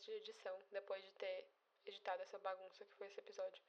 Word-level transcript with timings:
de 0.00 0.10
edição, 0.12 0.56
depois 0.70 1.02
de 1.04 1.10
ter 1.12 1.48
editado 1.86 2.22
essa 2.22 2.38
bagunça 2.38 2.84
que 2.84 2.94
foi 2.96 3.06
esse 3.06 3.20
episódio. 3.20 3.62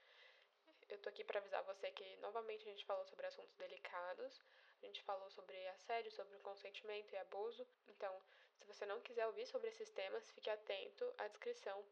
Eu 0.90 1.00
tô 1.00 1.10
aqui 1.10 1.24
para 1.24 1.40
avisar 1.40 1.64
você 1.64 1.90
que 1.92 2.18
novamente 2.18 2.68
a 2.68 2.72
gente 2.72 2.86
falou 2.86 3.06
sobre 3.06 3.26
assuntos 3.26 3.56
delicados, 3.56 4.40
a 4.84 4.86
gente 4.86 5.02
falou 5.04 5.30
sobre 5.32 5.56
assédio, 5.70 6.12
sobre 6.12 6.38
consentimento 6.40 7.14
e 7.14 7.18
abuso. 7.18 7.66
Então, 7.88 8.14
se 8.60 8.66
você 8.66 8.86
não 8.86 9.02
quiser 9.02 9.26
ouvir 9.28 9.48
sobre 9.48 9.70
esses 9.70 9.90
temas, 9.90 10.30
fique 10.32 10.50
atento 10.50 11.06
à 11.18 11.28
descrição 11.28 11.84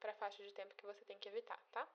para 0.00 0.12
a 0.12 0.14
faixa 0.14 0.42
de 0.42 0.52
tempo 0.52 0.74
que 0.74 0.86
você 0.86 1.04
tem 1.04 1.18
que 1.18 1.28
evitar, 1.28 1.58
tá? 1.70 1.86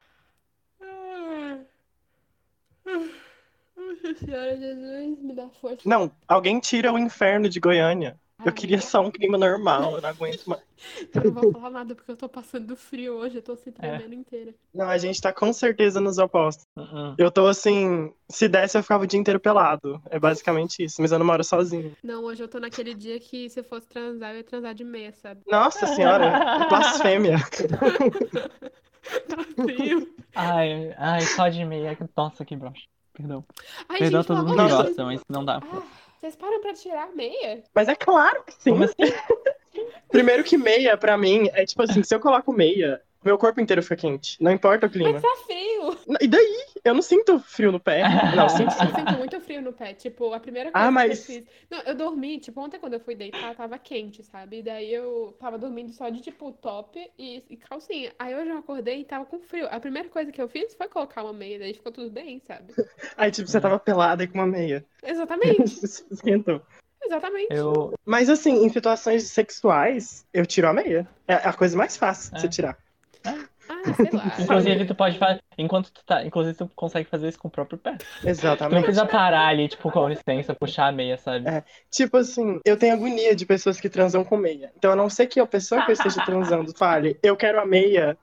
Nossa 3.76 4.16
Senhora 4.16 4.58
Jesus, 4.58 5.20
me 5.20 5.34
dá 5.34 5.50
força. 5.50 5.88
Não, 5.88 6.16
alguém 6.28 6.60
tira 6.60 6.92
o 6.92 6.98
inferno 6.98 7.50
de 7.50 7.60
Goiânia. 7.60 8.20
Eu 8.46 8.54
queria 8.54 8.80
só 8.80 9.02
um 9.02 9.12
clima 9.12 9.38
normal, 9.38 9.96
eu 9.96 10.02
não 10.02 10.10
aguento 10.10 10.46
mais. 10.46 10.62
Eu 11.14 11.26
não 11.26 11.32
vou 11.34 11.52
falar 11.52 11.70
nada 11.72 11.94
porque 11.94 12.10
eu 12.10 12.16
tô 12.16 12.30
passando 12.30 12.74
frio 12.74 13.16
hoje, 13.16 13.36
eu 13.36 13.42
tô 13.42 13.54
se 13.54 13.70
tremendo 13.70 14.14
é. 14.14 14.16
inteira. 14.16 14.56
Não, 14.74 14.88
a 14.88 14.98
gente 14.98 15.20
tá 15.20 15.34
com 15.34 15.52
certeza 15.52 16.00
nos 16.00 16.18
opostos. 16.18 16.66
Uh 16.74 16.82
-uh. 16.82 17.16
Eu 17.18 17.30
tô 17.30 17.48
assim, 17.48 18.14
se 18.30 18.48
desse 18.48 18.78
eu 18.78 18.82
ficava 18.82 19.04
o 19.04 19.08
dia 19.08 19.20
inteiro 19.20 19.42
pelado. 19.42 20.02
É 20.10 20.18
basicamente 20.18 20.82
isso, 20.82 21.02
mas 21.02 21.12
eu 21.12 21.20
não 21.20 21.26
moro 21.26 21.44
sozinho. 21.44 21.98
Não, 22.02 22.24
hoje 22.24 22.44
eu 22.44 22.48
tô 22.48 22.62
naquele 22.62 22.94
dia 22.94 23.20
que 23.20 23.50
se 23.50 23.60
eu 23.60 23.64
fosse 23.66 23.90
transar, 23.90 24.32
eu 24.32 24.38
ia 24.38 24.44
transar 24.46 24.74
de 24.74 24.86
meia, 24.86 25.12
sabe? 25.12 25.42
Nossa 25.52 25.86
senhora, 25.86 26.28
é 26.28 26.70
blasfêmia. 26.70 27.40
tá 29.28 29.44
frio. 29.62 30.16
Ai, 30.34 30.96
ai, 30.98 31.22
só 31.22 31.50
de 31.50 31.66
meia. 31.66 31.98
Nossa, 32.16 32.46
que 32.46 32.56
broxa. 32.56 32.86
Perdão. 33.14 33.44
Ai, 33.90 34.00
Perdão 34.00 34.22
gente, 34.22 34.28
todo 34.28 34.48
mundo 34.48 34.56
nossa. 34.56 34.84
gosta, 34.84 35.04
mas 35.04 35.22
não 35.28 35.44
dá. 35.44 35.60
Ah, 35.62 35.82
vocês 36.20 36.36
param 36.36 36.60
pra 36.60 36.74
tirar 36.74 37.04
a 37.04 37.16
meia? 37.16 37.64
Mas 37.74 37.88
é 37.88 37.96
claro 37.96 38.44
que 38.44 38.54
sim. 38.54 38.72
Como 38.72 38.84
assim? 38.84 38.96
Primeiro 40.10 40.44
que 40.44 40.58
meia, 40.58 40.98
pra 40.98 41.18
mim, 41.18 41.50
é 41.54 41.66
tipo 41.66 41.82
assim, 41.84 42.04
se 42.04 42.14
eu 42.14 42.20
coloco 42.20 42.52
meia, 42.52 43.02
meu 43.24 43.38
corpo 43.38 43.60
inteiro 43.60 43.82
fica 43.84 43.96
quente. 43.98 44.42
Não 44.42 44.52
importa 44.52 44.88
o 44.88 44.90
clima. 44.90 45.12
Mas 45.14 45.22
tá 45.22 45.36
frio. 45.46 46.18
E 46.22 46.28
daí? 46.28 46.66
Eu 46.84 46.94
não 46.94 47.02
sinto 47.02 47.38
frio 47.40 47.72
no 47.72 47.80
pé. 47.80 48.04
Não, 48.36 48.48
sinto 48.48 48.72
sim. 48.72 48.84
Eu 48.86 48.96
sinto 48.96 49.18
muito 49.18 49.42
frio 49.42 49.62
no 49.62 49.74
pé. 49.74 49.94
Tipo, 49.94 50.34
a 50.34 50.40
primeira 50.40 50.72
coisa 50.72 50.88
Ah, 50.88 50.92
mas- 50.92 51.26
que 51.26 51.32
eu 51.34 51.36
fiz. 51.42 51.48
Não, 51.70 51.80
eu 51.82 51.96
dormi, 51.96 52.40
tipo, 52.40 52.62
ontem 52.62 52.80
quando 52.80 52.94
eu 52.94 53.00
fui 53.00 53.16
deitar, 53.16 53.54
tava 53.56 53.78
quente, 53.78 54.24
sabe? 54.24 54.60
E 54.60 54.64
daí 54.64 54.94
eu 54.94 55.36
tava 55.40 55.58
dormindo 55.58 55.92
só 55.92 56.08
de, 56.10 56.22
tipo, 56.22 56.52
top 56.54 57.00
e, 57.18 57.44
e 57.50 57.58
calcinha. 57.58 58.14
Aí 58.18 58.34
hoje 58.34 58.50
eu 58.50 58.58
acordei 58.58 59.02
e 59.02 59.06
tava 59.06 59.26
com 59.26 59.40
frio. 59.40 59.68
A 59.70 59.80
primeira 59.80 60.08
coisa 60.10 60.32
que 60.32 60.42
eu 60.42 60.48
fiz 60.48 60.74
foi 60.76 60.88
colocar 60.88 61.24
uma 61.24 61.34
meia, 61.34 61.60
daí 61.60 61.74
ficou 61.74 61.92
tudo 61.92 62.10
bem, 62.10 62.42
sabe? 62.48 62.74
Aí, 63.18 63.30
tipo, 63.32 63.50
você 63.50 63.60
tava 63.60 63.78
pelada 63.80 64.24
e 64.24 64.28
com 64.28 64.38
uma 64.38 64.48
meia. 64.48 64.86
Exatamente, 65.04 65.84
Esquentou. 66.10 66.62
exatamente. 67.04 67.54
Eu, 67.54 67.94
Mas 68.06 68.30
assim, 68.30 68.64
em 68.64 68.70
situações 68.70 69.24
sexuais, 69.24 70.26
eu 70.34 70.46
tiro 70.46 70.68
a 70.68 70.74
meia. 70.74 71.08
É 71.28 71.34
a 71.36 71.52
coisa 71.54 71.78
mais 71.78 71.98
fácil 71.98 72.32
de 72.32 72.38
É. 72.38 72.42
você 72.42 72.48
tirar. 72.50 72.78
Ah, 73.26 73.94
sei 73.96 74.10
lá. 74.12 74.36
inclusive, 74.40 74.86
tu 74.86 74.96
pode 74.96 75.18
fazer. 75.18 75.40
Enquanto 75.58 75.92
tu 75.92 76.04
tá. 76.04 76.26
Inclusive, 76.26 76.58
tu 76.58 76.72
consegue 76.76 77.08
fazer 77.08 77.30
isso 77.30 77.38
com 77.38 77.48
o 77.48 77.52
próprio 77.52 77.78
pé. 77.78 77.98
Tu 77.98 78.24
não 78.24 78.30
Exatamente. 78.30 78.84
precisa 78.84 79.06
parar 79.06 79.48
ali, 79.48 79.68
tipo, 79.68 79.92
com 79.92 80.08
licença, 80.08 80.56
puxar 80.56 80.88
a 80.88 80.92
meia, 80.92 81.18
sabe? 81.18 81.48
É. 81.48 81.64
Tipo 81.92 82.18
assim, 82.18 82.60
eu 82.66 82.78
tenho 82.78 82.94
agonia 82.94 83.36
de 83.36 83.46
pessoas 83.46 83.80
que 83.80 83.90
transam 83.90 84.24
com 84.24 84.38
meia. 84.38 84.72
Então, 84.78 84.92
a 84.92 84.96
não 84.96 85.10
ser 85.10 85.28
que 85.28 85.40
a 85.40 85.46
pessoa 85.46 85.86
que 85.86 85.92
eu 85.92 85.94
esteja 85.94 86.26
transando 86.26 86.74
fale, 86.76 87.18
eu 87.22 87.38
quero 87.38 87.60
a 87.60 87.66
meia, 87.66 88.18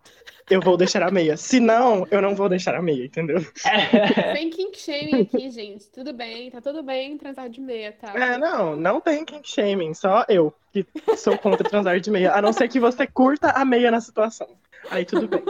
eu 0.49 0.61
vou 0.61 0.77
deixar 0.77 1.03
a 1.03 1.11
meia. 1.11 1.37
Se 1.37 1.61
não, 1.61 2.07
eu 2.11 2.23
não 2.23 2.35
vou 2.35 2.49
deixar 2.49 2.75
a 2.75 2.83
meia, 2.83 3.05
entendeu? 3.05 3.39
Sem 4.35 4.51
kink 4.51 4.79
shaming 4.79 5.23
aqui, 5.23 5.51
gente. 5.51 5.87
Tudo 5.91 6.13
bem, 6.13 6.51
tá 6.51 6.61
tudo 6.61 6.83
bem 6.83 7.19
transar 7.19 7.49
de 7.49 7.61
meia, 7.61 7.93
tá? 7.93 8.13
É, 8.15 8.39
não, 8.39 8.77
não 8.77 9.01
tem 9.01 9.25
kink 9.25 9.49
shaming, 9.49 9.95
só 9.95 10.25
eu 10.29 10.53
que 10.73 10.87
sou 11.17 11.37
contra 11.39 11.69
transar 11.69 11.99
de 11.99 12.11
meia. 12.11 12.33
A 12.33 12.43
não 12.43 12.53
ser 12.53 12.69
que 12.69 12.79
você 12.79 13.07
curta 13.07 13.51
a 13.51 13.65
meia 13.65 13.91
na 13.91 14.01
situação. 14.01 14.49
Aí 14.91 15.05
tudo 15.05 15.27
bem. 15.29 15.43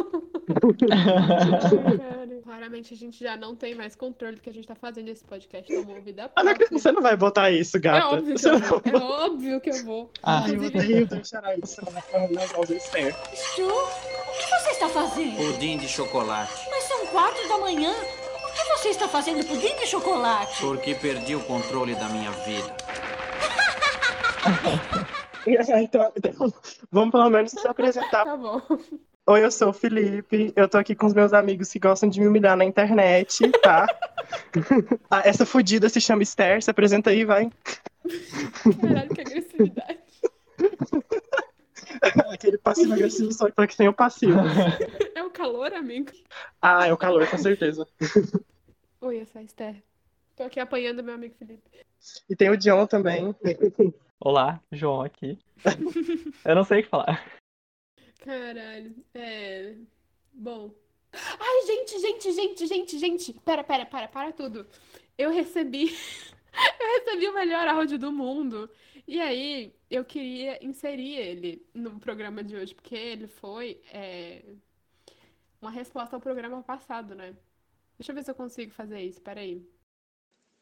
Cara. 0.89 2.27
Claramente 2.45 2.95
a 2.95 2.97
gente 2.97 3.23
já 3.23 3.37
não 3.37 3.55
tem 3.56 3.75
mais 3.75 3.95
controle 3.97 4.37
do 4.37 4.41
que 4.43 4.49
a 4.49 4.53
gente 4.53 4.67
tá 4.67 4.75
fazendo 4.75 5.06
nesse 5.06 5.25
podcast 5.25 5.75
como 5.84 6.00
vida 6.00 6.31
Ah, 6.37 6.43
não, 6.45 6.55
própria. 6.55 6.78
você 6.78 6.93
não 6.93 7.03
vai 7.03 7.17
botar 7.17 7.50
isso, 7.50 7.77
É 7.77 7.81
gata. 7.81 8.06
óbvio 8.15 8.34
que 8.34 8.41
Você 8.41 8.50
eu 8.50 8.59
vou. 8.61 8.83
É 8.84 8.97
óbvio 8.97 9.61
que 9.61 9.71
eu 9.71 9.84
vou. 9.84 10.11
Ah, 10.23 10.43
Ai, 10.45 10.55
eu 10.55 10.62
odeio 10.62 11.06
deixar 11.06 11.59
isso 11.59 11.83
na. 11.93 12.00
Stu, 12.00 13.67
o 13.67 14.39
que 14.39 14.47
você 14.47 14.71
está 14.71 14.89
fazendo? 14.89 15.37
Pudim 15.37 15.79
de 15.79 15.89
chocolate. 15.89 16.53
Mas 16.71 16.84
são 16.84 17.06
quatro 17.09 17.49
da 17.49 17.59
manhã. 17.59 17.91
O 17.93 18.53
que 18.55 18.65
você 18.79 18.89
está 18.91 19.09
fazendo 19.09 19.45
pudim 19.45 19.75
de 19.77 19.87
chocolate? 19.87 20.61
Porque 20.61 20.95
perdi 20.95 21.34
o 21.34 21.41
controle 21.45 21.95
da 21.97 22.09
minha 22.09 22.31
vida. 22.31 22.77
Então, 25.49 26.12
então, 26.17 26.53
vamos 26.91 27.12
pelo 27.12 27.31
menos 27.31 27.53
se 27.53 27.69
apresentar. 27.69 28.25
tá 28.25 28.37
bom. 28.37 28.61
Oi, 29.28 29.44
eu 29.44 29.50
sou 29.50 29.70
o 29.70 29.72
Felipe. 29.72 30.53
Eu 30.54 30.69
tô 30.69 30.78
aqui 30.78 30.94
com 30.94 31.04
os 31.04 31.12
meus 31.12 31.32
amigos 31.32 31.72
que 31.72 31.81
gostam 31.81 32.09
de 32.09 32.20
me 32.20 32.28
humilhar 32.28 32.56
na 32.56 32.64
internet, 32.64 33.50
tá? 33.60 33.87
Ah, 35.10 35.22
essa 35.25 35.47
fodida 35.47 35.88
se 35.88 36.00
chama 36.00 36.22
Esther. 36.22 36.60
Se 36.62 36.70
apresenta 36.70 37.10
aí, 37.10 37.25
vai. 37.25 37.50
Caralho, 38.81 39.14
que 39.14 39.20
agressividade. 39.20 39.98
Aquele 42.32 42.59
passivo-agressivo, 42.59 43.32
só 43.32 43.48
que 43.50 43.75
sem 43.75 43.87
o 43.87 43.92
passivo. 43.92 44.38
É 45.14 45.22
o 45.22 45.31
calor, 45.31 45.72
amigo? 45.75 46.10
Ah, 46.60 46.87
é 46.87 46.93
o 46.93 46.97
calor, 46.97 47.28
com 47.28 47.38
certeza. 47.38 47.87
Oi, 49.00 49.20
eu 49.20 49.26
sou 49.26 49.41
a 49.41 49.44
Esther. 49.44 49.82
Tô 50.37 50.43
aqui 50.43 50.58
apanhando 50.58 51.04
meu 51.04 51.14
amigo 51.14 51.34
Felipe. 51.38 51.62
E 52.28 52.34
tem 52.34 52.50
o 52.50 52.56
John 52.56 52.87
também. 52.87 53.34
Olá, 54.19 54.60
João 54.72 55.03
aqui. 55.03 55.38
Eu 56.44 56.54
não 56.54 56.64
sei 56.64 56.81
o 56.81 56.82
que 56.82 56.88
falar. 56.88 57.25
Caralho. 58.26 58.92
É. 59.14 59.76
Bom. 60.32 60.75
Ai, 61.12 61.66
gente, 61.66 62.00
gente, 62.00 62.32
gente, 62.32 62.66
gente, 62.66 62.98
gente. 62.98 63.32
Pera, 63.44 63.62
pera, 63.62 63.87
para, 63.87 64.09
para 64.09 64.32
tudo. 64.32 64.66
Eu 65.16 65.31
recebi. 65.31 65.94
Eu 66.81 66.87
recebi 66.98 67.28
o 67.28 67.34
melhor 67.34 67.69
áudio 67.69 67.98
do 67.98 68.10
mundo. 68.10 68.70
E 69.06 69.20
aí, 69.20 69.75
eu 69.91 70.03
queria 70.06 70.59
inserir 70.64 71.14
ele 71.16 71.66
no 71.75 72.00
programa 72.00 72.42
de 72.42 72.56
hoje, 72.56 72.75
porque 72.75 72.94
ele 72.94 73.26
foi 73.26 73.78
é, 73.92 74.43
uma 75.60 75.70
resposta 75.70 76.16
ao 76.16 76.20
programa 76.20 76.62
passado, 76.62 77.14
né? 77.14 77.37
Deixa 77.98 78.10
eu 78.10 78.16
ver 78.16 78.25
se 78.25 78.31
eu 78.31 78.34
consigo 78.34 78.72
fazer 78.72 79.03
isso, 79.03 79.20
peraí. 79.20 79.62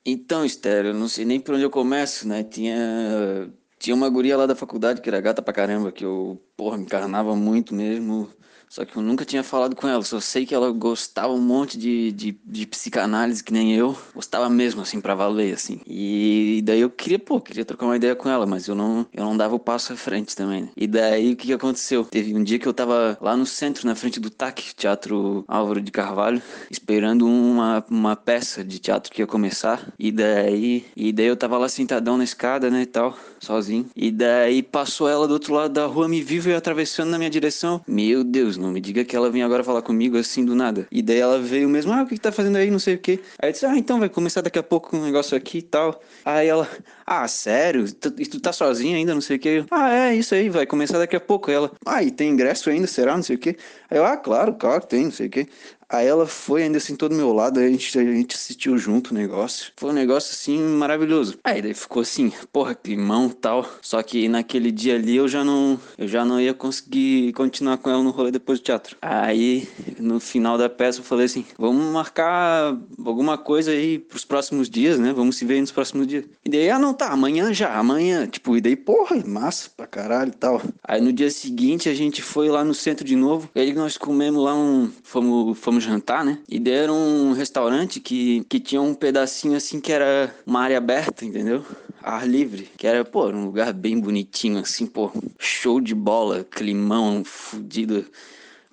Então, 0.04 0.44
Esther, 0.44 0.86
eu 0.86 0.94
não 0.94 1.06
sei 1.06 1.24
nem 1.24 1.40
por 1.40 1.54
onde 1.54 1.62
eu 1.62 1.70
começo, 1.70 2.26
né? 2.26 2.42
Tinha, 2.42 3.54
tinha 3.84 3.94
uma 3.94 4.08
guria 4.08 4.36
lá 4.36 4.46
da 4.46 4.56
faculdade 4.56 5.02
que 5.02 5.08
era 5.10 5.20
gata 5.20 5.42
pra 5.42 5.52
caramba, 5.52 5.92
que 5.92 6.04
eu, 6.04 6.42
porra, 6.56 6.78
me 6.78 6.84
encarnava 6.84 7.36
muito 7.36 7.74
mesmo. 7.74 8.30
Só 8.74 8.84
que 8.84 8.96
eu 8.96 9.02
nunca 9.02 9.24
tinha 9.24 9.44
falado 9.44 9.76
com 9.76 9.86
ela, 9.86 10.02
só 10.02 10.18
sei 10.18 10.44
que 10.44 10.52
ela 10.52 10.68
gostava 10.72 11.32
um 11.32 11.40
monte 11.40 11.78
de, 11.78 12.10
de, 12.10 12.36
de 12.44 12.66
psicanálise, 12.66 13.44
que 13.44 13.52
nem 13.52 13.72
eu. 13.72 13.96
Gostava 14.12 14.50
mesmo, 14.50 14.82
assim, 14.82 15.00
pra 15.00 15.14
valer, 15.14 15.54
assim. 15.54 15.80
E 15.86 16.60
daí 16.64 16.80
eu 16.80 16.90
queria, 16.90 17.20
pô, 17.20 17.40
queria 17.40 17.64
trocar 17.64 17.86
uma 17.86 17.94
ideia 17.94 18.16
com 18.16 18.28
ela, 18.28 18.44
mas 18.46 18.66
eu 18.66 18.74
não, 18.74 19.06
eu 19.14 19.24
não 19.24 19.36
dava 19.36 19.54
o 19.54 19.60
passo 19.60 19.92
à 19.92 19.96
frente 19.96 20.34
também, 20.34 20.62
né? 20.62 20.68
E 20.76 20.88
daí 20.88 21.34
o 21.34 21.36
que 21.36 21.46
que 21.46 21.52
aconteceu? 21.52 22.04
Teve 22.04 22.34
um 22.34 22.42
dia 22.42 22.58
que 22.58 22.66
eu 22.66 22.74
tava 22.74 23.16
lá 23.20 23.36
no 23.36 23.46
centro, 23.46 23.86
na 23.86 23.94
frente 23.94 24.18
do 24.18 24.28
TAC, 24.28 24.74
Teatro 24.74 25.44
Álvaro 25.46 25.80
de 25.80 25.92
Carvalho, 25.92 26.42
esperando 26.68 27.28
uma, 27.28 27.84
uma 27.88 28.16
peça 28.16 28.64
de 28.64 28.80
teatro 28.80 29.12
que 29.12 29.22
ia 29.22 29.26
começar. 29.28 29.86
E 29.96 30.10
daí, 30.10 30.84
e 30.96 31.12
daí 31.12 31.26
eu 31.26 31.36
tava 31.36 31.58
lá 31.58 31.68
sentadão 31.68 32.18
na 32.18 32.24
escada, 32.24 32.68
né, 32.68 32.82
e 32.82 32.86
tal, 32.86 33.16
sozinho. 33.38 33.86
E 33.94 34.10
daí 34.10 34.64
passou 34.64 35.08
ela 35.08 35.28
do 35.28 35.34
outro 35.34 35.54
lado 35.54 35.72
da 35.72 35.86
rua, 35.86 36.08
me 36.08 36.20
viu 36.20 36.42
e 36.46 36.54
atravessando 36.54 37.10
na 37.10 37.18
minha 37.18 37.30
direção. 37.30 37.80
Meu 37.86 38.24
Deus, 38.24 38.63
não 38.64 38.72
me 38.72 38.80
diga 38.80 39.04
que 39.04 39.14
ela 39.14 39.30
vinha 39.30 39.44
agora 39.46 39.62
falar 39.62 39.82
comigo 39.82 40.16
assim 40.18 40.44
do 40.44 40.54
nada. 40.54 40.86
E 40.90 41.02
daí 41.02 41.18
ela 41.18 41.38
veio 41.40 41.68
mesmo, 41.68 41.92
ah, 41.92 42.02
o 42.02 42.06
que 42.06 42.14
que 42.14 42.20
tá 42.20 42.32
fazendo 42.32 42.56
aí, 42.56 42.70
não 42.70 42.78
sei 42.78 42.94
o 42.94 42.98
quê. 42.98 43.20
Aí 43.40 43.48
eu 43.48 43.52
disse, 43.52 43.66
ah, 43.66 43.76
então 43.76 43.98
vai 44.00 44.08
começar 44.08 44.40
daqui 44.40 44.58
a 44.58 44.62
pouco 44.62 44.96
um 44.96 45.04
negócio 45.04 45.36
aqui 45.36 45.58
e 45.58 45.62
tal. 45.62 46.00
Aí 46.24 46.46
ela, 46.48 46.68
ah, 47.06 47.26
sério? 47.28 47.92
Tu- 47.94 48.14
E 48.18 48.26
tu 48.26 48.40
tá 48.40 48.52
sozinha 48.52 48.96
ainda, 48.96 49.14
não 49.14 49.20
sei 49.20 49.36
o 49.36 49.38
quê? 49.38 49.64
Ah, 49.70 49.92
é, 49.92 50.14
isso 50.16 50.34
aí, 50.34 50.48
vai 50.48 50.66
começar 50.66 50.98
daqui 50.98 51.14
a 51.16 51.20
pouco. 51.20 51.50
Aí 51.50 51.56
ela, 51.56 51.70
ah, 51.86 52.02
e 52.02 52.10
tem 52.10 52.30
ingresso 52.30 52.70
ainda, 52.70 52.86
será, 52.86 53.14
não 53.16 53.22
sei 53.22 53.36
o 53.36 53.38
quê? 53.38 53.56
Aí 53.90 53.98
eu, 53.98 54.04
ah, 54.04 54.16
claro, 54.16 54.54
claro 54.54 54.80
que 54.82 54.88
tem, 54.88 55.04
não 55.04 55.12
sei 55.12 55.26
o 55.26 55.30
quê. 55.30 55.46
Aí 55.94 56.08
ela 56.08 56.26
foi 56.26 56.64
ainda 56.64 56.78
assim 56.78 56.96
todo 56.96 57.14
meu 57.14 57.32
lado, 57.32 57.60
a 57.60 57.68
gente, 57.68 57.96
a 57.96 58.02
gente 58.02 58.34
assistiu 58.34 58.76
junto 58.76 59.12
o 59.12 59.14
negócio. 59.14 59.72
Foi 59.76 59.90
um 59.90 59.92
negócio 59.92 60.32
assim 60.32 60.58
maravilhoso. 60.58 61.38
Aí 61.44 61.62
daí 61.62 61.72
ficou 61.72 62.02
assim, 62.02 62.32
porra, 62.52 62.74
climão 62.74 63.28
tal. 63.28 63.64
Só 63.80 64.02
que 64.02 64.28
naquele 64.28 64.72
dia 64.72 64.96
ali 64.96 65.14
eu 65.14 65.28
já 65.28 65.44
não, 65.44 65.78
eu 65.96 66.08
já 66.08 66.24
não 66.24 66.40
ia 66.40 66.52
conseguir 66.52 67.32
continuar 67.34 67.78
com 67.78 67.90
ela 67.90 68.02
no 68.02 68.10
rolê 68.10 68.32
depois 68.32 68.58
do 68.58 68.64
teatro. 68.64 68.96
Aí 69.00 69.68
no 70.00 70.18
final 70.18 70.58
da 70.58 70.68
peça 70.68 70.98
eu 70.98 71.04
falei 71.04 71.26
assim, 71.26 71.46
vamos 71.56 71.84
marcar 71.92 72.76
alguma 73.04 73.38
coisa 73.38 73.70
aí 73.70 74.00
pros 74.00 74.24
próximos 74.24 74.68
dias, 74.68 74.98
né? 74.98 75.12
Vamos 75.12 75.36
se 75.36 75.44
ver 75.44 75.60
nos 75.60 75.70
próximos 75.70 76.08
dias. 76.08 76.24
E 76.44 76.50
daí, 76.50 76.70
ah 76.70 76.78
não, 76.78 76.92
tá, 76.92 77.10
amanhã 77.10 77.54
já, 77.54 77.72
amanhã. 77.78 78.26
Tipo, 78.26 78.56
e 78.56 78.60
daí, 78.60 78.74
porra, 78.74 79.22
massa 79.24 79.70
pra 79.76 79.86
caralho 79.86 80.32
e 80.32 80.36
tal. 80.36 80.60
Aí 80.82 81.00
no 81.00 81.12
dia 81.12 81.30
seguinte 81.30 81.88
a 81.88 81.94
gente 81.94 82.20
foi 82.20 82.48
lá 82.48 82.64
no 82.64 82.74
centro 82.74 83.04
de 83.04 83.14
novo. 83.14 83.48
Aí 83.54 83.72
nós 83.72 83.96
comemos 83.96 84.42
lá 84.42 84.56
um. 84.56 84.90
Fomos, 85.04 85.56
fomos 85.56 85.83
jantar, 85.84 86.24
né? 86.24 86.38
E 86.48 86.58
deram 86.58 86.96
um 86.96 87.32
restaurante 87.32 88.00
que, 88.00 88.44
que 88.48 88.58
tinha 88.58 88.80
um 88.80 88.94
pedacinho 88.94 89.56
assim 89.56 89.80
que 89.80 89.92
era 89.92 90.34
uma 90.46 90.60
área 90.60 90.78
aberta, 90.78 91.24
entendeu? 91.24 91.64
ar 92.04 92.28
livre, 92.28 92.68
que 92.76 92.86
era, 92.86 93.02
pô, 93.02 93.28
um 93.28 93.46
lugar 93.46 93.72
bem 93.72 93.98
bonitinho, 93.98 94.58
assim, 94.58 94.84
pô, 94.86 95.10
show 95.38 95.80
de 95.80 95.94
bola, 95.94 96.44
climão, 96.44 97.24
fudido. 97.24 98.04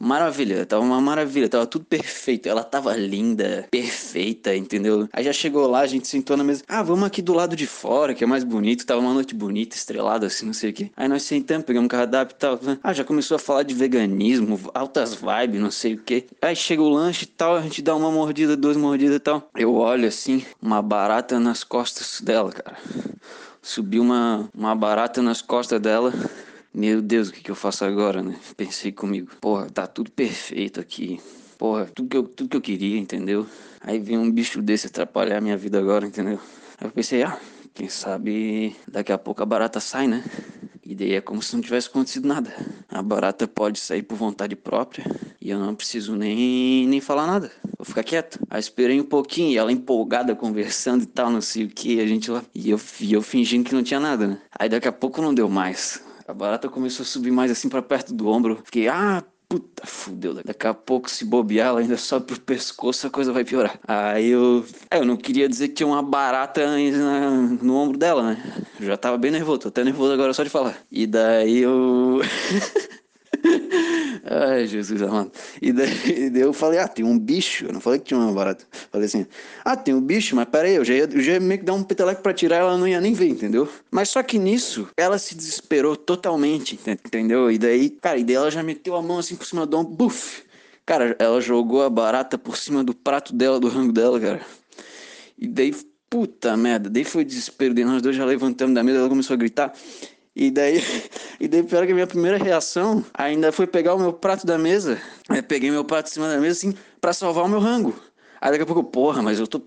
Maravilha, 0.04 0.66
tava 0.66 0.84
uma 0.84 1.00
maravilha, 1.00 1.48
tava 1.48 1.68
tudo 1.68 1.86
perfeito. 1.86 2.50
Ela 2.50 2.64
tava 2.64 2.96
linda, 2.96 3.68
perfeita, 3.70 4.56
entendeu? 4.56 5.08
Aí 5.14 5.24
já 5.24 5.32
chegou 5.32 5.68
lá, 5.68 5.82
a 5.82 5.88
gente 5.88 6.08
sentou 6.08 6.36
na 6.36 6.44
mesa. 6.44 6.64
Ah, 6.68 6.82
vamos 6.82 7.06
aqui 7.06 7.22
do 7.22 7.34
lado 7.34 7.56
de 7.56 7.68
fora, 7.68 8.16
que 8.16 8.24
é 8.24 8.28
mais 8.28 8.44
bonito. 8.44 8.84
Tava 8.84 9.00
uma 9.00 9.14
noite 9.14 9.36
bonita, 9.36 9.76
estrelada, 9.76 10.26
assim, 10.26 10.48
não 10.48 10.54
sei 10.54 10.72
o 10.72 10.74
quê. 10.74 10.90
Aí 10.98 11.08
nós 11.08 11.22
sentamos, 11.22 11.66
pegamos 11.66 11.88
cardápio 11.88 12.34
e 12.34 12.40
tal. 12.40 12.60
Ah, 12.82 12.94
já 12.94 13.04
começou 13.04 13.36
a 13.36 13.40
falar 13.40 13.62
de 13.62 13.76
veganismo, 13.76 14.60
altas 14.74 15.14
vibes, 15.14 15.62
não 15.62 15.70
sei 15.70 15.94
o 15.94 15.98
quê. 16.00 16.26
Aí 16.42 16.56
chega 16.56 16.82
o 16.82 16.90
lanche 16.90 17.26
e 17.26 17.28
tal, 17.28 17.56
a 17.56 17.62
gente 17.62 17.84
dá 17.84 17.96
uma 17.96 18.10
mordida, 18.10 18.58
duas 18.58 18.76
mordidas 18.76 19.18
e 19.18 19.20
tal. 19.20 19.52
Eu 19.56 19.76
olho 19.76 20.08
assim, 20.08 20.44
uma 20.60 20.82
barata 20.82 21.40
nas 21.40 21.64
costas 21.64 22.20
dela, 22.22 22.52
cara. 22.52 22.76
Subiu 23.62 24.02
uma, 24.02 24.50
uma 24.56 24.76
barata 24.76 25.22
nas 25.22 25.44
costas 25.44 25.80
dela. 25.80 26.12
Meu 26.74 27.02
Deus, 27.02 27.28
o 27.28 27.34
que, 27.34 27.42
que 27.42 27.52
eu 27.52 27.56
faço 27.56 27.84
agora, 27.84 28.24
né? 28.24 28.40
Pensei 28.56 28.94
comigo, 28.94 29.30
porra, 29.42 29.70
tá 29.70 29.86
tudo 29.86 30.10
perfeito 30.10 30.80
aqui. 30.80 31.20
Porra, 31.58 31.86
tudo 31.94 32.08
que 32.08 32.16
eu, 32.16 32.24
tudo 32.24 32.50
que 32.50 32.56
eu 32.56 32.62
queria, 32.62 32.98
entendeu? 32.98 33.46
Aí 33.82 34.00
vem 34.00 34.18
um 34.18 34.32
bicho 34.32 34.62
desse 34.62 34.88
atrapalhar 34.88 35.40
a 35.40 35.42
minha 35.42 35.58
vida 35.58 35.78
agora, 35.78 36.08
entendeu? 36.08 36.40
Aí 36.80 36.88
eu 36.88 36.92
pensei, 36.92 37.24
ah, 37.24 37.38
quem 37.74 37.90
sabe 37.90 38.74
daqui 38.88 39.12
a 39.12 39.18
pouco 39.18 39.44
a 39.44 39.46
barata 39.46 39.82
sai, 39.82 40.08
né? 40.08 40.24
E 40.82 40.96
daí 40.96 41.14
é 41.14 41.20
como 41.22 41.42
se 41.42 41.54
não 41.54 41.62
tivesse 41.62 41.90
acontecido 41.90 42.26
nada. 42.26 42.56
A 42.88 43.02
barata 43.02 43.46
pode 43.50 43.78
sair 43.78 44.04
por 44.04 44.16
vontade 44.16 44.56
própria 44.56 45.06
e 45.42 45.50
eu 45.50 45.60
não 45.60 45.76
preciso 45.76 46.16
nem, 46.16 46.88
nem 46.88 47.02
falar 47.02 47.28
nada. 47.28 47.52
Vou 47.78 47.86
ficar 47.86 48.04
quieto. 48.04 48.40
Aí 48.50 48.62
esperei 48.62 49.00
um 49.00 49.06
pouquinho 49.06 49.52
e 49.52 49.58
ela 49.58 49.74
empolgada 49.74 50.34
conversando 50.36 51.04
e 51.04 51.08
tal, 51.08 51.30
não 51.30 51.42
sei 51.42 51.66
o 51.66 51.70
que, 51.70 52.00
a 52.00 52.08
gente 52.08 52.32
lá. 52.32 52.44
E 52.56 52.70
eu, 52.70 52.80
e 53.02 53.12
eu 53.12 53.22
fingindo 53.22 53.66
que 53.66 53.76
não 53.76 53.84
tinha 53.84 54.00
nada, 54.00 54.26
né? 54.26 54.38
Aí 54.58 54.70
daqui 54.70 54.88
a 54.88 54.92
pouco 54.92 55.22
não 55.22 55.34
deu 55.34 55.50
mais. 55.50 56.02
A 56.32 56.34
barata 56.34 56.70
começou 56.70 57.04
a 57.04 57.06
subir 57.06 57.30
mais 57.30 57.52
assim 57.52 57.68
para 57.68 57.82
perto 57.82 58.14
do 58.14 58.30
ombro. 58.30 58.62
Fiquei, 58.64 58.88
ah, 58.88 59.22
puta, 59.50 59.86
fudeu. 59.86 60.34
Daqui 60.34 60.66
a 60.66 60.74
pouco, 60.74 61.12
se 61.12 61.26
bobear, 61.26 61.68
ela 61.68 61.82
ainda 61.82 61.98
sobe 61.98 62.28
pro 62.28 62.40
pescoço, 62.40 63.06
a 63.06 63.10
coisa 63.10 63.34
vai 63.34 63.44
piorar. 63.44 63.78
Aí 63.86 64.30
eu. 64.30 64.66
É, 64.90 65.00
eu 65.00 65.06
não 65.06 65.18
queria 65.18 65.50
dizer 65.50 65.68
que 65.68 65.74
tinha 65.74 65.88
uma 65.88 66.02
barata 66.02 66.66
no 67.62 67.76
ombro 67.76 67.98
dela, 67.98 68.24
né? 68.24 68.64
Eu 68.80 68.88
já 68.88 68.96
tava 68.96 69.18
bem 69.18 69.30
nervoso, 69.30 69.60
tô 69.60 69.68
até 69.68 69.84
nervoso 69.84 70.14
agora 70.14 70.34
só 70.34 70.42
de 70.42 70.50
falar. 70.50 70.78
E 70.90 71.06
daí 71.06 71.58
eu. 71.58 72.22
Ai, 74.24 74.68
Jesus 74.68 75.02
amado. 75.02 75.32
E 75.62 75.72
daí, 75.72 76.30
daí, 76.30 76.42
eu 76.42 76.54
falei, 76.54 76.80
ah, 76.80 76.88
tem 76.88 77.04
um 77.04 77.18
bicho. 77.18 77.66
Eu 77.66 77.74
não 77.74 77.82
falei 77.82 78.00
que 78.00 78.06
tinha 78.06 78.20
uma 78.20 78.32
barata. 78.32 78.66
Falei 78.92 79.08
assim, 79.08 79.26
ah, 79.66 79.76
tem 79.76 79.94
um 79.94 80.02
bicho, 80.02 80.36
mas 80.36 80.46
peraí, 80.46 80.76
eu 80.76 80.86
já 80.86 80.94
ia, 80.94 81.10
eu 81.12 81.22
já 81.22 81.34
ia 81.34 81.40
meio 81.40 81.60
que 81.60 81.66
dar 81.66 81.74
um 81.74 81.84
peteleco 81.84 82.22
pra 82.22 82.34
tirar, 82.34 82.58
ela 82.58 82.78
não 82.78 82.88
ia 82.88 83.02
nem 83.02 83.14
ver, 83.14 83.28
entendeu? 83.28 83.68
Mas 83.90 84.10
só 84.10 84.22
que 84.22 84.38
nisso, 84.38 84.88
ela 84.96 85.18
se 85.18 85.36
desesperou 85.36 85.96
totalmente, 85.96 86.80
entendeu? 86.86 87.52
E 87.52 87.58
daí, 87.58 87.90
cara, 87.90 88.18
e 88.18 88.24
daí 88.24 88.36
ela 88.36 88.52
já 88.52 88.62
meteu 88.62 88.96
a 88.96 89.02
mão 89.02 89.20
assim 89.20 89.36
por 89.36 89.46
cima 89.46 89.66
do 89.66 89.78
ombro, 89.78 89.96
buf! 89.96 90.44
Cara, 90.86 91.16
ela 91.20 91.40
jogou 91.40 91.84
a 91.84 91.90
barata 91.90 92.38
por 92.38 92.58
cima 92.58 92.84
do 92.84 92.94
prato 92.94 93.34
dela, 93.34 93.60
do 93.60 93.70
rango 93.70 93.94
dela, 93.94 94.20
cara. 94.20 94.42
E 95.38 95.48
daí, 95.48 95.74
puta 96.10 96.58
merda, 96.58 96.90
daí 96.90 97.06
foi 97.06 97.24
desespero. 97.24 97.74
Daí 97.74 97.86
nós 97.86 98.02
dois 98.02 98.16
já 98.16 98.26
levantamos 98.26 98.76
da 98.76 98.84
mesa, 98.84 99.00
ela 99.00 99.10
começou 99.10 99.34
a 99.34 99.38
gritar. 99.38 99.74
E 100.36 100.50
daí, 100.50 100.82
e 101.40 101.48
daí 101.48 101.64
pior 101.64 101.86
que 101.86 101.92
a 101.92 101.96
minha 101.96 102.08
primeira 102.08 102.38
reação 102.38 103.04
ainda 103.14 103.52
foi 103.52 103.68
pegar 103.68 103.96
o 103.96 104.00
meu 104.00 104.14
prato 104.14 104.46
da 104.46 104.58
mesa. 104.58 105.02
Eu 105.30 105.44
peguei 105.44 105.72
meu 105.72 105.84
prato 105.84 106.10
em 106.10 106.14
cima 106.14 106.28
da 106.28 106.40
mesa 106.40 106.58
assim 106.58 106.78
para 107.00 107.14
salvar 107.14 107.46
o 107.46 107.50
meu 107.50 107.60
rango. 107.60 107.94
Aí 108.42 108.50
daqui 108.50 108.64
a 108.64 108.66
pouco, 108.66 108.84
porra, 108.84 109.22
mas 109.22 109.40
eu 109.40 109.46
tô. 109.46 109.62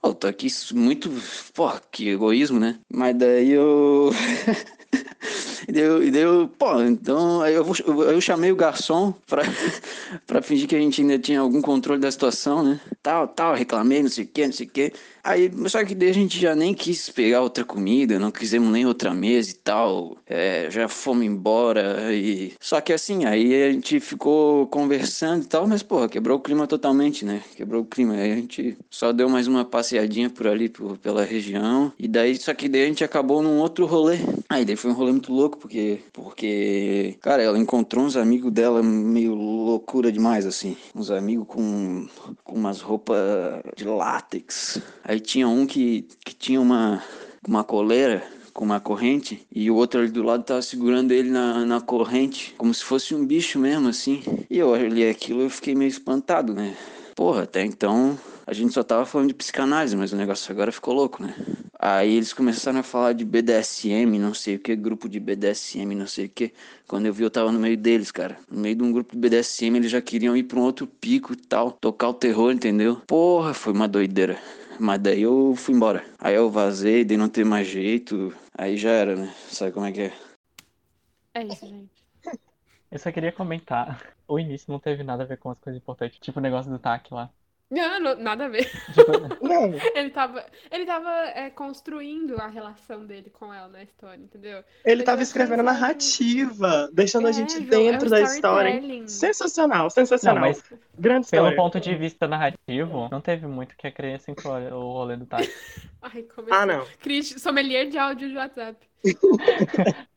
Eu 0.00 0.14
tô 0.14 0.28
aqui 0.28 0.46
muito. 0.72 1.10
Porra, 1.52 1.82
que 1.90 2.08
egoísmo, 2.08 2.60
né? 2.60 2.78
Mas 2.88 3.16
daí 3.16 3.50
eu. 3.50 4.12
e 5.66 5.72
daí 5.72 5.82
eu, 5.82 6.44
e 6.44 6.46
pô, 6.46 6.80
então 6.82 7.40
aí 7.40 7.54
eu, 7.54 7.66
eu 7.86 8.20
chamei 8.20 8.52
o 8.52 8.56
garçom 8.56 9.12
pra, 9.26 9.42
pra 10.24 10.40
fingir 10.40 10.68
que 10.68 10.76
a 10.76 10.78
gente 10.78 11.00
ainda 11.00 11.18
tinha 11.18 11.40
algum 11.40 11.60
controle 11.60 12.00
da 12.00 12.12
situação, 12.12 12.62
né? 12.62 12.80
Tal, 13.02 13.26
tal, 13.26 13.56
reclamei, 13.56 14.04
não 14.04 14.10
sei 14.10 14.24
o 14.24 14.28
que, 14.28 14.46
não 14.46 14.52
sei 14.52 14.66
o. 14.66 14.92
Aí, 15.24 15.50
só 15.68 15.84
que 15.84 15.94
daí 15.94 16.10
a 16.10 16.14
gente 16.14 16.40
já 16.40 16.54
nem 16.54 16.74
quis 16.74 17.08
pegar 17.08 17.42
outra 17.42 17.64
comida, 17.64 18.18
não 18.18 18.32
quisemos 18.32 18.72
nem 18.72 18.84
outra 18.84 19.14
mesa 19.14 19.50
e 19.50 19.54
tal. 19.54 20.16
É, 20.26 20.68
já 20.68 20.88
fomos 20.88 21.24
embora 21.24 22.12
e. 22.12 22.54
Só 22.60 22.80
que 22.80 22.92
assim, 22.92 23.24
aí 23.24 23.62
a 23.62 23.70
gente 23.70 24.00
ficou 24.00 24.66
conversando 24.66 25.44
e 25.44 25.46
tal, 25.46 25.66
mas, 25.66 25.82
porra, 25.82 26.08
quebrou 26.08 26.38
o 26.38 26.40
clima 26.40 26.66
totalmente, 26.66 27.24
né? 27.24 27.40
Quebrou 27.54 27.82
o 27.82 27.86
clima. 27.86 28.14
Aí 28.14 28.32
a 28.32 28.36
gente 28.36 28.76
só 28.90 29.12
deu 29.12 29.28
mais 29.28 29.46
uma 29.46 29.64
passeadinha 29.64 30.28
por 30.28 30.48
ali, 30.48 30.68
por, 30.68 30.98
pela 30.98 31.24
região. 31.24 31.92
E 31.96 32.08
daí, 32.08 32.36
só 32.36 32.52
que 32.52 32.68
daí 32.68 32.82
a 32.82 32.86
gente 32.86 33.04
acabou 33.04 33.42
num 33.42 33.58
outro 33.60 33.86
rolê. 33.86 34.18
Aí 34.48 34.64
daí 34.64 34.74
foi 34.74 34.90
um 34.90 34.94
rolê 34.94 35.12
muito 35.12 35.32
louco, 35.32 35.56
porque. 35.56 36.00
Porque. 36.12 37.16
Cara, 37.20 37.42
ela 37.42 37.58
encontrou 37.58 38.04
uns 38.04 38.16
amigos 38.16 38.52
dela 38.52 38.82
meio 38.82 39.34
loucura 39.34 40.10
demais, 40.10 40.46
assim. 40.46 40.76
Uns 40.94 41.12
amigos 41.12 41.46
com, 41.46 42.08
com 42.42 42.56
umas 42.56 42.80
roupas 42.80 43.18
de 43.76 43.84
látex. 43.84 44.80
Aí 45.04 45.11
tinha 45.20 45.48
um 45.48 45.66
que, 45.66 46.06
que 46.24 46.34
tinha 46.34 46.60
uma, 46.60 47.02
uma 47.46 47.64
coleira 47.64 48.22
com 48.52 48.64
uma 48.64 48.80
corrente 48.80 49.46
e 49.50 49.70
o 49.70 49.74
outro 49.74 50.00
ali 50.00 50.10
do 50.10 50.22
lado 50.22 50.44
tava 50.44 50.62
segurando 50.62 51.12
ele 51.12 51.30
na, 51.30 51.64
na 51.64 51.80
corrente, 51.80 52.54
como 52.58 52.72
se 52.72 52.84
fosse 52.84 53.14
um 53.14 53.24
bicho 53.24 53.58
mesmo, 53.58 53.88
assim. 53.88 54.22
E 54.50 54.58
eu 54.58 54.68
olhei 54.68 55.10
aquilo 55.10 55.46
e 55.46 55.50
fiquei 55.50 55.74
meio 55.74 55.88
espantado, 55.88 56.54
né? 56.54 56.76
Porra, 57.14 57.42
até 57.42 57.64
então 57.64 58.18
a 58.46 58.52
gente 58.52 58.72
só 58.72 58.82
tava 58.82 59.06
falando 59.06 59.28
de 59.28 59.34
psicanálise, 59.34 59.96
mas 59.96 60.12
o 60.12 60.16
negócio 60.16 60.50
agora 60.52 60.72
ficou 60.72 60.94
louco, 60.94 61.22
né? 61.22 61.34
Aí 61.78 62.14
eles 62.14 62.32
começaram 62.32 62.80
a 62.80 62.82
falar 62.82 63.12
de 63.12 63.24
BDSM, 63.24 64.18
não 64.18 64.34
sei 64.34 64.56
o 64.56 64.58
que, 64.58 64.74
grupo 64.76 65.08
de 65.08 65.18
BDSM, 65.18 65.94
não 65.94 66.06
sei 66.06 66.26
o 66.26 66.28
que. 66.28 66.52
Quando 66.86 67.06
eu 67.06 67.12
vi, 67.12 67.22
eu 67.22 67.30
tava 67.30 67.50
no 67.50 67.58
meio 67.58 67.76
deles, 67.76 68.10
cara. 68.10 68.38
No 68.50 68.60
meio 68.60 68.76
de 68.76 68.82
um 68.82 68.92
grupo 68.92 69.14
de 69.14 69.18
BDSM, 69.18 69.76
eles 69.76 69.90
já 69.90 70.00
queriam 70.00 70.36
ir 70.36 70.44
pra 70.44 70.58
um 70.58 70.62
outro 70.62 70.86
pico 70.86 71.32
e 71.32 71.36
tal, 71.36 71.72
tocar 71.72 72.08
o 72.08 72.14
terror, 72.14 72.52
entendeu? 72.52 73.00
Porra, 73.06 73.54
foi 73.54 73.72
uma 73.72 73.88
doideira. 73.88 74.38
Mas 74.78 75.00
daí 75.00 75.22
eu 75.22 75.54
fui 75.56 75.74
embora. 75.74 76.04
Aí 76.18 76.34
eu 76.34 76.50
vazei, 76.50 77.04
daí 77.04 77.16
não 77.16 77.28
ter 77.28 77.44
mais 77.44 77.66
jeito. 77.68 78.34
Aí 78.56 78.76
já 78.76 78.90
era, 78.90 79.16
né? 79.16 79.32
Sabe 79.48 79.72
como 79.72 79.86
é 79.86 79.92
que 79.92 80.00
é? 80.02 80.12
É 81.34 81.44
isso, 81.44 81.66
gente. 81.66 81.90
Eu 82.90 82.98
só 82.98 83.10
queria 83.12 83.32
comentar. 83.32 84.02
O 84.28 84.38
início 84.38 84.72
não 84.72 84.78
teve 84.80 85.02
nada 85.02 85.24
a 85.24 85.26
ver 85.26 85.36
com 85.36 85.50
as 85.50 85.58
coisas 85.58 85.82
importantes. 85.82 86.18
Tipo 86.18 86.38
o 86.38 86.42
negócio 86.42 86.70
do 86.70 86.78
TAC 86.78 87.12
lá. 87.12 87.30
Não, 87.74 87.98
não, 88.00 88.16
nada 88.16 88.44
a 88.44 88.48
ver. 88.48 88.70
Tipo, 88.92 89.12
Não, 89.42 89.72
Ele 89.94 90.10
tava, 90.10 90.44
ele 90.70 90.84
tava 90.84 91.10
é, 91.34 91.48
construindo 91.48 92.36
a 92.38 92.46
relação 92.46 93.06
dele 93.06 93.30
com 93.30 93.52
ela 93.52 93.68
na 93.68 93.82
história, 93.82 94.20
entendeu? 94.22 94.62
ele 94.84 95.02
tava 95.02 95.16
vai 95.16 95.22
escrevendo 95.22 95.64
pensando- 95.64 95.80
narrativa, 95.80 96.90
deixando 96.92 97.26
a 97.26 97.30
É, 97.30 97.32
gente 97.32 97.54
João, 97.54 97.64
dentro 97.64 98.06
é 98.08 98.10
da 98.10 98.20
história. 98.20 98.68
storytelling. 98.70 99.08
Sensacional, 99.08 99.84
não, 99.84 99.90
sensacional. 99.90 100.40
mas 100.42 100.62
Grande 100.98 101.28
pelo 101.30 101.46
história. 101.48 101.56
ponto 101.56 101.80
de 101.80 101.94
vista 101.94 102.28
narrativo, 102.28 103.08
não 103.10 103.22
teve 103.22 103.46
muito 103.46 103.74
que 103.74 103.86
a 103.86 103.90
criança 103.92 104.30
inclui 104.30 104.66
o 104.70 104.78
rolê 104.92 105.16
do 105.16 105.24
TAC. 105.24 105.48
Ai, 106.02 106.22
começou. 106.24 106.54
Ah, 106.58 106.66
não. 106.66 106.84
Cris, 107.00 107.34
sommelier 107.40 107.88
de 107.88 107.96
áudio 107.96 108.28
de 108.28 108.36
WhatsApp. 108.36 108.76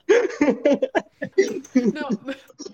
Não, 1.93 2.09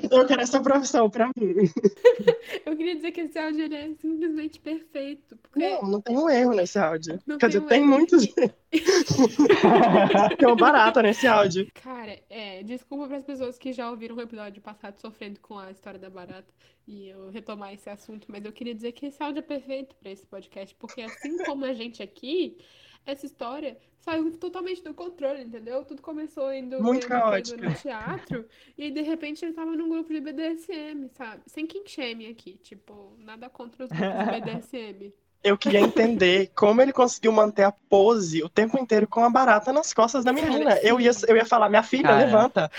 Eu 0.09 0.27
quero 0.27 0.41
essa 0.41 0.61
profissão 0.61 1.09
pra 1.09 1.27
mim. 1.27 1.33
eu 2.65 2.75
queria 2.75 2.95
dizer 2.95 3.11
que 3.11 3.21
esse 3.21 3.37
áudio 3.37 3.73
é 3.73 3.93
simplesmente 3.95 4.59
perfeito. 4.59 5.37
Porque 5.37 5.59
Não, 5.59 5.81
não 5.83 6.01
tem 6.01 6.17
um 6.17 6.29
erro 6.29 6.53
nesse 6.53 6.77
áudio. 6.77 7.19
Não 7.25 7.37
Quer 7.37 7.47
dizer, 7.47 7.59
um 7.59 7.67
tem 7.67 7.81
erro. 7.81 7.89
muitos. 7.89 8.27
tem 10.37 10.47
uma 10.47 10.55
barata 10.55 11.01
nesse 11.01 11.27
áudio. 11.27 11.67
Cara, 11.73 12.19
é, 12.29 12.63
desculpa 12.63 13.07
para 13.07 13.17
as 13.17 13.23
pessoas 13.23 13.57
que 13.57 13.73
já 13.73 13.89
ouviram 13.89 14.15
o 14.15 14.21
episódio 14.21 14.61
passado 14.61 14.99
sofrendo 14.99 15.39
com 15.39 15.57
a 15.57 15.71
história 15.71 15.99
da 15.99 16.09
barata 16.09 16.53
e 16.87 17.09
eu 17.09 17.29
retomar 17.29 17.73
esse 17.73 17.89
assunto, 17.89 18.25
mas 18.29 18.43
eu 18.43 18.51
queria 18.51 18.75
dizer 18.75 18.91
que 18.91 19.05
esse 19.05 19.21
áudio 19.21 19.39
é 19.39 19.43
perfeito 19.43 19.95
para 19.95 20.11
esse 20.11 20.25
podcast, 20.25 20.75
porque 20.75 21.01
assim 21.01 21.37
como 21.45 21.63
a 21.63 21.73
gente 21.73 22.01
aqui, 22.01 22.57
essa 23.05 23.25
história 23.25 23.77
saiu 23.99 24.31
totalmente 24.37 24.83
do 24.83 24.93
controle, 24.93 25.43
entendeu? 25.43 25.85
Tudo 25.85 26.01
começou 26.01 26.51
indo 26.53 26.81
Muito 26.81 27.07
caótica. 27.07 27.69
no 27.69 27.73
teatro 27.75 28.45
e 28.77 28.83
aí, 28.83 28.91
de 28.91 29.01
repente 29.01 29.45
ele 29.45 29.53
tava 29.53 29.75
num 29.75 29.89
grupo 29.89 30.11
de 30.11 30.19
BDSM, 30.19 31.09
sabe? 31.13 31.43
Sem 31.45 31.67
quem 31.67 31.85
chame 31.85 32.27
aqui, 32.27 32.57
tipo, 32.57 33.15
nada 33.19 33.49
contra 33.49 33.85
os 33.85 33.91
grupos 33.91 34.25
de 34.25 34.41
BDSM. 34.41 35.13
Eu 35.43 35.57
queria 35.57 35.79
entender 35.79 36.51
como 36.55 36.81
ele 36.81 36.93
conseguiu 36.93 37.31
manter 37.31 37.63
a 37.63 37.71
pose 37.71 38.43
o 38.43 38.49
tempo 38.49 38.77
inteiro 38.77 39.07
com 39.07 39.23
a 39.23 39.29
barata 39.29 39.73
nas 39.73 39.93
costas 39.93 40.23
da 40.23 40.31
menina. 40.31 40.77
Eu 40.83 40.99
ia, 40.99 41.11
eu 41.27 41.35
ia 41.35 41.45
falar, 41.45 41.67
minha 41.67 41.81
filha, 41.81 42.03
Cara. 42.03 42.25
levanta. 42.25 42.71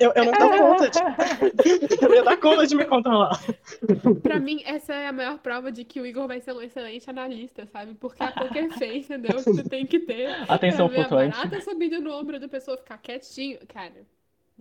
Eu, 0.00 0.12
eu 0.14 0.24
não 0.24 0.32
dou 0.32 0.50
conta 0.50 0.88
de. 0.88 0.98
Eu 2.02 2.08
não 2.08 2.16
ia 2.16 2.22
dar 2.22 2.36
conta 2.36 2.66
de 2.66 2.74
me 2.74 2.84
controlar. 2.84 3.38
Pra 4.22 4.38
mim, 4.38 4.62
essa 4.64 4.94
é 4.94 5.08
a 5.08 5.12
maior 5.12 5.38
prova 5.38 5.70
de 5.70 5.84
que 5.84 6.00
o 6.00 6.06
Igor 6.06 6.26
vai 6.26 6.40
ser 6.40 6.52
um 6.52 6.60
excelente 6.60 7.08
analista, 7.08 7.66
sabe? 7.66 7.94
Porque 7.94 8.22
a 8.22 8.32
poker 8.32 8.70
face, 8.70 8.98
entendeu? 8.98 9.36
Que 9.36 9.62
tu 9.62 9.68
tem 9.68 9.86
que 9.86 10.00
ter. 10.00 10.28
Atenção 10.48 10.88
ver 10.88 11.00
a 11.00 11.00
flutuante. 11.00 11.36
barata 11.36 11.60
subindo 11.60 12.00
no 12.00 12.12
ombro 12.12 12.40
da 12.40 12.48
pessoa 12.48 12.76
ficar 12.76 12.98
quietinho. 12.98 13.58
Cara, 13.68 14.06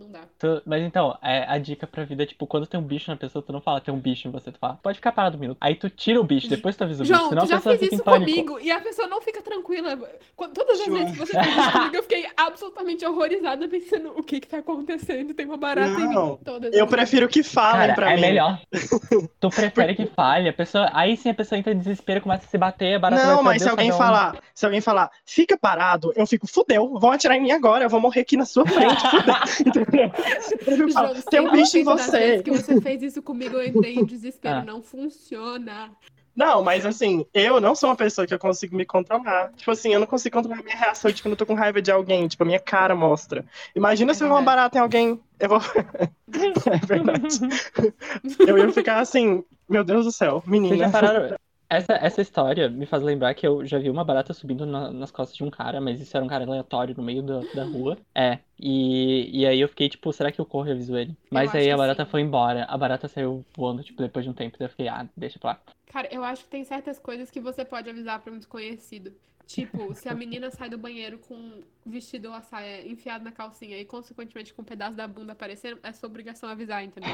Não 0.01 0.11
dá. 0.11 0.19
Tu- 0.39 0.61
mas 0.65 0.81
então, 0.83 1.17
é, 1.21 1.45
a 1.47 1.57
dica 1.57 1.85
pra 1.87 2.03
vida 2.03 2.23
é 2.23 2.25
tipo, 2.25 2.45
quando 2.47 2.65
tem 2.65 2.79
um 2.79 2.83
bicho 2.83 3.09
na 3.11 3.17
pessoa, 3.17 3.43
tu 3.43 3.53
não 3.53 3.61
fala 3.61 3.79
tem 3.81 3.93
um 3.93 3.99
bicho 3.99 4.27
em 4.27 4.31
você, 4.31 4.51
tu 4.51 4.57
fala, 4.59 4.79
pode 4.81 4.97
ficar 4.97 5.11
parado 5.11 5.37
um 5.37 5.39
minuto. 5.39 5.57
Aí 5.61 5.75
tu 5.75 5.89
tira 5.89 6.19
o 6.19 6.23
bicho, 6.23 6.47
depois 6.49 6.75
tu 6.75 6.83
avisa 6.83 7.03
o 7.03 7.05
bicho, 7.05 7.15
João, 7.17 7.29
senão 7.29 7.43
tu 7.43 7.45
a 7.45 7.49
já 7.49 7.55
pessoa 7.57 7.77
fez 7.77 7.89
fica 7.91 7.95
em 7.95 7.97
isso 7.97 8.03
comigo 8.19 8.59
e 8.59 8.71
a 8.71 8.79
pessoa 8.81 9.07
não 9.07 9.21
fica 9.21 9.41
tranquila. 9.41 9.97
Quando- 10.35 10.53
Todas 10.53 10.79
as 10.79 10.85
João. 10.85 10.97
vezes 10.99 11.11
que 11.13 11.19
você 11.19 11.33
fez 11.43 11.57
isso 11.57 11.71
comigo, 11.71 11.95
eu 11.95 12.03
fiquei 12.03 12.27
absolutamente 12.37 13.05
horrorizada 13.05 13.67
pensando 13.67 14.09
o 14.17 14.23
que 14.23 14.39
que 14.39 14.47
tá 14.47 14.57
acontecendo. 14.57 15.33
Tem 15.33 15.45
uma 15.45 15.57
barata 15.57 15.89
em 15.99 16.07
Não, 16.13 16.31
mim. 16.31 16.37
Todas 16.43 16.73
Eu 16.73 16.85
as 16.85 16.89
prefiro 16.89 17.27
que 17.27 17.43
falem 17.43 17.81
Cara, 17.81 17.93
pra 17.93 18.11
é 18.11 18.15
mim. 18.15 18.21
melhor. 18.21 18.59
Tu 19.39 19.49
prefere 19.49 19.95
que 19.95 20.05
fale, 20.07 20.49
a 20.49 20.53
pessoa. 20.53 20.89
Aí 20.93 21.15
sim 21.17 21.29
a 21.29 21.33
pessoa 21.33 21.57
entra 21.59 21.73
em 21.73 21.77
desespero, 21.77 22.21
começa 22.21 22.45
a 22.45 22.49
se 22.49 22.57
bater, 22.57 22.95
a 22.95 22.99
barata 22.99 23.25
Não, 23.25 23.43
mas 23.43 23.61
se 23.61 23.69
alguém 23.69 23.91
falar, 23.91 24.37
se 24.53 24.65
alguém 24.65 24.81
falar, 24.81 25.09
fica 25.25 25.57
parado, 25.57 26.11
eu 26.15 26.25
fico, 26.25 26.47
fudeu, 26.47 26.97
vão 26.99 27.11
atirar 27.11 27.37
em 27.37 27.41
mim 27.41 27.51
agora, 27.51 27.83
eu 27.85 27.89
vou 27.89 27.99
morrer 27.99 28.21
aqui 28.21 28.37
na 28.37 28.45
sua 28.45 28.65
frente, 28.65 29.01
fudeu. 29.09 29.85
Tem 31.29 31.39
um 31.41 31.51
bicho 31.51 31.77
em 31.77 31.83
100% 31.83 31.85
das 31.85 32.11
vezes 32.11 32.37
você. 32.37 32.43
que 32.43 32.51
você 32.51 32.81
fez 32.81 33.01
isso 33.03 33.21
comigo, 33.21 33.57
eu 33.57 33.65
entrei 33.65 33.95
em 33.95 34.05
desespero. 34.05 34.59
Ah. 34.59 34.63
Não 34.63 34.81
funciona. 34.81 35.91
Não, 36.33 36.63
mas 36.63 36.85
assim, 36.85 37.25
eu 37.33 37.59
não 37.59 37.75
sou 37.75 37.89
uma 37.89 37.95
pessoa 37.95 38.25
que 38.25 38.33
eu 38.33 38.39
consigo 38.39 38.75
me 38.75 38.85
controlar. 38.85 39.51
Tipo 39.57 39.71
assim, 39.71 39.93
eu 39.93 39.99
não 39.99 40.07
consigo 40.07 40.33
controlar 40.37 40.61
a 40.61 40.63
minha 40.63 40.77
reação 40.77 41.11
de 41.11 41.21
quando 41.21 41.33
eu 41.33 41.37
tô 41.37 41.45
com 41.45 41.53
raiva 41.53 41.81
de 41.81 41.91
alguém. 41.91 42.25
Tipo, 42.27 42.43
a 42.43 42.45
minha 42.45 42.59
cara 42.59 42.95
mostra. 42.95 43.43
Imagina 43.75 44.11
É 44.11 44.15
se 44.15 44.23
eu 44.23 44.29
vou 44.29 44.37
uma 44.37 44.43
barata 44.43 44.77
em 44.77 44.81
alguém. 44.81 45.19
Eu 45.37 45.49
vou. 45.49 45.59
é 46.71 46.85
verdade. 46.85 47.39
Eu 48.47 48.57
ia 48.57 48.71
ficar 48.71 48.99
assim, 48.99 49.43
meu 49.67 49.83
Deus 49.83 50.05
do 50.05 50.11
céu, 50.11 50.41
Vocês 50.45 50.45
já 50.45 50.51
menina. 50.51 50.89
pararam? 50.89 51.35
Essa, 51.71 51.93
essa 51.93 52.21
história 52.21 52.69
me 52.69 52.85
faz 52.85 53.01
lembrar 53.01 53.33
que 53.33 53.47
eu 53.47 53.65
já 53.65 53.79
vi 53.79 53.89
uma 53.89 54.03
barata 54.03 54.33
subindo 54.33 54.65
na- 54.65 54.91
nas 54.91 55.09
costas 55.09 55.37
de 55.37 55.43
um 55.43 55.49
cara, 55.49 55.79
mas 55.79 56.01
isso 56.01 56.15
era 56.17 56.25
um 56.25 56.27
cara 56.27 56.43
aleatório 56.43 56.93
no 56.97 57.01
meio 57.01 57.23
da, 57.23 57.39
da 57.53 57.63
rua. 57.63 57.97
É. 58.13 58.39
E, 58.59 59.29
e 59.39 59.45
aí 59.47 59.61
eu 59.61 59.69
fiquei, 59.69 59.87
tipo, 59.87 60.11
será 60.11 60.33
que 60.33 60.41
eu 60.41 60.45
corro 60.45 60.67
e 60.67 60.71
aviso 60.73 60.97
ele? 60.97 61.15
Mas 61.31 61.55
aí 61.55 61.71
a 61.71 61.77
barata 61.77 62.03
sim. 62.03 62.11
foi 62.11 62.19
embora. 62.19 62.65
A 62.65 62.77
barata 62.77 63.07
saiu 63.07 63.45
voando, 63.55 63.83
tipo, 63.83 64.01
depois 64.01 64.25
de 64.25 64.29
um 64.29 64.33
tempo. 64.33 64.57
Daí 64.59 64.65
eu 64.65 64.69
fiquei, 64.69 64.89
ah, 64.89 65.07
deixa 65.15 65.39
pra 65.39 65.51
lá. 65.51 65.61
Cara, 65.87 66.09
eu 66.11 66.23
acho 66.25 66.43
que 66.43 66.49
tem 66.49 66.63
certas 66.65 66.99
coisas 66.99 67.31
que 67.31 67.39
você 67.39 67.63
pode 67.63 67.89
avisar 67.89 68.19
pra 68.19 68.33
um 68.33 68.37
desconhecido. 68.37 69.13
Tipo, 69.47 69.93
se 69.95 70.07
a 70.09 70.13
menina 70.13 70.51
sai 70.51 70.69
do 70.69 70.77
banheiro 70.77 71.19
com 71.19 71.35
um 71.35 71.63
vestido 71.85 72.29
ou 72.29 72.33
a 72.33 72.41
saia 72.41 72.87
enfiado 72.87 73.23
na 73.23 73.31
calcinha 73.31 73.77
e, 73.77 73.85
consequentemente, 73.85 74.53
com 74.53 74.61
um 74.61 74.65
pedaço 74.65 74.95
da 74.95 75.07
bunda 75.07 75.33
aparecendo, 75.33 75.79
é 75.83 75.91
sua 75.91 76.07
obrigação 76.07 76.49
avisar, 76.49 76.83
entendeu? 76.83 77.09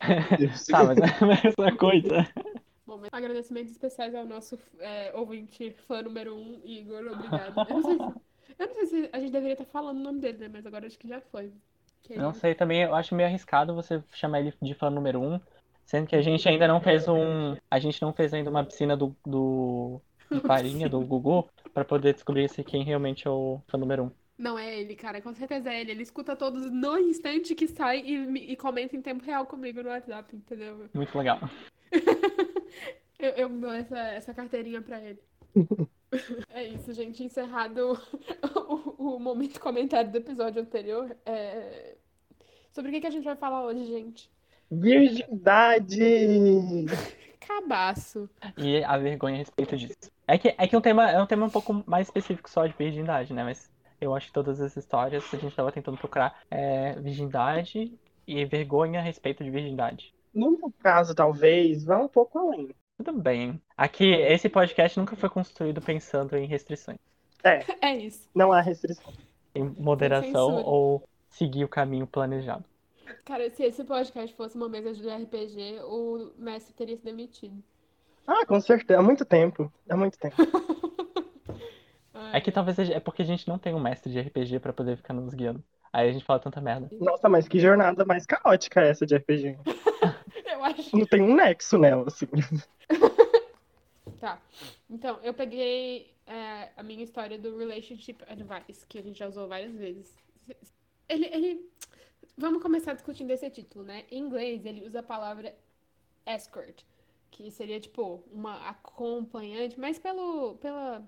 Tá, 0.70 0.84
mas 0.84 0.98
é 0.98 1.04
a 1.04 1.26
mesma 1.26 1.76
coisa. 1.78 2.26
Agradecimentos 3.12 3.72
especiais 3.72 4.14
ao 4.14 4.24
nosso 4.24 4.58
é, 4.78 5.12
ouvinte 5.14 5.70
fã 5.86 6.02
número 6.02 6.34
um, 6.34 6.60
Igor, 6.64 7.06
obrigado. 7.12 7.54
Eu 7.68 7.76
não, 7.76 7.82
sei 7.82 7.96
se, 7.96 8.02
eu 8.58 8.66
não 8.66 8.74
sei 8.74 8.86
se 8.86 9.10
a 9.12 9.18
gente 9.18 9.32
deveria 9.32 9.54
estar 9.54 9.64
falando 9.66 9.98
o 9.98 10.02
nome 10.02 10.20
dele, 10.20 10.38
né? 10.38 10.48
Mas 10.52 10.66
agora 10.66 10.86
acho 10.86 10.98
que 10.98 11.08
já 11.08 11.20
foi. 11.20 11.52
Que 12.02 12.16
Não 12.16 12.30
ele- 12.30 12.38
sei, 12.38 12.54
também 12.54 12.82
eu 12.82 12.94
acho 12.94 13.14
meio 13.14 13.28
arriscado 13.28 13.74
você 13.74 14.02
chamar 14.12 14.40
ele 14.40 14.52
de 14.60 14.74
fã 14.74 14.90
número 14.90 15.20
um, 15.20 15.40
sendo 15.86 16.06
que 16.06 16.16
a 16.16 16.22
gente 16.22 16.46
ainda 16.48 16.68
não 16.68 16.80
fez 16.80 17.08
um. 17.08 17.56
A 17.70 17.78
gente 17.78 18.00
não 18.02 18.12
fez 18.12 18.32
ainda 18.34 18.50
uma 18.50 18.64
piscina 18.64 18.96
do, 18.96 19.16
do 19.24 20.00
de 20.30 20.40
farinha, 20.40 20.88
do 20.88 21.00
Gugu, 21.00 21.48
pra 21.72 21.84
poder 21.84 22.12
descobrir 22.14 22.48
se 22.48 22.62
quem 22.64 22.82
realmente 22.84 23.26
é 23.26 23.30
o 23.30 23.60
fã 23.68 23.78
número 23.78 24.04
um. 24.04 24.10
Não 24.36 24.58
é 24.58 24.80
ele, 24.80 24.96
cara, 24.96 25.20
com 25.22 25.32
certeza 25.32 25.72
é 25.72 25.80
ele. 25.80 25.92
Ele 25.92 26.02
escuta 26.02 26.34
todos 26.34 26.68
no 26.70 26.98
instante 26.98 27.54
que 27.54 27.68
sai 27.68 28.00
e, 28.00 28.52
e 28.52 28.56
comenta 28.56 28.96
em 28.96 29.00
tempo 29.00 29.24
real 29.24 29.46
comigo 29.46 29.80
no 29.82 29.88
WhatsApp, 29.88 30.34
entendeu? 30.34 30.88
Muito 30.92 31.16
legal. 31.16 31.38
Eu, 33.18 33.30
eu 33.30 33.48
dou 33.48 33.72
essa, 33.72 33.98
essa 33.98 34.34
carteirinha 34.34 34.82
pra 34.82 35.00
ele. 35.00 35.20
É 36.48 36.62
isso, 36.62 36.92
gente. 36.92 37.24
Encerrado 37.24 37.98
o, 38.98 39.16
o 39.16 39.18
momento 39.18 39.58
comentário 39.58 40.12
do 40.12 40.16
episódio 40.16 40.62
anterior. 40.62 41.16
É... 41.26 41.96
Sobre 42.70 42.90
o 42.90 42.94
que, 42.94 43.00
que 43.00 43.06
a 43.08 43.10
gente 43.10 43.24
vai 43.24 43.34
falar 43.34 43.64
hoje, 43.64 43.84
gente? 43.84 44.30
Virgindade! 44.70 45.98
Cabaço. 47.40 48.30
E 48.56 48.82
a 48.84 48.96
vergonha 48.96 49.34
a 49.34 49.38
respeito 49.38 49.76
disso. 49.76 50.10
É 50.26 50.38
que, 50.38 50.54
é 50.56 50.68
que 50.68 50.76
um 50.76 50.80
tema, 50.80 51.10
é 51.10 51.20
um 51.20 51.26
tema 51.26 51.46
um 51.46 51.50
pouco 51.50 51.82
mais 51.86 52.06
específico 52.06 52.48
só 52.48 52.64
de 52.66 52.74
virgindade, 52.76 53.34
né? 53.34 53.44
Mas 53.44 53.70
eu 54.00 54.14
acho 54.14 54.28
que 54.28 54.32
todas 54.32 54.60
as 54.60 54.76
histórias 54.76 55.24
a 55.32 55.36
gente 55.36 55.54
tava 55.54 55.72
tentando 55.72 55.98
procurar 55.98 56.40
é, 56.50 56.94
virgindade 57.00 57.92
e 58.26 58.44
vergonha 58.44 59.00
a 59.00 59.02
respeito 59.02 59.44
de 59.44 59.50
virgindade. 59.50 60.13
No 60.34 60.50
meu 60.52 60.72
caso, 60.80 61.14
talvez, 61.14 61.84
vá 61.84 61.98
um 61.98 62.08
pouco 62.08 62.38
além. 62.38 62.70
Tudo 62.98 63.12
bem. 63.12 63.60
Aqui, 63.76 64.12
esse 64.12 64.48
podcast 64.48 64.98
nunca 64.98 65.16
foi 65.16 65.28
construído 65.28 65.80
pensando 65.80 66.36
em 66.36 66.46
restrições, 66.46 66.98
É 67.42 67.96
isso. 67.96 68.28
Não 68.34 68.52
há 68.52 68.60
restrição. 68.60 69.12
em 69.54 69.64
moderação 69.78 70.62
ou 70.64 71.02
seguir 71.30 71.64
o 71.64 71.68
caminho 71.68 72.06
planejado. 72.06 72.64
Cara, 73.24 73.48
se 73.50 73.62
esse 73.64 73.84
podcast 73.84 74.34
fosse 74.36 74.56
uma 74.56 74.68
mesa 74.68 74.92
de 74.92 75.08
RPG, 75.08 75.80
o 75.84 76.32
mestre 76.38 76.74
teria 76.74 76.96
se 76.96 77.04
demitido. 77.04 77.62
Ah, 78.26 78.44
com 78.46 78.60
certeza. 78.60 78.98
Há 78.98 79.02
muito 79.02 79.24
tempo. 79.24 79.70
Há 79.88 79.96
muito 79.96 80.18
tempo. 80.18 80.36
É 82.32 82.40
que 82.40 82.50
talvez 82.52 82.76
seja- 82.76 82.94
é 82.94 83.00
porque 83.00 83.22
a 83.22 83.24
gente 83.24 83.46
não 83.48 83.58
tem 83.58 83.74
um 83.74 83.80
mestre 83.80 84.10
de 84.12 84.20
RPG 84.20 84.58
pra 84.60 84.72
poder 84.72 84.96
ficar 84.96 85.12
nos 85.14 85.34
guiando. 85.34 85.62
Aí 85.92 86.08
a 86.08 86.12
gente 86.12 86.24
fala 86.24 86.40
tanta 86.40 86.60
merda. 86.60 86.88
Nossa, 87.00 87.28
mas 87.28 87.46
que 87.46 87.58
jornada 87.60 88.04
mais 88.04 88.24
caótica 88.26 88.80
é 88.80 88.88
essa 88.90 89.06
de 89.06 89.16
RPG. 89.16 89.56
Eu 90.64 90.70
acho. 90.70 90.96
Não 90.96 91.06
tem 91.06 91.22
um 91.22 91.34
nexo 91.34 91.78
nela, 91.78 92.06
assim. 92.06 92.26
Tá. 94.20 94.40
Então, 94.88 95.18
eu 95.22 95.34
peguei 95.34 96.14
é, 96.26 96.70
a 96.76 96.82
minha 96.82 97.04
história 97.04 97.38
do 97.38 97.58
Relationship 97.58 98.22
Advice, 98.26 98.86
que 98.86 98.98
a 98.98 99.02
gente 99.02 99.18
já 99.18 99.28
usou 99.28 99.46
várias 99.46 99.74
vezes. 99.74 100.16
Ele, 101.08 101.26
ele... 101.26 101.70
Vamos 102.36 102.62
começar 102.62 102.94
discutindo 102.94 103.30
esse 103.32 103.50
título, 103.50 103.84
né? 103.84 104.04
Em 104.10 104.20
inglês, 104.20 104.64
ele 104.64 104.86
usa 104.86 105.00
a 105.00 105.02
palavra 105.02 105.54
escort, 106.26 106.82
que 107.30 107.50
seria, 107.50 107.78
tipo, 107.78 108.24
uma 108.32 108.66
acompanhante, 108.68 109.78
mas 109.78 109.98
pelo, 109.98 110.54
pela, 110.56 111.06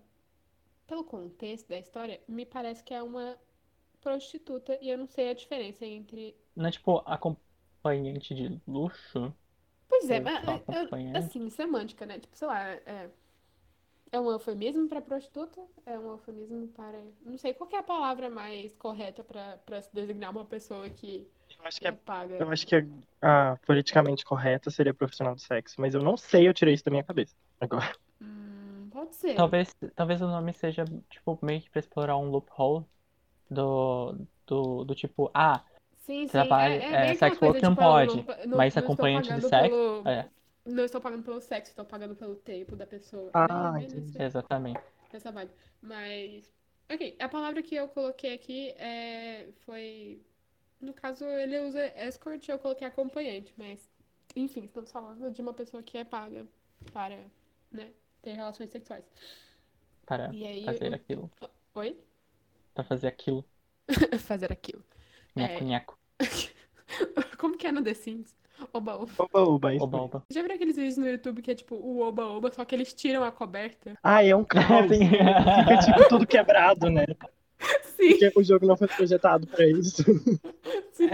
pelo 0.87 1.03
contexto 1.03 1.69
da 1.69 1.79
história, 1.79 2.21
me 2.29 2.45
parece 2.45 2.85
que 2.85 2.93
é 2.93 3.03
uma 3.03 3.39
prostituta, 4.03 4.79
e 4.83 4.91
eu 4.91 4.99
não 4.99 5.07
sei 5.07 5.31
a 5.31 5.35
diferença 5.35 5.87
entre... 5.87 6.37
Não 6.55 6.67
é 6.67 6.71
tipo 6.71 7.03
acompanhante 7.07 8.35
de 8.35 8.61
luxo? 8.67 9.35
Pois 9.89 10.11
é, 10.11 10.21
mas, 10.21 10.45
é, 10.45 11.19
assim, 11.19 11.49
semântica, 11.49 12.05
né? 12.05 12.19
Tipo, 12.19 12.37
sei 12.37 12.49
lá, 12.49 12.61
é, 12.71 13.09
é 14.13 14.21
um 14.21 14.31
eufemismo 14.31 14.89
para 14.89 15.01
prostituta? 15.01 15.61
É 15.85 15.99
um 15.99 16.11
eufemismo 16.11 16.69
para. 16.69 17.01
Não 17.25 17.37
sei 17.39 17.55
qual 17.55 17.69
que 17.69 17.77
é 17.77 17.79
a 17.79 17.83
palavra 17.83 18.29
mais 18.31 18.75
correta 18.77 19.23
para 19.23 19.59
para 19.59 19.83
se 19.83 19.93
designar 19.95 20.31
uma 20.31 20.45
pessoa 20.45 20.89
que 20.89 21.27
Eu 21.59 21.67
acho 21.67 21.81
que, 21.81 21.87
é 21.87 21.91
é, 21.91 21.93
paga. 21.93 22.37
eu 22.37 22.51
acho 22.51 22.67
que 22.67 22.77
a, 22.77 23.53
a 23.53 23.57
politicamente 23.59 24.25
correta 24.25 24.71
seria 24.71 24.95
profissional 24.95 25.35
do 25.35 25.41
sexo, 25.41 25.81
mas 25.81 25.95
eu 25.95 26.03
não 26.03 26.17
sei, 26.17 26.49
eu 26.49 26.55
tirei 26.55 26.75
isso 26.75 26.85
da 26.85 26.91
minha 26.91 27.05
cabeça. 27.05 27.35
Agora. 27.61 27.93
Hum, 28.21 28.89
pode 28.91 29.15
ser. 29.15 29.35
Talvez, 29.35 29.75
talvez 29.95 30.23
o 30.23 30.27
nome 30.27 30.53
seja, 30.53 30.85
tipo, 31.11 31.39
meio 31.43 31.61
que 31.61 31.71
pra 31.71 31.81
explorar 31.81 32.17
um 32.17 32.31
loophole 32.31 32.85
do, 33.51 34.17
do, 34.47 34.85
do 34.85 34.95
tipo, 34.95 35.31
ah, 35.35 35.63
Sim, 36.07 36.23
sim. 36.27 36.33
trabalho- 36.33 36.75
é, 36.75 36.85
é 36.85 37.11
é, 37.11 37.15
sex 37.15 37.23
work 37.23 37.39
coisa, 37.39 37.61
não 37.63 37.71
tipo, 37.71 37.83
eu 37.83 37.87
pode, 37.87 38.17
não- 38.47 38.59
mas 38.59 38.75
não 38.75 38.83
acompanhante 38.83 39.35
de 39.35 39.41
sexo, 39.43 39.69
pelo- 39.71 40.09
é. 40.09 40.29
Não 40.65 40.85
estou 40.85 41.01
pagando 41.01 41.23
pelo 41.23 41.41
sexo, 41.41 41.71
estou 41.71 41.85
pagando 41.85 42.15
pelo 42.17 42.35
tempo 42.37 42.75
da 42.77 42.87
pessoa. 42.87 43.31
Ah, 43.35 43.73
É, 44.19 44.25
Exatamente. 44.25 44.81
essa 45.13 45.31
vibe. 45.33 45.51
Mas, 45.83 46.53
ok, 46.91 47.17
a 47.19 47.29
palavra 47.29 47.63
que 47.63 47.75
eu 47.75 47.89
coloquei 47.89 48.35
aqui 48.35 48.71
é, 48.79 49.49
foi, 49.65 50.21
no 50.81 50.93
caso 50.95 51.25
ele 51.25 51.59
usa 51.61 51.87
escort, 52.09 52.49
eu 52.49 52.59
coloquei 52.59 52.87
acompanhante, 52.87 53.53
mas, 53.57 53.89
enfim, 54.35 54.65
estamos 54.65 54.91
falando 54.91 55.31
de 55.31 55.41
uma 55.41 55.55
pessoa 55.55 55.83
que 55.83 55.99
é 55.99 56.05
paga 56.05 56.47
para, 56.93 57.19
né, 57.71 57.91
ter 58.23 58.33
relações 58.33 58.71
sexuais. 58.71 59.05
Para 60.07 60.33
E 60.33 60.47
aí, 60.47 60.65
fazer 60.65 60.91
o- 60.91 60.95
aquilo. 60.95 61.31
oi? 61.75 61.97
Pra 62.75 62.85
fazer 62.85 63.09
aquilo. 63.09 63.45
Fazer 64.27 64.53
aquilo. 64.53 64.83
Nhaco, 65.37 65.55
É. 65.55 65.61
nhaco. 65.65 65.99
Como 67.39 67.57
que 67.57 67.67
é 67.67 67.73
no 67.73 67.83
The 67.83 67.95
Sims? 67.95 68.35
Oba, 68.73 68.95
oba. 68.97 69.13
Oba, 69.19 69.41
oba, 69.43 69.75
isso. 69.75 69.85
Oba, 69.85 69.99
oba. 69.99 70.23
Já 70.31 70.41
viram 70.41 70.55
aqueles 70.55 70.77
vídeos 70.77 70.97
no 70.97 71.07
YouTube 71.07 71.43
que 71.43 71.51
é 71.51 71.55
tipo 71.55 71.75
o 71.75 72.01
oba, 72.01 72.25
oba, 72.27 72.51
só 72.53 72.65
que 72.65 72.75
eles 72.75 72.95
tiram 72.95 73.23
a 73.23 73.31
coberta? 73.31 73.95
Ah, 74.03 74.25
é 74.25 74.35
um 74.35 74.45
caos. 74.49 74.89
Sim. 74.89 75.09
Fica 75.11 75.79
tipo 75.85 76.09
tudo 76.09 76.27
quebrado, 76.27 76.89
né? 76.91 77.05
Sim, 77.97 78.11
Porque 78.11 78.33
o 78.37 78.43
jogo 78.45 78.67
não 78.67 78.77
foi 78.77 78.87
projetado 78.89 79.47
pra 79.47 79.67
isso. 79.67 80.03
sim. 80.93 81.07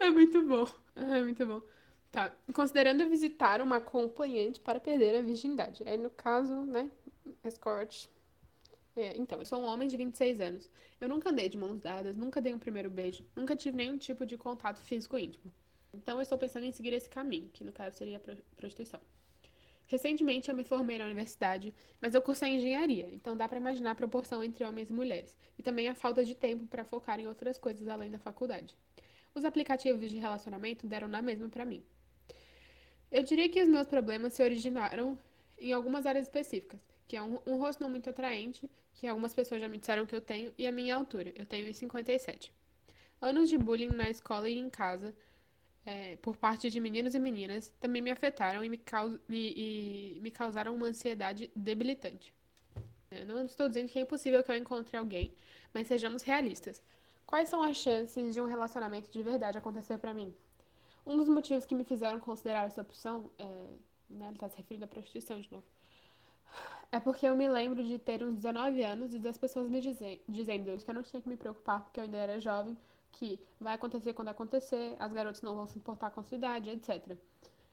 É 0.00 0.10
muito 0.10 0.42
bom. 0.46 0.66
É 0.96 1.22
muito 1.22 1.46
bom. 1.46 1.60
Tá. 2.10 2.32
Considerando 2.52 3.08
visitar 3.08 3.60
uma 3.60 3.76
acompanhante 3.76 4.58
para 4.60 4.80
perder 4.80 5.16
a 5.18 5.22
virgindade. 5.22 5.82
Aí, 5.86 5.96
no 5.96 6.10
caso, 6.10 6.52
né? 6.62 6.90
Escort. 7.44 8.08
É, 8.96 9.16
então, 9.16 9.38
eu 9.38 9.44
sou 9.44 9.60
um 9.60 9.66
homem 9.66 9.88
de 9.88 9.96
26 9.96 10.40
anos. 10.40 10.70
Eu 11.00 11.08
nunca 11.08 11.30
andei 11.30 11.48
de 11.48 11.58
mãos 11.58 11.80
dadas, 11.80 12.16
nunca 12.16 12.40
dei 12.40 12.54
um 12.54 12.58
primeiro 12.58 12.90
beijo, 12.90 13.24
nunca 13.36 13.54
tive 13.54 13.76
nenhum 13.76 13.98
tipo 13.98 14.24
de 14.24 14.36
contato 14.38 14.80
físico 14.80 15.18
íntimo. 15.18 15.52
Então, 15.92 16.16
eu 16.18 16.22
estou 16.22 16.38
pensando 16.38 16.64
em 16.64 16.72
seguir 16.72 16.92
esse 16.94 17.08
caminho, 17.08 17.48
que 17.52 17.62
no 17.64 17.72
caso 17.72 17.96
seria 17.96 18.16
a 18.16 18.20
pro- 18.20 18.36
prostituição. 18.56 19.00
Recentemente 19.88 20.50
eu 20.50 20.56
me 20.56 20.64
formei 20.64 20.98
na 20.98 21.06
universidade, 21.06 21.74
mas 22.00 22.14
eu 22.14 22.22
cursei 22.22 22.50
engenharia, 22.56 23.08
então 23.12 23.36
dá 23.36 23.48
pra 23.48 23.58
imaginar 23.58 23.92
a 23.92 23.96
proporção 23.96 24.44
entre 24.44 24.64
homens 24.64 24.90
e 24.90 24.94
mulheres, 24.94 25.36
e 25.58 25.62
também 25.62 25.88
a 25.88 25.94
falta 25.94 26.24
de 26.24 26.34
tempo 26.34 26.66
pra 26.66 26.84
focar 26.84 27.20
em 27.20 27.28
outras 27.28 27.58
coisas 27.58 27.88
além 27.88 28.10
da 28.10 28.18
faculdade. 28.18 28.76
Os 29.34 29.44
aplicativos 29.44 30.10
de 30.10 30.18
relacionamento 30.18 30.86
deram 30.86 31.08
na 31.08 31.22
mesma 31.22 31.48
pra 31.48 31.64
mim. 31.66 31.84
Eu 33.10 33.22
diria 33.22 33.48
que 33.48 33.62
os 33.62 33.68
meus 33.68 33.86
problemas 33.88 34.32
se 34.34 34.42
originaram 34.42 35.18
em 35.58 35.72
algumas 35.72 36.06
áreas 36.06 36.26
específicas, 36.26 36.80
que 37.08 37.16
é 37.16 37.22
um, 37.22 37.38
um 37.46 37.56
rosto 37.58 37.82
não 37.82 37.90
muito 37.90 38.10
atraente, 38.10 38.68
que 38.96 39.06
algumas 39.06 39.34
pessoas 39.34 39.60
já 39.60 39.68
me 39.68 39.78
disseram 39.78 40.06
que 40.06 40.14
eu 40.14 40.20
tenho, 40.20 40.52
e 40.56 40.66
a 40.66 40.72
minha 40.72 40.96
altura, 40.96 41.32
eu 41.36 41.44
tenho 41.44 41.66
1,57. 41.68 42.50
Anos 43.20 43.48
de 43.48 43.58
bullying 43.58 43.88
na 43.88 44.08
escola 44.08 44.48
e 44.48 44.58
em 44.58 44.70
casa, 44.70 45.14
é, 45.84 46.16
por 46.16 46.36
parte 46.36 46.70
de 46.70 46.80
meninos 46.80 47.14
e 47.14 47.18
meninas, 47.18 47.70
também 47.78 48.00
me 48.00 48.10
afetaram 48.10 48.64
e 48.64 48.68
me, 48.68 48.78
caus 48.78 49.18
e, 49.28 50.16
e 50.16 50.20
me 50.20 50.30
causaram 50.30 50.74
uma 50.74 50.86
ansiedade 50.86 51.50
debilitante. 51.54 52.34
Eu 53.10 53.26
não 53.26 53.44
estou 53.44 53.68
dizendo 53.68 53.88
que 53.88 53.98
é 53.98 54.02
impossível 54.02 54.42
que 54.42 54.50
eu 54.50 54.56
encontre 54.56 54.96
alguém, 54.96 55.32
mas 55.72 55.86
sejamos 55.86 56.22
realistas. 56.22 56.82
Quais 57.26 57.48
são 57.48 57.62
as 57.62 57.76
chances 57.76 58.34
de 58.34 58.40
um 58.40 58.46
relacionamento 58.46 59.10
de 59.10 59.22
verdade 59.22 59.58
acontecer 59.58 59.98
pra 59.98 60.14
mim? 60.14 60.34
Um 61.06 61.16
dos 61.16 61.28
motivos 61.28 61.66
que 61.66 61.74
me 61.74 61.84
fizeram 61.84 62.18
considerar 62.18 62.66
essa 62.66 62.80
opção, 62.80 63.30
é, 63.38 63.44
né, 64.08 64.28
ele 64.28 64.38
tá 64.38 64.48
se 64.48 64.56
referindo 64.56 64.86
à 64.86 64.88
prostituição 64.88 65.40
de 65.40 65.52
novo, 65.52 65.64
é 66.96 67.00
porque 67.00 67.26
eu 67.26 67.36
me 67.36 67.46
lembro 67.46 67.84
de 67.84 67.98
ter 67.98 68.22
uns 68.22 68.36
19 68.36 68.82
anos 68.82 69.14
e 69.14 69.18
das 69.18 69.36
pessoas 69.36 69.68
me 69.68 69.80
dizer, 69.82 70.24
dizendo 70.26 70.76
que 70.78 70.90
eu 70.90 70.94
não 70.94 71.02
tinha 71.02 71.20
que 71.20 71.28
me 71.28 71.36
preocupar 71.36 71.82
porque 71.82 72.00
eu 72.00 72.04
ainda 72.04 72.16
era 72.16 72.40
jovem, 72.40 72.76
que 73.12 73.38
vai 73.60 73.74
acontecer 73.74 74.14
quando 74.14 74.28
acontecer, 74.28 74.96
as 74.98 75.12
garotas 75.12 75.42
não 75.42 75.54
vão 75.54 75.66
se 75.66 75.78
importar 75.78 76.10
com 76.10 76.20
a 76.20 76.22
sua 76.22 76.38
idade, 76.38 76.70
etc. 76.70 77.16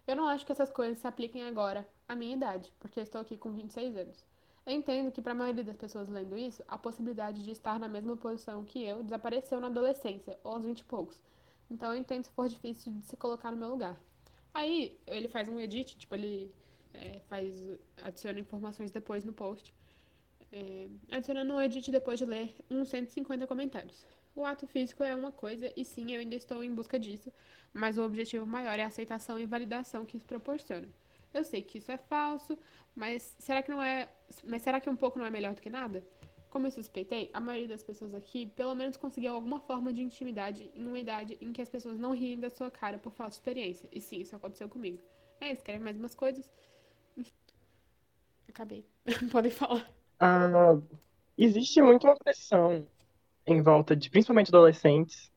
Eu 0.05 0.17
não 0.17 0.27
acho 0.27 0.45
que 0.45 0.51
essas 0.51 0.69
coisas 0.69 0.97
se 0.99 1.07
apliquem 1.07 1.43
agora 1.43 1.87
à 2.05 2.15
minha 2.15 2.35
idade, 2.35 2.73
porque 2.79 2.99
eu 2.99 3.03
estou 3.03 3.21
aqui 3.21 3.37
com 3.37 3.53
26 3.53 3.95
anos. 3.95 4.25
Eu 4.65 4.73
entendo 4.73 5.09
que 5.09 5.21
para 5.21 5.31
a 5.31 5.35
maioria 5.35 5.63
das 5.63 5.77
pessoas 5.77 6.09
lendo 6.09 6.37
isso, 6.37 6.61
a 6.67 6.77
possibilidade 6.77 7.43
de 7.43 7.51
estar 7.51 7.79
na 7.79 7.87
mesma 7.87 8.17
posição 8.17 8.65
que 8.65 8.83
eu 8.83 9.03
desapareceu 9.03 9.59
na 9.61 9.67
adolescência, 9.67 10.37
ou 10.43 10.53
aos 10.53 10.65
20 10.65 10.79
e 10.79 10.83
poucos. 10.83 11.17
Então 11.71 11.93
eu 11.93 11.99
entendo 11.99 12.25
se 12.25 12.31
for 12.31 12.49
difícil 12.49 12.91
de 12.91 13.05
se 13.05 13.15
colocar 13.15 13.51
no 13.51 13.57
meu 13.57 13.69
lugar. 13.69 13.97
Aí 14.53 14.99
ele 15.07 15.29
faz 15.29 15.47
um 15.47 15.59
edit, 15.61 15.97
tipo, 15.97 16.13
ele 16.13 16.53
é, 16.93 17.19
faz, 17.27 17.53
adiciona 18.01 18.39
informações 18.39 18.91
depois 18.91 19.23
no 19.23 19.33
post. 19.33 19.73
É, 20.51 20.87
adicionando 21.11 21.53
um 21.53 21.61
edit 21.61 21.91
depois 21.91 22.19
de 22.19 22.25
ler 22.25 22.53
uns 22.69 22.89
150 22.89 23.47
comentários. 23.47 24.05
O 24.35 24.45
ato 24.45 24.65
físico 24.67 25.03
é 25.03 25.15
uma 25.15 25.31
coisa, 25.31 25.71
e 25.75 25.85
sim, 25.85 26.11
eu 26.11 26.19
ainda 26.19 26.35
estou 26.35 26.63
em 26.63 26.73
busca 26.73 26.99
disso, 26.99 27.31
mas 27.71 27.97
o 27.97 28.03
objetivo 28.03 28.45
maior 28.45 28.77
é 28.79 28.83
a 28.83 28.87
aceitação 28.87 29.39
e 29.39 29.45
validação 29.45 30.05
que 30.05 30.17
isso 30.17 30.25
proporciona. 30.25 30.87
Eu 31.33 31.43
sei 31.43 31.61
que 31.61 31.79
isso 31.79 31.91
é 31.91 31.97
falso, 31.97 32.57
mas 32.95 33.35
será 33.39 33.63
que 33.63 33.71
não 33.71 33.81
é. 33.81 34.07
Mas 34.43 34.61
será 34.61 34.79
que 34.79 34.89
um 34.89 34.95
pouco 34.95 35.17
não 35.17 35.25
é 35.25 35.29
melhor 35.29 35.55
do 35.55 35.61
que 35.61 35.69
nada? 35.69 36.03
Como 36.49 36.67
eu 36.67 36.71
suspeitei, 36.71 37.31
a 37.33 37.39
maioria 37.39 37.69
das 37.69 37.83
pessoas 37.83 38.13
aqui 38.13 38.45
pelo 38.45 38.75
menos 38.75 38.95
conseguiu 38.95 39.33
alguma 39.33 39.59
forma 39.59 39.91
de 39.91 40.03
intimidade 40.03 40.69
em 40.75 40.85
uma 40.85 40.99
idade 40.99 41.35
em 41.41 41.51
que 41.51 41.61
as 41.61 41.69
pessoas 41.69 41.97
não 41.97 42.11
riem 42.11 42.39
da 42.39 42.51
sua 42.51 42.69
cara 42.69 42.99
por 42.99 43.11
falta 43.11 43.31
de 43.31 43.37
experiência. 43.37 43.89
E 43.91 43.99
sim, 43.99 44.19
isso 44.19 44.35
aconteceu 44.35 44.69
comigo. 44.69 44.99
É, 45.41 45.51
escreve 45.51 45.83
mais 45.83 45.97
umas 45.97 46.13
coisas. 46.13 46.47
Acabei. 48.53 48.85
Podem 49.31 49.51
falar. 49.51 49.91
Ah, 50.19 50.77
existe 51.37 51.81
muito 51.81 52.05
uma 52.05 52.15
pressão 52.15 52.87
em 53.45 53.61
volta 53.61 53.95
de, 53.95 54.09
principalmente 54.09 54.49
adolescentes, 54.49 55.31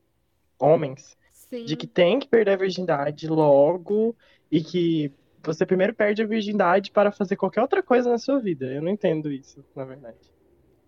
homens, 0.58 1.16
Sim. 1.32 1.64
de 1.64 1.76
que 1.76 1.86
tem 1.86 2.18
que 2.18 2.28
perder 2.28 2.52
a 2.52 2.56
virgindade 2.56 3.26
logo 3.26 4.14
e 4.50 4.62
que 4.62 5.12
você 5.42 5.64
primeiro 5.64 5.94
perde 5.94 6.22
a 6.22 6.26
virgindade 6.26 6.90
para 6.90 7.10
fazer 7.10 7.36
qualquer 7.36 7.62
outra 7.62 7.82
coisa 7.82 8.10
na 8.10 8.18
sua 8.18 8.38
vida. 8.38 8.66
Eu 8.66 8.82
não 8.82 8.90
entendo 8.90 9.32
isso, 9.32 9.64
na 9.74 9.84
verdade. 9.84 10.18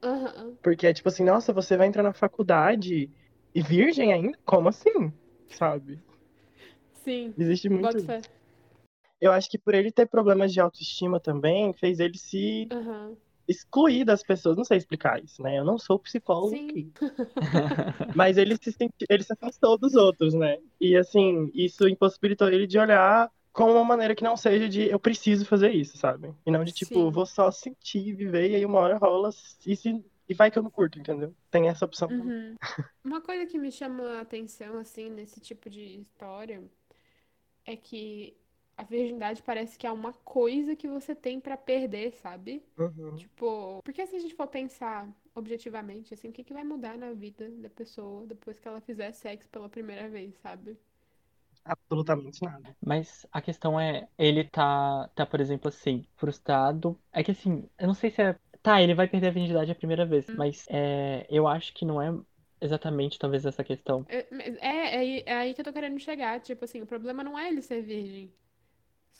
Aham. 0.02 0.54
Porque 0.62 0.86
é 0.86 0.92
tipo 0.92 1.08
assim, 1.08 1.24
nossa, 1.24 1.52
você 1.52 1.76
vai 1.76 1.86
entrar 1.86 2.02
na 2.02 2.12
faculdade 2.12 3.10
e 3.54 3.62
virgem 3.62 4.12
ainda? 4.12 4.38
Como 4.44 4.68
assim? 4.68 5.12
Sabe? 5.48 5.98
Sim. 7.04 7.34
Existe 7.38 7.68
muito. 7.68 8.04
Fé. 8.04 8.20
Eu 9.20 9.32
acho 9.32 9.50
que 9.50 9.58
por 9.58 9.74
ele 9.74 9.90
ter 9.90 10.06
problemas 10.06 10.52
de 10.52 10.60
autoestima 10.60 11.18
também, 11.18 11.72
fez 11.72 11.98
ele 11.98 12.16
se 12.16 12.68
Aham. 12.70 13.16
excluir 13.48 14.04
das 14.04 14.22
pessoas. 14.22 14.56
Não 14.56 14.64
sei 14.64 14.78
explicar 14.78 15.22
isso, 15.22 15.42
né? 15.42 15.58
Eu 15.58 15.64
não 15.64 15.78
sou 15.78 15.98
psicólogo. 15.98 16.54
Mas 18.14 18.38
ele 18.38 18.56
se 18.56 18.72
senti... 18.72 19.04
ele 19.08 19.22
se 19.22 19.32
afastou 19.32 19.76
dos 19.76 19.94
outros, 19.94 20.34
né? 20.34 20.58
E 20.80 20.96
assim, 20.96 21.50
isso 21.52 21.88
impossibilitou 21.88 22.48
ele 22.48 22.66
de 22.66 22.78
olhar 22.78 23.30
com 23.52 23.72
uma 23.72 23.84
maneira 23.84 24.14
que 24.14 24.22
não 24.22 24.36
seja 24.36 24.68
de 24.68 24.88
eu 24.88 25.00
preciso 25.00 25.44
fazer 25.44 25.72
isso, 25.72 25.98
sabe? 25.98 26.32
E 26.46 26.50
não 26.50 26.62
de 26.62 26.72
tipo, 26.72 26.94
Sim. 26.94 27.10
vou 27.10 27.26
só 27.26 27.50
sentir, 27.50 28.14
viver, 28.14 28.50
e 28.50 28.54
aí 28.54 28.64
uma 28.64 28.78
hora 28.78 28.96
rola 28.98 29.30
e, 29.66 29.74
se... 29.74 30.04
e 30.28 30.34
vai 30.34 30.48
que 30.48 30.56
eu 30.56 30.62
não 30.62 30.70
curto, 30.70 31.00
entendeu? 31.00 31.34
Tem 31.50 31.68
essa 31.68 31.84
opção. 31.84 32.08
Uhum. 32.08 32.54
Uma 33.02 33.20
coisa 33.20 33.46
que 33.46 33.58
me 33.58 33.72
chama 33.72 34.18
a 34.18 34.20
atenção, 34.20 34.78
assim, 34.78 35.10
nesse 35.10 35.40
tipo 35.40 35.68
de 35.68 35.98
história 35.98 36.62
é 37.66 37.74
que 37.74 38.36
a 38.78 38.84
virgindade 38.84 39.42
parece 39.42 39.76
que 39.76 39.86
é 39.88 39.90
uma 39.90 40.12
coisa 40.12 40.76
que 40.76 40.86
você 40.86 41.12
tem 41.12 41.40
pra 41.40 41.56
perder, 41.56 42.12
sabe? 42.12 42.62
Uhum. 42.78 43.16
Tipo, 43.16 43.82
porque 43.82 44.06
se 44.06 44.14
a 44.14 44.20
gente 44.20 44.36
for 44.36 44.46
pensar 44.46 45.08
objetivamente, 45.34 46.14
assim, 46.14 46.28
o 46.28 46.32
que 46.32 46.44
que 46.44 46.54
vai 46.54 46.62
mudar 46.62 46.96
na 46.96 47.12
vida 47.12 47.50
da 47.50 47.68
pessoa 47.68 48.24
depois 48.24 48.58
que 48.60 48.68
ela 48.68 48.80
fizer 48.80 49.10
sexo 49.10 49.48
pela 49.50 49.68
primeira 49.68 50.08
vez, 50.08 50.32
sabe? 50.36 50.78
Absolutamente 51.64 52.40
nada. 52.44 52.76
Mas 52.80 53.26
a 53.32 53.42
questão 53.42 53.78
é, 53.78 54.08
ele 54.16 54.44
tá, 54.44 55.10
tá, 55.12 55.26
por 55.26 55.40
exemplo, 55.40 55.68
assim, 55.68 56.06
frustrado. 56.16 56.96
É 57.12 57.24
que 57.24 57.32
assim, 57.32 57.68
eu 57.78 57.88
não 57.88 57.94
sei 57.94 58.10
se 58.10 58.22
é. 58.22 58.36
Tá, 58.62 58.80
ele 58.80 58.94
vai 58.94 59.08
perder 59.08 59.28
a 59.28 59.32
virgindade 59.32 59.72
a 59.72 59.74
primeira 59.74 60.06
vez, 60.06 60.26
mas 60.36 60.66
é, 60.68 61.26
eu 61.28 61.46
acho 61.48 61.74
que 61.74 61.84
não 61.84 62.00
é 62.00 62.12
exatamente 62.60 63.18
talvez 63.18 63.44
essa 63.44 63.64
questão. 63.64 64.06
É, 64.08 64.26
é, 64.60 65.30
é 65.30 65.36
aí 65.36 65.54
que 65.54 65.60
eu 65.60 65.64
tô 65.64 65.72
querendo 65.72 65.98
chegar. 65.98 66.40
Tipo 66.40 66.64
assim, 66.64 66.80
o 66.80 66.86
problema 66.86 67.24
não 67.24 67.38
é 67.38 67.48
ele 67.48 67.62
ser 67.62 67.82
virgem, 67.82 68.32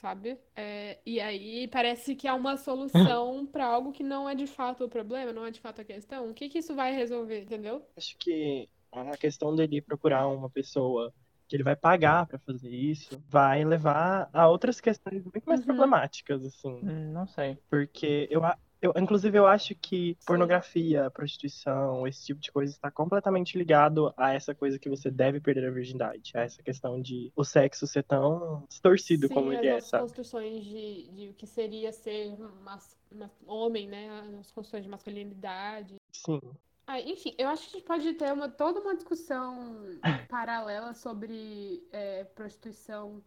sabe? 0.00 0.38
É, 0.56 0.98
e 1.04 1.20
aí 1.20 1.68
parece 1.68 2.14
que 2.16 2.26
é 2.28 2.32
uma 2.32 2.56
solução 2.56 3.46
pra 3.52 3.66
algo 3.66 3.92
que 3.92 4.02
não 4.02 4.28
é 4.28 4.34
de 4.34 4.46
fato 4.46 4.84
o 4.84 4.88
problema, 4.88 5.32
não 5.32 5.44
é 5.46 5.50
de 5.50 5.60
fato 5.60 5.80
a 5.80 5.84
questão. 5.84 6.30
O 6.30 6.34
que 6.34 6.48
que 6.48 6.58
isso 6.58 6.74
vai 6.74 6.92
resolver, 6.94 7.42
entendeu? 7.42 7.84
Acho 7.96 8.16
que 8.18 8.68
a 8.92 9.16
questão 9.16 9.54
dele 9.54 9.82
procurar 9.82 10.26
uma 10.28 10.48
pessoa 10.50 11.12
que 11.48 11.56
ele 11.56 11.62
vai 11.62 11.76
pagar 11.76 12.26
pra 12.26 12.38
fazer 12.38 12.70
isso 12.70 13.18
vai 13.28 13.64
levar 13.64 14.28
a 14.32 14.48
outras 14.48 14.80
questões 14.80 15.22
muito 15.24 15.44
mais 15.46 15.60
Uhum. 15.60 15.66
problemáticas, 15.66 16.44
assim. 16.44 16.68
Hum, 16.82 17.12
Não 17.12 17.26
sei. 17.26 17.58
Porque 17.70 18.28
eu, 18.30 18.42
eu, 18.80 18.92
inclusive, 18.96 19.36
eu 19.36 19.46
acho 19.46 19.74
que 19.74 20.16
pornografia, 20.24 21.10
prostituição, 21.10 22.06
esse 22.06 22.26
tipo 22.26 22.40
de 22.40 22.52
coisa 22.52 22.72
está 22.72 22.90
completamente 22.90 23.58
ligado 23.58 24.12
a 24.16 24.32
essa 24.32 24.54
coisa 24.54 24.78
que 24.78 24.88
você 24.88 25.10
deve 25.10 25.40
perder 25.40 25.66
a 25.66 25.70
virgindade, 25.70 26.30
a 26.34 26.40
essa 26.42 26.62
questão 26.62 27.00
de 27.00 27.32
o 27.34 27.44
sexo 27.44 27.86
ser 27.86 28.04
tão 28.04 28.64
distorcido 28.68 29.28
como 29.28 29.50
Sim, 29.50 29.56
as 29.56 29.58
ele 29.58 29.68
é, 29.68 29.80
sabe? 29.80 30.02
construções 30.04 30.64
de, 30.64 31.08
de 31.08 31.28
o 31.30 31.34
que 31.34 31.46
seria 31.46 31.92
ser 31.92 32.36
mas, 32.62 32.96
mas- 33.12 33.30
homem, 33.46 33.88
né? 33.88 34.08
As 34.38 34.50
construções 34.52 34.84
de 34.84 34.88
masculinidade. 34.88 35.96
Sim. 36.12 36.40
Ah, 36.86 37.00
enfim, 37.00 37.34
eu 37.36 37.48
acho 37.48 37.64
que 37.68 37.76
a 37.76 37.78
gente 37.78 37.86
pode 37.86 38.14
ter 38.14 38.32
uma, 38.32 38.48
toda 38.48 38.80
uma 38.80 38.94
discussão 38.94 39.82
paralela 40.30 40.94
sobre 40.94 41.82
é, 41.92 42.24
prostituição, 42.24 43.22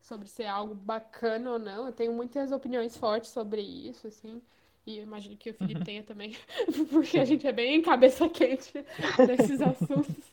sobre 0.00 0.28
ser 0.28 0.46
algo 0.46 0.74
bacana 0.74 1.52
ou 1.52 1.58
não. 1.58 1.86
Eu 1.86 1.92
tenho 1.92 2.12
muitas 2.12 2.50
opiniões 2.52 2.96
fortes 2.96 3.30
sobre 3.30 3.62
isso, 3.62 4.08
assim. 4.08 4.42
E 4.88 4.96
eu 4.96 5.02
imagino 5.02 5.36
que 5.36 5.50
o 5.50 5.54
Felipe 5.54 5.84
tenha 5.84 6.02
também, 6.02 6.34
porque 6.90 7.18
a 7.18 7.24
gente 7.26 7.46
é 7.46 7.52
bem 7.52 7.82
cabeça 7.82 8.26
quente 8.26 8.72
nesses 9.28 9.60
assuntos. 9.60 10.32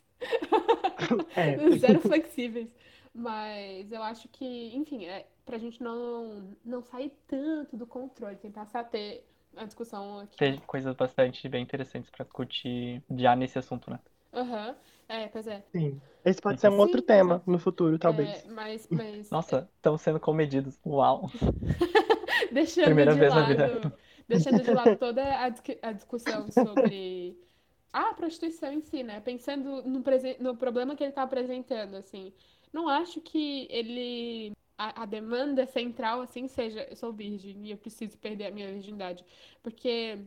É. 1.36 1.58
Zero 1.78 2.00
flexíveis. 2.00 2.70
Mas 3.14 3.92
eu 3.92 4.02
acho 4.02 4.30
que, 4.30 4.74
enfim, 4.74 5.08
é 5.08 5.26
pra 5.46 5.58
gente 5.58 5.84
não, 5.84 6.56
não 6.64 6.82
sair 6.82 7.12
tanto 7.28 7.76
do 7.76 7.86
controle, 7.86 8.38
tem 8.38 8.50
que 8.50 8.56
passar 8.56 8.80
a 8.80 8.84
ter 8.86 9.26
a 9.58 9.66
discussão 9.66 10.20
aqui. 10.20 10.38
Tem 10.38 10.58
coisas 10.60 10.96
bastante 10.96 11.50
bem 11.50 11.62
interessantes 11.62 12.10
pra 12.10 12.24
discutir 12.24 13.04
já 13.18 13.36
nesse 13.36 13.60
assunto, 13.60 13.92
né? 13.92 14.00
Aham. 14.34 14.74
É, 15.10 15.28
pois 15.28 15.48
é. 15.48 15.62
Sim. 15.74 16.00
Esse 16.24 16.42
pode 16.42 16.62
ser 16.62 16.70
um 16.70 16.78
outro 16.78 17.02
Sim, 17.02 17.08
tema 17.08 17.36
exato. 17.36 17.52
no 17.52 17.60
futuro, 17.60 18.00
talvez. 18.00 18.30
É, 18.30 18.50
mas, 18.50 18.88
mas 18.90 19.30
Nossa, 19.30 19.70
estão 19.76 19.98
sendo 19.98 20.20
comedidos. 20.20 20.80
Uau. 20.86 21.30
deixando 22.52 22.86
primeira 22.86 23.14
de 23.14 23.20
vez 23.20 23.34
na 23.34 23.42
lado, 23.42 23.50
vida. 23.50 23.94
Deixando 24.28 24.62
de 24.62 24.72
lado 24.72 24.96
toda 24.98 25.24
a, 25.24 25.46
a 25.82 25.92
discussão 25.92 26.48
sobre 26.52 27.38
a 27.92 28.14
prostituição 28.14 28.74
em 28.74 28.82
si, 28.82 29.04
né? 29.04 29.20
Pensando 29.22 29.84
no, 29.84 30.04
no 30.40 30.58
problema 30.58 30.96
que 30.96 31.04
ele 31.04 31.14
tá 31.14 31.24
apresentando, 31.24 31.96
assim. 31.96 32.34
Não 32.74 32.90
acho 32.90 33.22
que 33.22 33.68
ele 33.70 34.52
a, 34.78 35.04
a 35.04 35.06
demanda 35.06 35.66
central 35.66 36.22
assim 36.22 36.48
seja 36.48 36.86
eu 36.90 36.96
sou 36.96 37.14
virgem 37.14 37.66
e 37.66 37.72
eu 37.72 37.78
preciso 37.78 38.18
perder 38.18 38.48
a 38.48 38.52
minha 38.52 38.72
virgindade, 38.72 39.24
porque 39.64 40.20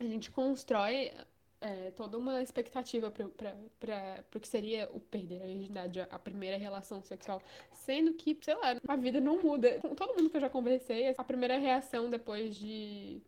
a 0.00 0.04
gente 0.04 0.30
constrói 0.30 1.12
é, 1.60 1.90
toda 1.92 2.18
uma 2.18 2.42
expectativa 2.42 3.10
para 3.10 4.24
o 4.34 4.40
que 4.40 4.48
seria 4.48 4.88
o 4.92 5.00
perder 5.00 5.42
a 5.42 5.46
virgindade, 5.46 6.00
a 6.00 6.18
primeira 6.18 6.56
relação 6.56 7.02
sexual. 7.02 7.42
Sendo 7.72 8.14
que, 8.14 8.36
sei 8.42 8.54
lá, 8.54 8.76
a 8.88 8.96
vida 8.96 9.20
não 9.20 9.42
muda. 9.42 9.78
Com 9.80 9.94
todo 9.94 10.14
mundo 10.16 10.30
que 10.30 10.36
eu 10.36 10.40
já 10.40 10.50
conversei, 10.50 11.14
a 11.16 11.24
primeira 11.24 11.58
reação 11.58 12.10
depois 12.10 12.56
de, 12.56 13.20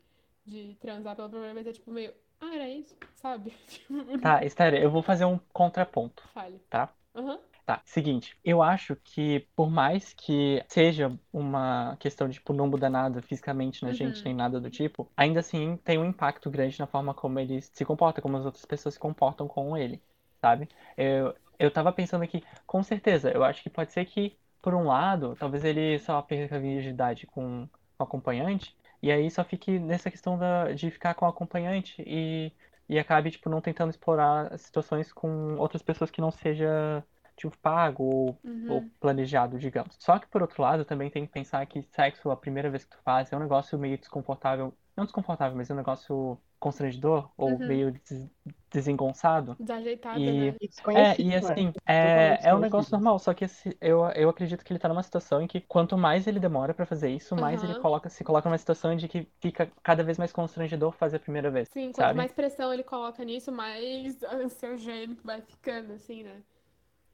de 0.46 0.76
transar 0.80 1.16
pela 1.16 1.28
primeira 1.28 1.54
vez 1.54 1.66
é 1.66 1.72
tipo 1.72 1.90
meio. 1.90 2.12
Ah, 2.40 2.54
era 2.54 2.68
isso? 2.68 2.96
Sabe? 3.16 3.52
Tá, 4.20 4.44
Esther, 4.44 4.74
eu 4.74 4.90
vou 4.90 5.02
fazer 5.02 5.24
um 5.24 5.38
contraponto, 5.52 6.22
Fale. 6.32 6.60
tá? 6.68 6.92
Aham. 7.14 7.38
Tá, 7.68 7.82
seguinte, 7.84 8.34
eu 8.42 8.62
acho 8.62 8.96
que 8.96 9.40
por 9.54 9.68
mais 9.70 10.14
que 10.14 10.64
seja 10.70 11.12
uma 11.30 11.98
questão 12.00 12.26
de 12.26 12.36
tipo, 12.36 12.54
não 12.54 12.66
muda 12.66 12.88
nada 12.88 13.20
fisicamente 13.20 13.82
na 13.82 13.92
gente, 13.92 14.20
Uhum. 14.20 14.22
nem 14.24 14.34
nada 14.34 14.58
do 14.58 14.70
tipo, 14.70 15.12
ainda 15.14 15.40
assim 15.40 15.76
tem 15.84 15.98
um 15.98 16.06
impacto 16.06 16.50
grande 16.50 16.78
na 16.80 16.86
forma 16.86 17.12
como 17.12 17.38
ele 17.38 17.60
se 17.60 17.84
comporta, 17.84 18.22
como 18.22 18.38
as 18.38 18.46
outras 18.46 18.64
pessoas 18.64 18.94
se 18.94 19.00
comportam 19.00 19.46
com 19.46 19.76
ele, 19.76 20.02
sabe? 20.40 20.66
Eu, 20.96 21.34
eu 21.58 21.70
tava 21.70 21.92
pensando 21.92 22.24
aqui, 22.24 22.42
com 22.66 22.82
certeza, 22.82 23.30
eu 23.30 23.44
acho 23.44 23.62
que 23.62 23.68
pode 23.68 23.92
ser 23.92 24.06
que, 24.06 24.34
por 24.62 24.72
um 24.74 24.84
lado, 24.86 25.36
talvez 25.36 25.62
ele 25.62 25.98
só 25.98 26.22
perca 26.22 26.56
a 26.56 26.58
virgindade 26.58 27.26
com 27.26 27.64
o 27.98 28.02
acompanhante, 28.02 28.74
e 29.02 29.12
aí 29.12 29.30
só 29.30 29.44
fique 29.44 29.78
nessa 29.78 30.10
questão 30.10 30.38
da, 30.38 30.72
de 30.72 30.90
ficar 30.90 31.12
com 31.14 31.26
o 31.26 31.28
acompanhante 31.28 32.02
e, 32.06 32.50
e 32.88 32.98
acabe, 32.98 33.30
tipo, 33.30 33.50
não 33.50 33.60
tentando 33.60 33.90
explorar 33.90 34.58
situações 34.58 35.12
com 35.12 35.56
outras 35.58 35.82
pessoas 35.82 36.10
que 36.10 36.20
não 36.22 36.30
seja 36.30 37.04
tipo, 37.38 37.56
pago 37.58 38.04
ou, 38.04 38.42
ou 38.66 38.82
Uhum. 38.82 38.90
planejado, 39.00 39.58
digamos. 39.58 39.96
Só 40.00 40.18
que, 40.18 40.26
por 40.28 40.42
outro 40.42 40.62
lado, 40.62 40.84
também 40.84 41.10
tem 41.10 41.26
que 41.26 41.32
pensar 41.32 41.64
que 41.66 41.82
sexo, 41.92 42.30
a 42.30 42.36
primeira 42.36 42.70
vez 42.70 42.84
que 42.84 42.90
tu 42.96 43.02
faz, 43.04 43.32
é 43.32 43.36
um 43.36 43.40
negócio 43.40 43.78
meio 43.78 43.98
desconfortável. 43.98 44.76
Não 44.96 45.04
desconfortável, 45.04 45.56
mas 45.56 45.70
é 45.70 45.74
um 45.74 45.76
negócio 45.76 46.38
constrangedor 46.60 47.30
ou 47.36 47.60
Uhum. 47.60 47.62
meio 47.64 47.92
des- 47.92 48.28
desengonçado. 48.70 49.58
Desajeitada, 49.58 50.32
E- 50.32 50.34
né? 50.34 50.58
E 50.60 50.68
É, 50.94 51.20
desconhecido, 51.20 51.22
e 51.22 51.34
né? 51.36 51.36
assim, 51.36 51.72
é, 51.86 52.38
é 52.48 52.54
um 52.54 52.58
negócio 52.58 52.92
normal, 52.92 53.18
só 53.18 53.34
que 53.34 53.44
esse- 53.44 53.76
eu, 53.80 54.04
eu 54.16 54.28
acredito 54.30 54.64
que 54.64 54.72
ele 54.72 54.78
tá 54.80 54.88
numa 54.88 55.02
situação 55.02 55.42
em 55.42 55.46
que 55.46 55.60
quanto 55.60 55.98
mais 55.98 56.26
ele 56.26 56.40
demora 56.40 56.72
pra 56.74 56.86
fazer 56.86 57.10
isso, 57.10 57.36
mais 57.36 57.62
ele 57.62 57.74
Aham. 57.74 57.74
coloca, 57.74 58.08
se 58.08 58.24
coloca 58.24 58.48
numa 58.48 58.58
situação 58.58 58.96
de 58.96 59.06
que 59.08 59.28
fica 59.40 59.70
cada 59.82 60.02
vez 60.02 60.16
mais 60.18 60.32
constrangedor 60.32 60.92
fazer 60.92 61.16
a 61.18 61.20
primeira 61.20 61.50
vez, 61.50 61.68
Sim, 61.72 61.92
quanto 61.92 62.14
sabe? 62.14 62.16
mais 62.16 62.32
pressão 62.32 62.72
ele 62.72 62.82
coloca 62.82 63.24
nisso, 63.24 63.52
mais 63.52 64.22
ansiogênico 64.24 65.22
vai 65.24 65.40
ficando, 65.42 65.92
assim, 65.92 66.22
né? 66.22 66.42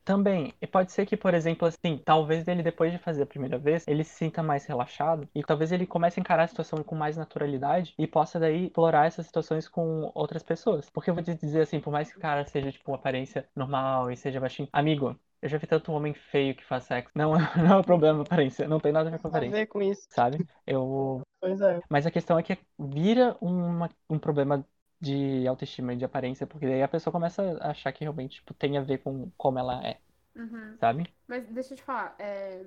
Também, 0.05 0.53
e 0.61 0.67
pode 0.67 0.93
ser 0.93 1.07
que, 1.07 1.17
por 1.17 1.33
exemplo, 1.33 1.67
assim, 1.67 1.97
talvez 2.05 2.47
ele 2.47 2.63
depois 2.63 2.93
de 2.93 2.99
fazer 2.99 3.23
a 3.23 3.27
primeira 3.27 3.59
vez, 3.59 3.87
ele 3.89 4.05
se 4.05 4.15
sinta 4.15 4.43
mais 4.43 4.67
relaxado 4.67 5.27
e 5.35 5.43
talvez 5.43 5.73
ele 5.73 5.87
comece 5.87 6.21
a 6.21 6.23
encarar 6.23 6.45
a 6.45 6.47
situação 6.49 6.83
com 6.85 6.95
mais 6.95 7.17
naturalidade 7.17 7.95
e 7.99 8.07
possa 8.07 8.39
daí 8.39 8.67
explorar 8.67 9.07
essas 9.07 9.25
situações 9.27 9.67
com 9.67 10.11
outras 10.15 10.43
pessoas. 10.43 10.91
Porque 10.91 11.09
eu 11.09 11.15
vou 11.15 11.23
te 11.25 11.35
dizer 11.35 11.63
assim, 11.63 11.81
por 11.81 11.91
mais 11.91 12.11
que 12.13 12.19
o 12.19 12.21
cara 12.21 12.45
seja, 12.47 12.71
tipo, 12.71 12.91
uma 12.91 12.99
aparência 12.99 13.49
normal 13.57 14.11
e 14.11 14.17
seja 14.17 14.39
baixinho, 14.41 14.69
amigo, 14.73 15.19
eu 15.41 15.49
já 15.49 15.57
vi 15.57 15.67
tanto 15.67 15.91
homem 15.93 16.13
feio 16.13 16.55
que 16.55 16.65
faz 16.65 16.85
sexo. 16.85 17.11
Não, 17.15 17.33
não 17.57 17.75
é 17.77 17.77
um 17.79 17.83
problema 17.83 18.23
aparência, 18.23 18.69
não 18.69 18.79
tem 18.81 18.93
nada 18.93 19.09
a 19.09 19.13
ver 19.13 19.19
com 19.21 19.29
a 19.29 19.31
Tem 19.31 19.41
a 19.41 19.41
aparência, 19.41 19.59
ver 19.59 19.67
com 19.67 19.83
isso. 19.83 20.09
sabe? 20.11 20.45
Eu, 20.67 21.23
Pois 21.41 21.61
é. 21.61 21.81
mas 21.89 22.07
a 22.07 22.11
questão 22.11 22.39
é 22.39 22.43
que 22.43 22.59
vira 22.79 23.37
uma, 23.41 23.91
um 24.09 24.19
problema 24.19 24.67
de 25.05 25.47
autoestima 25.49 25.95
e 25.95 25.97
de 25.97 26.05
aparência, 26.05 26.47
porque 26.47 26.67
daí 26.67 26.83
a 26.83 26.89
pessoa 26.89 27.13
começa 27.13 27.43
a 27.61 27.71
achar 27.71 27.93
que 27.93 28.01
realmente, 28.05 28.37
tipo, 28.37 28.55
tem 28.55 28.79
a 28.79 28.83
ver 28.83 28.99
com 29.03 29.31
como 29.37 29.59
ela 29.59 29.85
é, 29.87 30.01
Uhum. 30.37 30.79
sabe? 30.81 31.15
Mas 31.27 31.47
deixa 31.49 31.73
eu 31.75 31.77
te 31.79 31.83
falar, 31.83 32.15
é, 32.19 32.63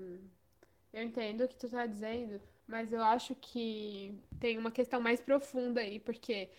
eu 0.94 1.04
entendo 1.04 1.44
o 1.44 1.48
que 1.48 1.56
tu 1.58 1.70
tá 1.70 1.86
dizendo, 1.86 2.42
mas 2.68 2.92
eu 2.94 3.04
acho 3.04 3.36
que 3.36 4.16
tem 4.40 4.58
uma 4.58 4.72
questão 4.72 5.02
mais 5.02 5.22
profunda 5.22 5.82
aí, 5.82 6.00
porque 6.00 6.50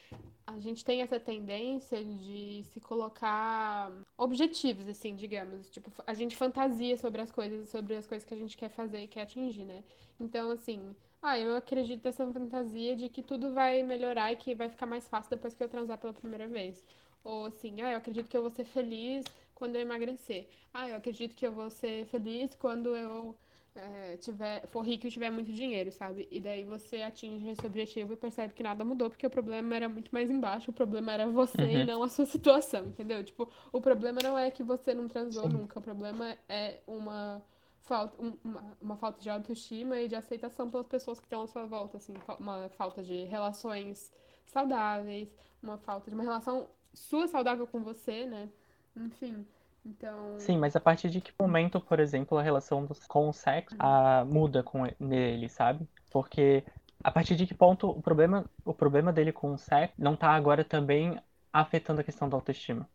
a 0.47 0.59
gente 0.61 0.85
tem 0.85 1.03
essa 1.03 1.21
tendência 1.21 2.05
de 2.05 2.62
se 2.64 2.81
colocar 2.81 3.93
objetivos, 4.17 4.88
assim, 4.88 5.14
digamos. 5.17 5.71
Tipo, 5.71 5.93
a 6.07 6.14
gente 6.14 6.37
fantasia 6.37 6.97
sobre 6.99 7.23
as 7.23 7.31
coisas, 7.33 7.69
sobre 7.71 7.97
as 7.97 8.07
coisas 8.07 8.27
que 8.27 8.35
a 8.35 8.38
gente 8.38 8.57
quer 8.57 8.71
fazer 8.71 9.03
e 9.03 9.09
quer 9.09 9.23
atingir, 9.23 9.64
né? 9.64 9.85
Então, 10.21 10.51
assim, 10.53 10.95
ah, 11.22 11.38
eu 11.38 11.57
acredito 11.57 12.04
nessa 12.04 12.26
fantasia 12.33 12.96
de 12.96 13.09
que 13.09 13.22
tudo 13.22 13.52
vai 13.52 13.83
melhorar 13.83 14.33
e 14.33 14.37
que 14.37 14.54
vai 14.54 14.68
ficar 14.68 14.87
mais 14.87 15.09
fácil 15.09 15.31
depois 15.31 15.54
que 15.54 15.62
eu 15.62 15.68
transar 15.68 15.98
pela 15.98 16.12
primeira 16.12 16.46
vez. 16.48 16.85
Ou 17.24 17.46
assim, 17.46 17.81
ah, 17.83 17.92
eu 17.92 17.98
acredito 17.98 18.28
que 18.28 18.37
eu 18.37 18.42
vou 18.42 18.50
ser 18.50 18.64
feliz 18.64 19.24
quando 19.54 19.76
eu 19.76 19.83
emagrecer. 19.83 20.48
Ah, 20.72 20.88
eu 20.88 20.96
acredito 20.96 21.35
que 21.35 21.46
eu 21.46 21.52
vou 21.52 21.70
ser 21.70 22.07
feliz 22.07 22.54
quando 22.54 22.94
eu 22.96 23.37
é, 23.74 24.16
tiver, 24.18 24.66
for 24.68 24.83
rico 24.83 25.07
e 25.07 25.11
tiver 25.11 25.31
muito 25.31 25.52
dinheiro, 25.52 25.90
sabe? 25.92 26.26
E 26.31 26.40
daí 26.40 26.64
você 26.64 27.02
atinge 27.02 27.48
esse 27.48 27.66
objetivo 27.66 28.12
e 28.12 28.16
percebe 28.16 28.54
que 28.54 28.62
nada 28.62 28.85
mudou, 28.85 29.09
porque 29.11 29.26
o 29.26 29.31
problema 29.31 29.74
era 29.76 29.88
muito 29.88 30.11
mais 30.12 30.31
embaixo, 30.31 30.70
o 30.70 30.74
problema 30.74 31.12
era 31.12 31.26
você 31.28 31.78
e 31.81 31.81
Uhum. 31.81 31.85
não 31.85 32.02
a 32.02 32.09
sua 32.09 32.26
situação, 32.26 32.87
entendeu? 32.87 33.22
Tipo, 33.24 33.48
o 33.72 33.81
problema 33.81 34.20
não 34.22 34.37
é 34.38 34.50
que 34.50 34.62
você 34.62 34.94
não 34.94 35.09
transou 35.09 35.48
Sim. 35.48 35.48
nunca, 35.48 35.78
o 35.78 35.83
problema 35.83 36.37
é 36.48 36.81
uma 36.87 37.42
falta, 37.88 38.22
um- 38.22 38.37
uma, 38.44 38.77
uma 38.81 38.96
falta 38.96 39.20
de 39.20 39.31
autoestima 39.31 40.01
e 40.01 40.09
de 40.09 40.14
aceitação 40.16 40.70
pelas 40.70 40.87
pessoas 40.87 41.18
que 41.18 41.27
estão 41.27 41.42
à 41.42 41.46
sua 41.46 41.66
volta, 41.66 41.96
assim, 41.98 42.14
uma 42.38 42.68
falta 42.70 43.03
de 43.03 43.24
relações 43.24 44.12
saudáveis, 44.46 45.29
uma 45.62 45.79
falta 45.79 46.11
de 46.11 46.14
uma 46.14 46.24
relação 46.24 46.68
sua 46.94 47.27
saudável 47.29 47.66
com 47.66 47.83
você, 47.83 48.27
né? 48.27 48.51
Enfim, 48.96 49.46
então... 49.85 50.38
Sim, 50.38 50.59
mas 50.59 50.74
a 50.77 50.81
partir 50.81 51.11
de 51.11 51.20
que 51.20 51.33
momento, 51.38 51.81
por 51.81 51.98
exemplo, 52.01 52.38
a 52.38 52.42
relação 52.42 52.85
do- 52.87 52.94
com 53.09 53.29
o 53.29 53.33
sexo 53.33 53.77
ah, 53.79 54.24
muda 54.24 54.62
com 54.62 54.85
nele, 54.98 55.48
sabe? 55.48 55.87
Porque 56.11 56.64
a 57.03 57.11
partir 57.11 57.37
de 57.37 57.46
que 57.46 57.55
ponto 57.55 57.88
o 57.90 58.01
problema, 58.03 58.48
o 58.64 58.72
problema 58.74 59.12
dele 59.12 59.33
com 59.33 59.53
o 59.53 59.59
sexo 59.59 59.94
não 59.98 60.16
tá 60.16 60.31
agora 60.31 60.64
também 60.64 61.20
afetando 61.53 62.01
a 62.01 62.05
questão 62.05 62.29
da 62.29 62.37
autoestima? 62.37 62.88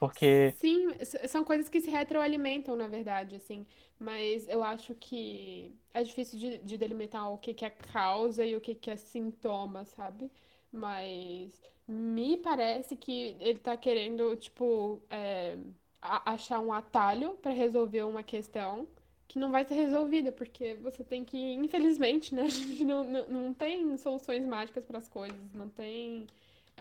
Porque 0.00 0.56
Sim, 0.60 0.88
são 1.28 1.44
coisas 1.44 1.68
que 1.68 1.80
se 1.80 1.90
retroalimentam, 1.90 2.76
na 2.76 2.86
verdade, 2.88 3.36
assim. 3.36 3.66
Mas 3.98 4.46
eu 4.48 4.62
acho 4.62 4.94
que 4.94 5.74
é 5.94 6.02
difícil 6.02 6.38
de, 6.38 6.58
de 6.58 6.76
delimitar 6.78 7.30
o 7.32 7.38
que 7.38 7.54
que 7.54 7.64
é 7.64 7.70
causa 7.70 8.44
e 8.44 8.54
o 8.56 8.60
que 8.60 8.74
que 8.74 8.90
é 8.90 8.96
sintoma, 8.96 9.84
sabe? 9.84 10.30
Mas 10.72 11.52
me 11.88 12.36
parece 12.38 12.96
que 12.96 13.36
ele 13.40 13.58
tá 13.58 13.76
querendo, 13.76 14.36
tipo, 14.36 15.02
é, 15.10 15.56
achar 16.02 16.60
um 16.60 16.72
atalho 16.72 17.36
para 17.38 17.52
resolver 17.52 18.02
uma 18.02 18.22
questão 18.22 18.86
que 19.28 19.38
não 19.38 19.50
vai 19.50 19.64
ser 19.64 19.74
resolvida, 19.74 20.32
porque 20.32 20.74
você 20.76 21.04
tem 21.04 21.24
que, 21.24 21.38
infelizmente, 21.54 22.34
né? 22.34 22.44
Não, 22.84 23.04
não, 23.04 23.28
não 23.28 23.54
tem 23.54 23.96
soluções 23.96 24.44
mágicas 24.44 24.84
para 24.84 24.98
as 24.98 25.08
coisas, 25.08 25.52
não 25.54 25.68
tem 25.68 26.26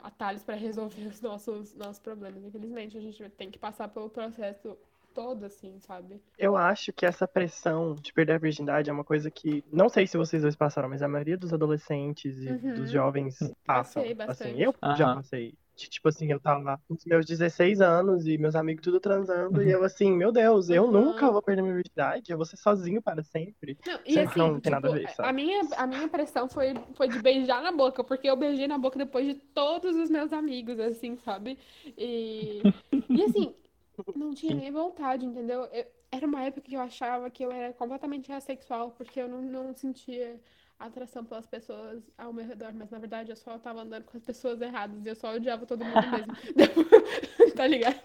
atalhos 0.04 0.44
para 0.44 0.56
resolver 0.56 1.08
os 1.08 1.22
nossos, 1.22 1.74
nossos 1.76 2.00
problemas. 2.00 2.44
Infelizmente, 2.44 2.98
a 2.98 3.02
gente 3.02 3.30
tem 3.32 3.50
que 3.52 3.60
passar 3.60 3.88
pelo 3.90 4.10
processo 4.10 4.78
todo, 5.14 5.46
assim, 5.46 5.80
sabe? 5.80 6.22
Eu 6.38 6.56
acho 6.56 6.94
que 6.94 7.06
essa 7.06 7.28
pressão 7.28 7.94
de 7.96 8.14
perder 8.14 8.34
a 8.34 8.38
virgindade 8.38 8.90
é 8.90 8.94
uma 8.94 9.04
coisa 9.04 9.30
que. 9.30 9.64
Não 9.72 9.90
sei 9.90 10.08
se 10.08 10.18
vocês 10.18 10.42
dois 10.42 10.56
passaram, 10.56 10.88
mas 10.88 11.02
a 11.02 11.08
maioria 11.08 11.38
dos 11.38 11.52
adolescentes 11.54 12.38
e 12.38 12.54
Uhum. 12.54 12.74
dos 12.74 12.90
jovens 12.90 13.38
passam. 13.66 14.04
Passei 14.04 14.14
bastante. 14.14 14.52
Assim, 14.52 14.64
eu 14.64 14.74
já 14.90 15.06
Aham. 15.06 15.16
passei. 15.16 15.54
Tipo 15.88 16.10
assim, 16.10 16.32
eu 16.32 16.40
tava 16.40 16.78
com 16.88 16.94
os 16.96 17.06
meus 17.06 17.26
16 17.26 17.80
anos 17.82 18.26
e 18.26 18.38
meus 18.38 18.56
amigos 18.56 18.84
tudo 18.84 19.00
transando, 19.00 19.62
Uhum. 19.62 19.70
e 19.70 19.72
eu 19.72 19.84
assim, 19.84 20.12
meu 20.12 20.32
Deus, 20.32 20.70
eu 20.70 20.86
Aham. 20.86 20.92
nunca 20.92 21.32
vou 21.32 21.42
perder 21.42 21.62
minha 21.62 21.76
virgindade, 21.76 22.32
eu 22.32 22.38
vou 22.38 22.46
ser 22.46 22.58
sozinho 22.58 23.02
para 23.02 23.24
sempre. 23.24 23.78
Não, 23.86 24.00
e 24.06 24.20
assim, 24.20 24.52
não 24.52 24.60
tem 24.60 24.72
nada 24.72 24.88
a 24.88 24.92
tipo, 24.92 24.92
ver, 24.92 25.08
sabe? 25.10 25.30
a 25.30 25.34
minha, 25.34 25.62
a 25.78 25.88
minha 25.88 26.08
pressão 26.08 26.48
foi, 26.50 26.74
foi 26.96 27.08
de 27.08 27.18
beijar 27.20 27.62
na 27.62 27.72
boca, 27.72 28.04
porque 28.04 28.30
eu 28.30 28.36
beijei 28.36 28.68
na 28.68 28.78
boca 28.78 28.98
depois 29.00 29.26
de 29.26 29.36
todos 29.36 29.96
os 29.96 30.10
meus 30.10 30.34
amigos, 30.34 30.80
assim, 30.80 31.16
sabe? 31.18 31.58
E, 31.98 32.70
e 33.14 33.24
assim, 33.24 33.56
não 34.16 34.34
tinha 34.34 34.54
nem 34.56 34.72
vontade, 34.72 35.26
entendeu? 35.26 35.66
Eu- 35.66 35.88
era 36.12 36.26
uma 36.28 36.44
época 36.44 36.62
que 36.68 36.76
eu 36.76 36.82
achava 36.82 37.30
que 37.30 37.44
eu 37.46 37.52
era 37.52 37.74
completamente 37.74 38.32
assexual, 38.32 38.92
porque 38.92 39.20
eu 39.22 39.28
não, 39.30 39.42
não 39.42 39.74
sentia 39.76 40.40
atração 40.80 41.26
pelas 41.26 41.46
pessoas 41.46 42.04
ao 42.18 42.34
meu 42.34 42.46
redor, 42.46 42.74
mas 42.74 42.90
na 42.90 43.00
verdade 43.00 43.32
eu 43.32 43.36
só 43.36 43.58
tava 43.60 43.82
andando 43.82 44.06
com 44.06 44.18
as 44.18 44.24
pessoas 44.24 44.62
erradas 44.62 45.06
e 45.06 45.10
eu 45.10 45.16
só 45.16 45.34
odiava 45.36 45.66
todo 45.66 45.86
mundo 45.86 46.08
mesmo. 46.10 46.34
Tá 47.56 47.68
ligado? 47.68 48.00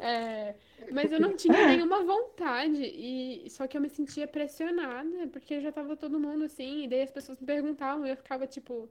É, 0.00 0.54
mas 0.90 1.10
eu 1.12 1.20
não 1.20 1.34
tinha 1.34 1.62
nenhuma 1.62 2.04
vontade, 2.04 2.82
e 2.84 3.48
só 3.50 3.66
que 3.66 3.76
eu 3.76 3.80
me 3.80 3.88
sentia 3.88 4.26
pressionada, 4.28 5.26
porque 5.28 5.60
já 5.60 5.72
tava 5.72 5.96
todo 5.96 6.20
mundo 6.20 6.44
assim, 6.44 6.84
e 6.84 6.88
daí 6.88 7.02
as 7.02 7.10
pessoas 7.10 7.40
me 7.40 7.46
perguntavam 7.46 8.06
e 8.06 8.10
eu 8.10 8.16
ficava 8.16 8.46
tipo. 8.46 8.90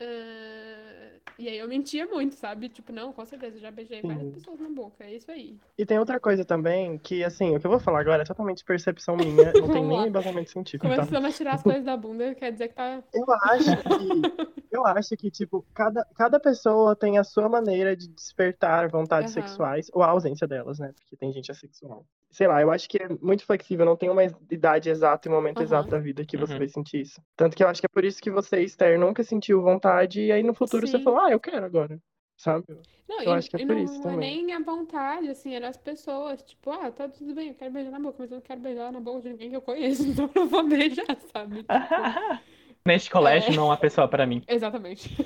"Ah", 0.00 1.20
E 1.36 1.48
aí 1.48 1.58
eu 1.58 1.66
mentia 1.66 2.06
muito, 2.06 2.36
sabe? 2.36 2.68
Tipo, 2.68 2.92
não, 2.92 3.12
com 3.12 3.24
certeza, 3.24 3.58
já 3.58 3.70
beijei 3.70 4.02
várias 4.02 4.22
Sim. 4.22 4.32
pessoas 4.32 4.60
na 4.60 4.68
boca, 4.68 5.02
é 5.04 5.16
isso 5.16 5.30
aí. 5.30 5.58
E 5.76 5.84
tem 5.84 5.98
outra 5.98 6.20
coisa 6.20 6.44
também, 6.44 6.96
que 6.98 7.24
assim, 7.24 7.56
o 7.56 7.60
que 7.60 7.66
eu 7.66 7.70
vou 7.70 7.80
falar 7.80 8.00
agora 8.00 8.22
é 8.22 8.24
totalmente 8.24 8.64
percepção 8.64 9.16
minha, 9.16 9.52
não 9.52 9.68
tem 9.68 9.84
nem 9.84 10.06
embasamento 10.06 10.50
científico, 10.50 10.86
tá? 10.86 10.94
Começando 10.94 11.26
a 11.26 11.32
tirar 11.32 11.54
as 11.54 11.62
coisas 11.62 11.84
da 11.84 11.96
bunda, 11.96 12.34
quer 12.34 12.52
dizer 12.52 12.68
que 12.68 12.74
tá. 12.74 13.02
Eu 13.12 13.26
acho 13.42 13.76
que, 13.96 14.22
eu 14.74 14.86
acho 14.86 15.16
que, 15.16 15.30
tipo, 15.30 15.64
cada, 15.74 16.04
cada 16.16 16.40
pessoa 16.40 16.96
tem 16.96 17.18
a 17.18 17.24
sua 17.24 17.48
maneira 17.48 17.96
de 17.96 18.08
despertar 18.08 18.88
vontades 18.88 19.32
Aham. 19.32 19.34
sexuais, 19.34 19.90
ou 19.92 20.02
a 20.02 20.08
ausência 20.08 20.46
delas, 20.46 20.78
né? 20.78 20.92
Porque 20.92 21.16
tem 21.16 21.32
gente 21.32 21.50
assexual. 21.50 22.04
Sei 22.30 22.48
lá, 22.48 22.60
eu 22.60 22.70
acho 22.70 22.88
que 22.88 22.98
é 23.02 23.08
muito 23.22 23.44
flexível, 23.46 23.86
não 23.86 23.96
tem 23.96 24.10
uma 24.10 24.24
idade 24.50 24.90
exata 24.90 25.28
e 25.28 25.30
um 25.30 25.34
momento 25.34 25.58
Aham. 25.58 25.66
exato 25.66 25.88
da 25.88 25.98
vida 25.98 26.24
que 26.24 26.36
você 26.36 26.52
Uhum. 26.54 26.58
vai 26.58 26.68
sentir 26.68 27.00
isso. 27.02 27.22
Tanto 27.36 27.56
que 27.56 27.62
eu 27.62 27.68
acho 27.68 27.80
que 27.80 27.86
é 27.86 27.94
por 27.94 28.04
isso 28.04 28.20
que 28.20 28.30
você, 28.30 28.60
Esther, 28.60 28.98
nunca 28.98 29.22
sentiu 29.22 29.62
vontade, 29.62 30.20
e 30.20 30.32
aí 30.32 30.42
no 30.42 30.54
futuro 30.54 30.86
você 30.86 30.98
Sim. 30.98 31.04
falou, 31.04 31.20
ah, 31.20 31.30
eu 31.30 31.38
quero 31.40 31.64
agora. 31.64 32.00
sabe? 32.36 32.64
Não, 33.08 33.22
Eu 33.22 33.32
e, 33.32 33.34
acho 33.36 33.50
que 33.50 33.56
é 33.56 33.66
por 33.66 33.76
não 33.76 33.84
isso 33.84 34.00
é 34.08 34.12
também. 34.12 34.44
nem 34.46 34.52
a 34.54 34.60
vontade, 34.60 35.28
assim, 35.28 35.54
eram 35.54 35.68
as 35.68 35.76
pessoas. 35.76 36.42
Tipo, 36.42 36.70
ah, 36.70 36.90
tá 36.90 37.08
tudo 37.08 37.34
bem, 37.34 37.48
eu 37.48 37.54
quero 37.54 37.72
beijar 37.72 37.90
na 37.92 38.00
boca, 38.00 38.16
mas 38.18 38.30
eu 38.30 38.36
não 38.36 38.42
quero 38.42 38.60
beijar 38.60 38.90
na 38.92 39.00
boca 39.00 39.20
de 39.22 39.28
ninguém 39.30 39.50
que 39.50 39.56
eu 39.56 39.62
conheço, 39.62 40.02
então 40.08 40.28
eu 40.34 40.42
não 40.42 40.48
vou 40.48 40.66
beijar, 40.66 41.16
sabe? 41.32 41.62
Tipo, 41.64 42.02
Neste 42.86 43.10
colégio 43.10 43.50
É. 43.50 43.56
não 43.56 43.72
há 43.72 43.76
pessoa 43.78 44.06
para 44.06 44.26
mim. 44.26 44.42
exatamente. 44.48 45.16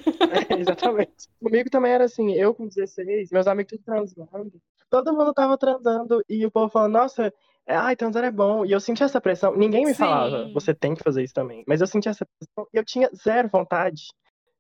É, 0.51 0.61
exatamente. 0.61 1.29
Comigo 1.43 1.69
também 1.69 1.93
era 1.93 2.05
assim, 2.05 2.33
eu 2.33 2.55
com 2.55 2.69
16, 2.69 3.31
meus 3.33 3.47
amigos 3.49 3.71
tudo 3.73 3.83
transando. 3.85 4.53
Todo 4.89 5.13
mundo 5.13 5.35
tava 5.35 5.59
transando 5.59 6.23
e 6.29 6.47
o 6.47 6.51
povo 6.51 6.69
falando, 6.69 6.93
nossa, 6.93 7.33
é, 7.67 7.75
ai, 7.75 7.97
transar 7.97 8.25
é 8.25 8.31
bom. 8.31 8.65
E 8.65 8.71
eu 8.71 8.81
sentia 8.81 9.07
essa 9.07 9.21
pressão. 9.21 9.57
Ninguém 9.57 9.85
me 9.85 9.93
Sim. 9.93 9.99
falava, 9.99 10.49
você 10.55 10.73
tem 10.73 10.95
que 10.95 11.03
fazer 11.03 11.25
isso 11.25 11.35
também. 11.35 11.65
Mas 11.67 11.81
eu 11.81 11.87
sentia 11.87 12.11
essa 12.11 12.25
pressão 12.25 12.69
e 12.73 12.77
eu 12.79 12.85
tinha 12.85 13.11
zero 13.15 13.49
vontade 13.49 14.05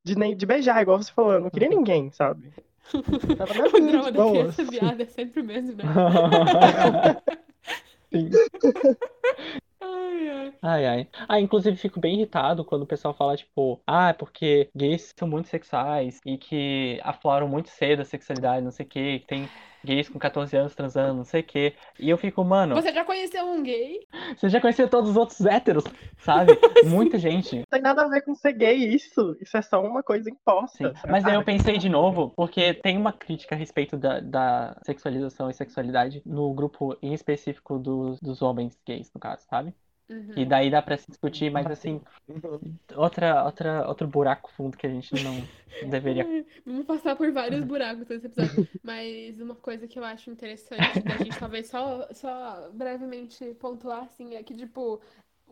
de, 0.04 0.18
nem, 0.18 0.36
de 0.36 0.44
beijar, 0.44 0.82
igual 0.82 1.00
você 1.00 1.12
falou. 1.12 1.34
Eu 1.34 1.40
não 1.40 1.50
queria 1.50 1.68
ninguém, 1.68 2.10
sabe? 2.10 2.52
Tava 3.36 3.54
na 3.54 3.64
O 3.72 3.80
drama 3.80 4.10
da 4.10 4.30
criança 4.30 4.64
viada 4.64 5.02
é 5.04 5.06
sempre 5.06 5.40
o 5.40 5.44
mesmo, 5.44 5.76
né? 5.76 5.84
Sim. 8.10 8.30
Ai, 9.80 10.28
ai. 10.28 10.58
Ai, 10.62 10.86
ai. 10.86 11.10
Ah, 11.28 11.40
inclusive 11.40 11.76
fico 11.76 12.00
bem 12.00 12.14
irritado 12.16 12.64
quando 12.64 12.82
o 12.82 12.86
pessoal 12.86 13.14
fala, 13.14 13.36
tipo, 13.36 13.80
ah, 13.86 14.08
é 14.10 14.12
porque 14.12 14.70
gays 14.74 15.12
são 15.16 15.28
muito 15.28 15.48
sexuais 15.48 16.18
e 16.24 16.36
que 16.36 17.00
afloram 17.04 17.48
muito 17.48 17.68
cedo 17.70 18.02
a 18.02 18.04
sexualidade, 18.04 18.64
não 18.64 18.72
sei 18.72 18.84
o 18.86 18.88
quê, 18.88 19.18
que 19.20 19.26
tem 19.26 19.52
gays 19.84 20.08
com 20.08 20.18
14 20.18 20.56
anos 20.56 20.74
transando, 20.74 21.14
não 21.14 21.24
sei 21.24 21.40
o 21.40 21.44
quê. 21.44 21.74
E 21.98 22.08
eu 22.10 22.16
fico, 22.16 22.44
mano, 22.44 22.74
Você 22.74 22.92
já 22.92 23.04
conheceu 23.04 23.44
um 23.46 23.62
gay? 23.62 24.00
você 24.36 24.48
já 24.48 24.60
conheceu 24.60 24.88
todos 24.88 25.10
os 25.10 25.16
outros 25.16 25.40
héteros, 25.40 25.84
sabe? 26.18 26.52
Muita 26.84 27.18
gente. 27.18 27.56
Não 27.56 27.64
tem 27.70 27.82
nada 27.82 28.02
a 28.02 28.08
ver 28.08 28.22
com 28.22 28.34
ser 28.34 28.52
gay 28.52 28.76
isso. 28.76 29.36
Isso 29.40 29.56
é 29.56 29.62
só 29.62 29.82
uma 29.82 30.02
coisa 30.02 30.30
imposta. 30.30 30.94
Sim. 30.94 31.08
Mas 31.08 31.24
aí 31.24 31.34
eu 31.34 31.44
pensei 31.44 31.78
de 31.78 31.88
novo, 31.88 32.32
porque 32.36 32.74
tem 32.74 32.96
uma 32.96 33.12
crítica 33.12 33.54
a 33.54 33.58
respeito 33.58 33.96
da, 33.96 34.20
da 34.20 34.76
sexualização 34.82 35.50
e 35.50 35.54
sexualidade 35.54 36.22
no 36.24 36.52
grupo 36.52 36.96
em 37.02 37.12
específico 37.14 37.78
dos, 37.78 38.18
dos 38.20 38.42
homens 38.42 38.78
gays, 38.86 39.10
no 39.14 39.20
caso, 39.20 39.44
sabe? 39.48 39.74
Uhum. 40.08 40.32
E 40.36 40.44
daí 40.46 40.70
dá 40.70 40.80
pra 40.80 40.96
se 40.96 41.06
discutir, 41.08 41.50
mas 41.50 41.66
assim, 41.66 42.00
outra, 42.96 43.44
outra, 43.44 43.86
outro 43.88 44.06
buraco 44.08 44.50
fundo 44.52 44.76
que 44.76 44.86
a 44.86 44.90
gente 44.90 45.12
não 45.22 45.34
deveria. 45.90 46.24
Vamos 46.64 46.86
passar 46.86 47.14
por 47.16 47.30
vários 47.30 47.64
buracos 47.64 48.08
nesse 48.08 48.26
episódio. 48.26 48.66
Mas 48.82 49.40
uma 49.40 49.54
coisa 49.54 49.86
que 49.86 49.98
eu 49.98 50.04
acho 50.04 50.30
interessante 50.30 51.02
da 51.02 51.16
gente 51.18 51.38
talvez 51.38 51.66
só, 51.68 52.08
só 52.12 52.70
brevemente 52.72 53.54
pontuar, 53.54 54.04
assim, 54.04 54.34
é 54.34 54.42
que, 54.42 54.54
tipo, 54.54 55.00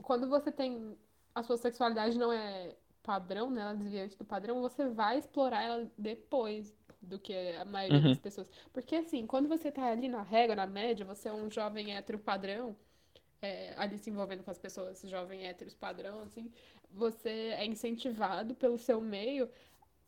quando 0.02 0.28
você 0.28 0.50
tem. 0.50 0.96
A 1.34 1.42
sua 1.42 1.58
sexualidade 1.58 2.18
não 2.18 2.32
é 2.32 2.74
padrão, 3.02 3.50
né? 3.50 3.60
Ela 3.60 3.72
é 3.72 3.76
desviante 3.76 4.16
do 4.16 4.24
padrão, 4.24 4.62
você 4.62 4.88
vai 4.88 5.18
explorar 5.18 5.62
ela 5.62 5.90
depois 5.98 6.74
do 7.02 7.18
que 7.18 7.34
a 7.60 7.64
maioria 7.64 8.00
Uhum. 8.00 8.08
das 8.08 8.18
pessoas. 8.18 8.48
Porque, 8.72 8.96
assim, 8.96 9.26
quando 9.26 9.46
você 9.48 9.70
tá 9.70 9.84
ali 9.86 10.08
na 10.08 10.22
régua, 10.22 10.56
na 10.56 10.66
média, 10.66 11.04
você 11.04 11.28
é 11.28 11.32
um 11.32 11.50
jovem 11.50 11.94
hétero 11.94 12.18
padrão, 12.18 12.74
é, 13.46 13.74
ali 13.76 13.98
se 13.98 14.10
envolvendo 14.10 14.42
com 14.42 14.50
as 14.50 14.58
pessoas, 14.58 15.00
jovem 15.02 15.46
héteros 15.46 15.74
padrão, 15.74 16.20
assim, 16.22 16.50
você 16.90 17.54
é 17.62 17.64
incentivado 17.64 18.54
pelo 18.54 18.78
seu 18.78 19.00
meio 19.00 19.48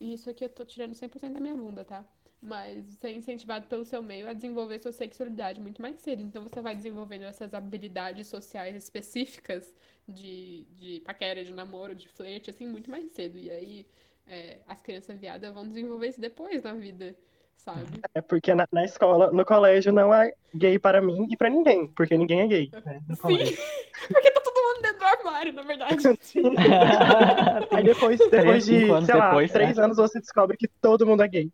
e 0.01 0.14
isso 0.14 0.29
aqui 0.31 0.44
eu 0.44 0.48
tô 0.48 0.64
tirando 0.64 0.92
100% 0.94 1.33
da 1.33 1.40
minha 1.40 1.55
bunda, 1.55 1.85
tá? 1.85 2.05
Mas 2.40 2.85
você 2.87 3.09
é 3.09 3.12
incentivado 3.12 3.66
pelo 3.66 3.85
seu 3.85 4.03
meio 4.03 4.29
a 4.29 4.33
desenvolver 4.33 4.79
sua 4.81 4.92
sexualidade 4.92 5.61
muito 5.61 5.83
mais 5.83 5.96
cedo. 5.98 6.22
Então 6.22 6.42
você 6.42 6.61
vai 6.61 6.74
desenvolvendo 6.74 7.22
essas 7.24 7.53
habilidades 7.53 8.29
sociais 8.29 8.77
específicas 8.77 9.74
de, 10.07 10.64
de 10.79 11.01
paquera, 11.01 11.44
de 11.44 11.53
namoro, 11.53 11.94
de 11.94 12.09
flerte, 12.09 12.51
assim, 12.51 12.66
muito 12.66 12.90
mais 12.90 13.11
cedo. 13.12 13.38
E 13.38 13.51
aí 13.51 13.87
é, 14.27 14.61
as 14.66 14.81
crianças 14.81 15.18
viadas 15.18 15.53
vão 15.53 15.66
desenvolver 15.66 16.09
isso 16.09 16.20
depois 16.20 16.62
na 16.62 16.74
vida, 16.74 17.16
sabe? 17.58 17.84
É 18.14 18.20
porque 18.20 18.54
na, 18.54 18.66
na 18.72 18.84
escola, 18.84 19.30
no 19.30 19.44
colégio, 19.44 19.92
não 19.92 20.12
é 20.14 20.32
gay 20.54 20.78
para 20.78 21.00
mim 21.02 21.26
e 21.30 21.36
para 21.36 21.50
ninguém. 21.50 21.86
Porque 21.88 22.16
ninguém 22.16 22.40
é 22.40 22.46
gay. 22.46 22.70
né, 22.84 23.00
Sim, 23.10 23.16
colégio. 23.16 23.56
porque 24.08 24.30
tá 24.30 24.40
todo 24.40 24.54
mundo 24.54 24.82
dentro 24.82 24.98
do 24.98 25.04
armário, 25.04 25.52
na 25.52 25.62
verdade. 25.62 25.96
Sim. 26.20 26.42
Aí 27.70 27.84
depois, 27.84 28.18
depois 28.18 28.30
Três, 28.30 28.66
de, 28.66 28.86
sei 29.06 29.14
lá, 29.14 29.28
depois, 29.28 29.52
três 29.52 29.76
né? 29.76 29.84
anos 29.84 29.96
você 29.96 30.18
descobre 30.20 30.56
que 30.56 30.68
todo 30.80 31.06
mundo 31.06 31.22
é 31.22 31.28
gay. 31.28 31.52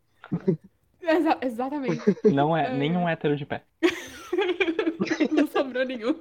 Exa- 1.02 1.38
exatamente. 1.42 2.02
Não 2.24 2.56
é 2.56 2.66
É. 2.66 2.72
nenhum 2.74 3.08
hétero 3.08 3.36
de 3.36 3.44
pé. 3.44 3.62
Não 5.32 5.46
sobrou 5.48 5.84
nenhum. 5.84 6.14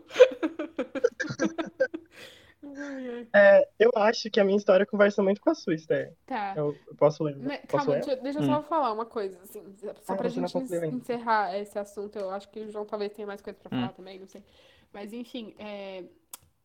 É, 3.33 3.67
eu 3.79 3.91
acho 3.95 4.29
que 4.29 4.39
a 4.39 4.43
minha 4.43 4.57
história 4.57 4.85
conversa 4.85 5.21
muito 5.23 5.41
com 5.41 5.49
a 5.49 5.55
sua, 5.55 5.73
Esther. 5.73 6.13
Tá. 6.25 6.53
Eu, 6.55 6.75
eu 6.87 6.95
posso 6.95 7.23
ler? 7.23 7.35
Mas, 7.37 7.59
Posso 7.67 7.85
calma, 7.87 7.93
ler? 8.05 8.21
deixa, 8.21 8.39
eu 8.39 8.43
só 8.45 8.61
falar 8.63 8.91
uma 8.93 9.05
coisa, 9.05 9.37
assim, 9.43 9.63
só 9.79 10.13
Ah, 10.13 10.15
pra 10.15 10.29
você 10.29 10.39
gente 10.41 10.57
ainda. 10.57 10.87
encerrar 10.87 11.57
esse 11.57 11.77
assunto. 11.77 12.17
Eu 12.17 12.29
acho 12.29 12.49
que 12.49 12.59
o 12.61 12.71
João 12.71 12.85
talvez 12.85 13.11
tenha 13.13 13.27
mais 13.27 13.41
coisa 13.41 13.57
pra 13.59 13.75
Hum. 13.75 13.81
falar 13.81 13.93
também, 13.93 14.19
não 14.19 14.27
sei. 14.27 14.43
Mas, 14.91 15.11
enfim, 15.13 15.53
é, 15.57 16.03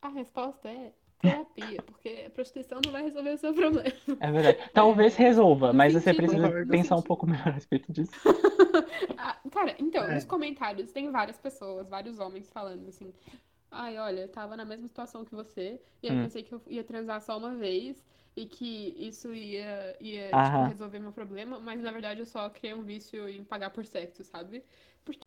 a 0.03 0.09
resposta 0.09 0.68
é 0.68 0.92
terapia, 1.21 1.83
porque 1.87 2.25
a 2.27 2.31
prostituição 2.31 2.81
não 2.85 2.92
vai 2.92 3.03
resolver 3.03 3.31
o 3.31 3.38
seu 3.38 3.53
problema. 3.55 3.88
É 4.21 4.31
verdade. 4.31 4.71
Talvez 4.73 5.16
resolva, 5.16 5.73
mas 5.73 5.92
você 5.94 6.01
sentido- 6.01 6.16
precisa 6.18 6.47
Concordo. 6.47 6.71
pensar 6.71 6.97
um 6.97 7.03
pouco 7.03 7.27
melhor 7.27 7.49
a 7.49 7.53
respeito 7.53 7.92
disso. 7.92 8.12
Ah, 9.21 9.37
cara, 9.51 9.75
então, 9.79 10.05
É. 10.05 10.14
nos 10.14 10.25
comentários 10.25 10.92
tem 10.92 11.11
várias 11.11 11.37
pessoas, 11.38 11.88
vários 11.88 12.18
homens 12.21 12.49
falando 12.51 12.88
assim. 12.88 13.12
Ai, 13.70 13.98
olha, 13.98 14.22
eu 14.22 14.28
tava 14.28 14.57
na 14.57 14.64
mesma 14.64 14.88
situação 14.88 15.24
que 15.24 15.35
você, 15.35 15.81
e 16.02 16.07
eu 16.09 16.16
Hum. 16.16 16.16
pensei 16.16 16.42
que 16.42 16.54
eu 16.54 16.62
ia 16.66 16.83
transar 16.85 17.20
só 17.20 17.37
uma 17.38 17.54
vez 17.54 18.04
e 18.37 18.46
que 18.46 18.94
isso 18.98 19.35
ia, 19.35 19.96
ia 20.00 20.38
tipo, 20.38 20.62
resolver 20.62 20.98
meu 20.98 21.12
problema, 21.12 21.59
mas 21.61 21.81
na 21.83 21.90
verdade 21.92 22.20
eu 22.20 22.26
só 22.26 22.48
criei 22.50 22.74
um 22.74 22.83
vício 22.83 23.28
em 23.28 23.44
pagar 23.44 23.70
por 23.70 23.85
sexo, 23.85 24.24
sabe? 24.24 24.64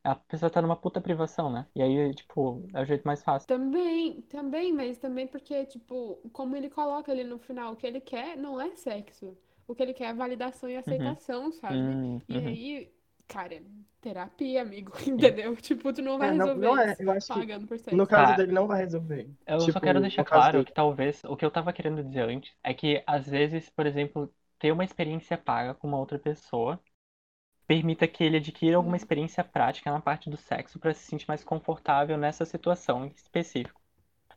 A 0.04 0.13
pessoa 0.15 0.51
tá 0.51 0.62
numa 0.62 0.75
puta 0.80 1.01
privação, 1.01 1.51
né? 1.51 1.67
E 1.75 1.82
aí, 1.82 2.13
tipo, 2.13 2.69
é 2.73 2.82
o 2.82 2.86
jeito 2.86 3.04
mais 3.06 3.23
fácil. 3.23 3.47
Também, 3.47 4.21
também, 4.23 4.71
mas 4.73 4.97
também 4.97 5.27
porque, 5.27 5.65
tipo, 5.65 6.17
como 6.32 6.56
ele 6.56 6.69
coloca 6.69 7.12
ali 7.12 7.23
no 7.23 7.38
final, 7.38 7.73
o 7.73 7.75
que 7.75 7.86
ele 7.86 7.99
quer 7.99 8.38
não 8.38 8.60
é 8.62 8.75
sexo. 8.75 9.38
O 9.67 9.75
que 9.75 9.84
ele 9.84 9.93
quer 9.93 10.06
é 10.10 10.13
validação 10.13 10.69
e 10.69 10.77
aceitação, 10.77 11.51
sabe? 11.51 11.99
Hum, 11.99 12.21
E 12.30 12.38
uhum. 12.38 12.41
aí, 12.41 12.93
cara, 13.32 13.62
terapia, 14.02 14.62
amigo, 14.62 14.94
entendeu? 15.08 15.56
Tipo, 15.58 15.94
tu 15.94 16.02
não 16.02 16.17
vai 16.20 16.30
É, 16.30 16.34
não- 16.34 16.52
resolver 16.52 16.56
não 16.56 16.78
é, 16.80 16.96
eu 17.00 17.12
acho 17.12 17.32
que 17.32 17.48
pagando 17.48 17.67
por 17.67 17.78
sexo. 17.80 17.91
No 17.96 18.08
caso 18.08 18.34
Tá. 18.34 18.36
dele, 18.36 18.52
não 18.54 18.67
vai 18.67 18.80
resolver. 18.82 19.30
Eu 19.46 19.70
só 19.70 19.80
Tipo, 19.80 19.82
quero 19.82 20.00
deixar 20.02 20.24
claro 20.24 20.63
dele. 20.63 20.65
que 20.65 20.74
talvez 20.74 21.24
o 21.26 21.36
que 21.36 21.44
eu 21.46 21.52
tava 21.52 21.74
querendo 21.74 22.04
dizer 22.04 22.22
antes 22.30 22.54
é 22.63 22.74
que 22.74 23.04
às 23.08 23.28
vezes, 23.28 23.70
por 23.70 23.86
exemplo, 23.86 24.34
ter 24.60 24.72
uma 24.72 24.84
experiência 24.86 25.38
paga 25.38 25.74
com 25.76 25.88
uma 25.88 25.98
outra 26.00 26.17
pessoa 26.20 26.80
permita 27.67 28.08
que 28.08 28.24
ele 28.24 28.38
adquira 28.38 28.78
alguma 28.78 28.98
experiência 28.98 29.44
prática 29.44 29.91
na 29.91 30.02
parte 30.02 30.30
do 30.30 30.38
sexo 30.38 30.80
para 30.80 30.94
se 30.94 31.04
sentir 31.06 31.28
mais 31.28 31.44
confortável 31.44 32.17
nessa 32.17 32.46
situação 32.46 33.06
em 33.06 33.10
específico. 33.10 33.82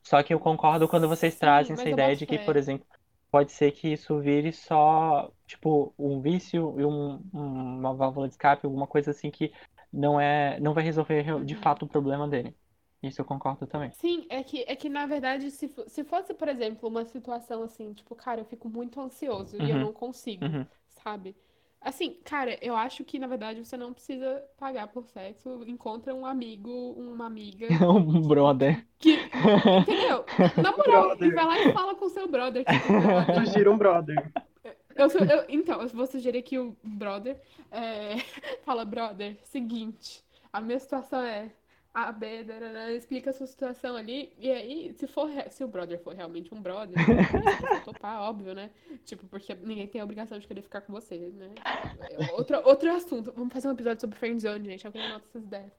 Só 0.02 0.22
que 0.22 0.34
eu 0.34 0.40
concordo 0.40 0.88
quando 0.88 1.08
vocês 1.08 1.36
Sim, 1.38 1.38
trazem 1.38 1.74
mas 1.74 1.74
essa 1.74 1.90
ideia 1.90 2.16
de 2.16 2.26
que, 2.26 2.38
por 2.38 2.56
exemplo, 2.56 2.86
pode 3.34 3.50
ser 3.50 3.72
que 3.72 3.88
isso 3.92 4.20
vire 4.20 4.52
só, 4.52 5.28
tipo, 5.44 5.92
um 5.98 6.20
vício 6.20 6.78
e 6.78 6.84
um- 6.84 7.14
um- 7.34 7.78
uma 7.80 7.92
válvula 7.92 8.28
de 8.28 8.34
escape, 8.34 8.64
alguma 8.64 8.86
coisa 8.86 9.10
assim 9.10 9.28
que 9.28 9.52
não 9.92 10.20
é, 10.20 10.60
não 10.60 10.72
vai 10.72 10.84
resolver 10.84 11.20
re- 11.22 11.44
de 11.44 11.56
Uhum. 11.56 11.60
fato 11.60 11.84
o 11.84 11.88
problema 11.88 12.28
dele. 12.28 12.56
Isso 13.02 13.20
eu 13.20 13.24
concordo 13.24 13.66
também. 13.66 13.90
Sim, 13.90 14.24
é 14.28 14.42
que, 14.44 14.64
é 14.68 14.76
que 14.76 14.88
na 14.88 15.04
verdade, 15.06 15.50
se, 15.50 15.68
se 15.88 16.04
fosse, 16.04 16.32
por 16.32 16.48
exemplo, 16.48 16.88
uma 16.88 17.04
situação 17.04 17.64
assim, 17.64 17.92
tipo, 17.92 18.14
cara, 18.14 18.40
eu 18.40 18.44
fico 18.44 18.68
muito 18.68 19.00
ansioso 19.00 19.58
e 19.58 19.68
eu 19.68 19.76
Uhum. 19.76 19.80
não 19.80 19.92
consigo, 19.92 20.44
Uhum. 20.46 20.66
sabe? 21.02 21.34
Assim, 21.84 22.16
cara, 22.24 22.58
eu 22.62 22.74
acho 22.74 23.04
que 23.04 23.18
na 23.18 23.26
verdade 23.26 23.62
você 23.64 23.76
não 23.76 23.92
precisa 23.92 24.42
pagar 24.58 24.88
por 24.88 25.06
sexo. 25.06 25.62
Encontra 25.66 26.14
um 26.14 26.24
amigo, 26.24 26.70
uma 26.96 27.26
amiga 27.26 27.68
Um 27.86 28.22
brother. 28.26 28.86
que. 28.98 29.12
Entendeu? 29.82 30.24
Na 30.62 30.72
moral, 30.72 31.02
Brother. 31.08 31.34
vai 31.34 31.44
lá 31.44 31.58
e 31.60 31.72
fala 31.72 31.94
com 31.94 32.06
o 32.06 32.08
seu 32.10 32.26
brother. 32.26 32.64
Tipo, 32.64 33.00
brother, 33.00 33.46
Sugira 33.46 33.70
um 33.70 33.76
brother. 33.78 34.32
Eu 34.96 35.10
sou- 35.10 35.20
eu- 35.20 35.44
então, 35.48 35.82
eu 35.82 35.88
vou 35.88 36.06
sugerir 36.06 36.40
que 36.42 36.58
o 36.58 36.74
brother 36.82 37.38
é, 37.70 38.16
fala, 38.64 38.84
brother, 38.84 39.36
seguinte, 39.44 40.24
a 40.52 40.60
minha 40.60 40.78
situação 40.78 41.20
é 41.20 41.50
A, 41.94 42.10
B, 42.10 42.42
darará, 42.42 42.90
explica 42.90 43.30
a 43.30 43.32
sua 43.32 43.46
situação 43.46 43.94
ali, 43.94 44.32
e 44.36 44.50
aí, 44.50 44.92
se 44.94 45.06
for, 45.06 45.30
se 45.48 45.62
o 45.62 45.68
brother 45.68 46.02
for 46.02 46.12
realmente 46.12 46.52
um 46.52 46.60
brother, 46.60 46.92
se 46.98 47.62
você 47.62 47.80
topar, 47.84 48.20
óbvio, 48.20 48.52
né? 48.52 48.70
Tipo, 49.04 49.24
porque 49.28 49.54
ninguém 49.54 49.86
tem 49.86 50.00
a 50.00 50.04
obrigação 50.04 50.36
de 50.36 50.44
querer 50.44 50.62
ficar 50.62 50.80
com 50.80 50.92
você, 50.92 51.16
né? 51.16 51.54
É 52.10 52.32
Outro, 52.32 52.60
outro 52.64 52.90
assunto, 52.90 53.32
vamos 53.32 53.52
fazer 53.52 53.68
um 53.68 53.72
episódio 53.72 54.00
sobre 54.00 54.18
friendzone, 54.18 54.70
gente, 54.70 54.84
alguém 54.84 55.06
anota 55.06 55.26
essas 55.28 55.44
ideias. 55.44 55.72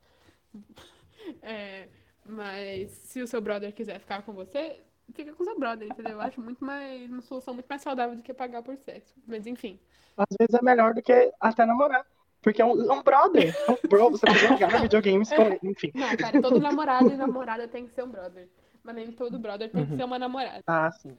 É, 1.42 1.90
mas 2.24 2.92
se 2.92 3.20
o 3.20 3.28
seu 3.28 3.42
brother 3.42 3.74
quiser 3.74 4.00
ficar 4.00 4.22
com 4.22 4.32
você, 4.32 4.80
fica 5.12 5.34
com 5.34 5.42
o 5.42 5.46
seu 5.46 5.58
brother, 5.58 5.88
entendeu? 5.88 6.14
Eu 6.14 6.22
acho 6.22 6.40
muito 6.40 6.64
mais, 6.64 7.10
uma 7.10 7.22
solução 7.22 7.56
muito 7.56 7.66
mais 7.68 7.82
saudável 7.82 8.16
do 8.16 8.22
que 8.22 8.32
pagar 8.32 8.62
por 8.62 8.78
sexo. 8.78 9.16
Mas 9.26 9.48
enfim. 9.48 9.80
Às 10.16 10.28
vezes 10.40 10.54
é 10.54 10.64
melhor 10.64 10.94
do 10.94 11.02
que 11.02 11.34
até 11.40 11.66
namorar. 11.66 12.06
Porque 12.46 12.62
é 12.62 12.66
um, 12.66 12.80
é 12.80 12.94
um 12.94 13.02
brother. 13.02 13.56
É 13.68 13.72
um 13.72 13.78
bro, 13.90 14.12
você 14.12 14.24
pode 14.28 14.38
jogar 14.38 14.68
videogames 14.88 15.30
com 15.30 15.42
ele, 15.42 15.60
enfim. 15.64 15.92
Não, 15.96 16.16
cara, 16.16 16.40
todo 16.40 16.60
namorado 16.60 17.10
e 17.12 17.18
namorada 17.18 17.68
tem 17.68 17.88
que 17.88 17.92
ser 17.92 18.04
um 18.04 18.12
brother. 18.12 18.48
Mas 18.84 18.96
nem 18.96 19.12
todo 19.12 19.40
brother 19.40 19.72
tem 19.72 19.84
que 19.84 19.92
Uhum. 19.94 19.98
ser 19.98 20.04
uma 20.04 20.20
namorada. 20.20 20.62
Ah, 20.68 20.92
sim. 20.92 21.18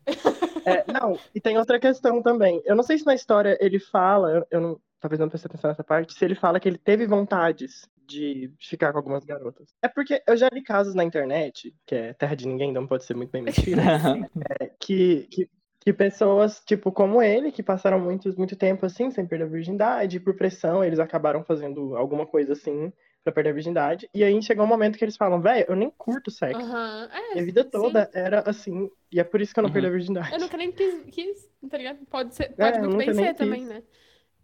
É, 0.64 0.84
não, 0.92 1.18
e 1.34 1.40
tem 1.40 1.58
outra 1.58 1.80
questão 1.80 2.22
também. 2.22 2.62
Eu 2.64 2.76
não 2.76 2.84
sei 2.84 2.96
se 2.96 3.04
na 3.04 3.12
história 3.12 3.58
ele 3.60 3.80
fala, 3.80 4.30
eu, 4.30 4.46
eu 4.52 4.60
não, 4.60 4.80
talvez 5.00 5.18
não 5.18 5.28
preste 5.28 5.46
atenção 5.46 5.70
nessa 5.70 5.82
parte, 5.82 6.14
se 6.14 6.24
ele 6.24 6.36
fala 6.36 6.60
que 6.60 6.68
ele 6.68 6.78
teve 6.78 7.08
vontades 7.08 7.90
de 8.06 8.52
ficar 8.60 8.92
com 8.92 8.98
algumas 8.98 9.24
garotas. 9.24 9.74
É 9.82 9.88
porque 9.88 10.22
eu 10.28 10.36
já 10.36 10.48
li 10.52 10.62
casos 10.62 10.94
na 10.94 11.02
internet, 11.02 11.74
que 11.84 11.96
é 11.96 12.12
terra 12.12 12.36
de 12.36 12.46
ninguém, 12.46 12.72
não 12.72 12.86
pode 12.86 13.02
ser 13.04 13.14
muito 13.16 13.32
bem 13.32 13.42
mentira, 13.42 13.82
é, 14.60 14.70
que, 14.78 15.26
que, 15.28 15.50
que 15.87 15.92
pessoas, 15.92 16.61
tipo, 16.66 16.90
como 16.90 17.22
ele, 17.22 17.53
que 17.53 17.62
passaram 17.62 18.01
muito, 18.01 18.37
muito 18.37 18.57
tempo 18.57 18.85
assim, 18.85 19.09
sem 19.12 19.25
perder 19.25 19.44
a 19.44 19.49
virgindade, 19.49 20.18
por 20.18 20.35
pressão, 20.35 20.83
eles 20.83 20.99
acabaram 20.99 21.44
fazendo 21.44 21.96
alguma 21.96 22.27
coisa 22.27 22.55
assim 22.55 22.92
pra 23.22 23.33
perder 23.33 23.51
a 23.51 23.53
virgindade. 23.53 24.11
E 24.12 24.25
aí 24.25 24.42
chegou 24.42 24.64
um 24.64 24.68
momento 24.68 24.99
que 24.99 25.05
eles 25.05 25.16
falam, 25.16 25.40
velho, 25.40 25.64
eu 25.68 25.77
nem 25.77 25.88
curto 25.88 26.29
sexo. 26.29 26.61
Aham. 26.61 27.09
É, 27.12 27.35
Minha 27.35 27.44
vida 27.44 27.62
sim. 27.62 27.70
toda 27.70 28.11
era 28.12 28.40
assim, 28.51 28.90
e 29.12 29.20
é 29.20 29.25
por 29.25 29.40
isso 29.40 29.55
que 29.55 29.61
eu 29.61 29.62
não 29.62 29.68
Uhum. 29.68 29.75
perdi 29.75 29.87
a 29.87 29.92
virgindade. 29.92 30.35
Eu 30.35 30.40
nunca 30.40 30.57
nem 30.57 30.72
quis, 30.72 31.05
quis, 31.14 31.51
tá 31.70 31.79
ligado? 31.79 32.05
Pode 32.07 32.35
ser, 32.35 32.51
É, 32.51 32.55
pode 32.57 32.79
eu 32.79 32.90
muito 32.90 32.96
bem 32.96 33.14
ser 33.14 33.29
quis. 33.29 33.38
também, 33.38 33.64
né? 33.64 33.83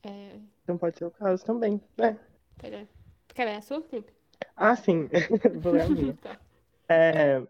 É, 0.04 0.38
Então 0.62 0.78
pode 0.78 0.96
ser 0.96 1.06
o 1.06 1.10
caso 1.10 1.44
também. 1.44 1.80
É. 1.98 2.14
pera. 2.56 2.88
Quer 3.34 3.46
ler 3.46 3.56
a 3.56 3.62
sua, 3.62 3.82
Felipe? 3.82 4.12
Ah, 4.56 4.76
sim. 4.76 5.08
Vou 5.60 5.72
ler 5.72 5.82
a 5.82 5.88
minha. 5.88 6.14
Tá. 6.22 6.38
É, 6.88 7.42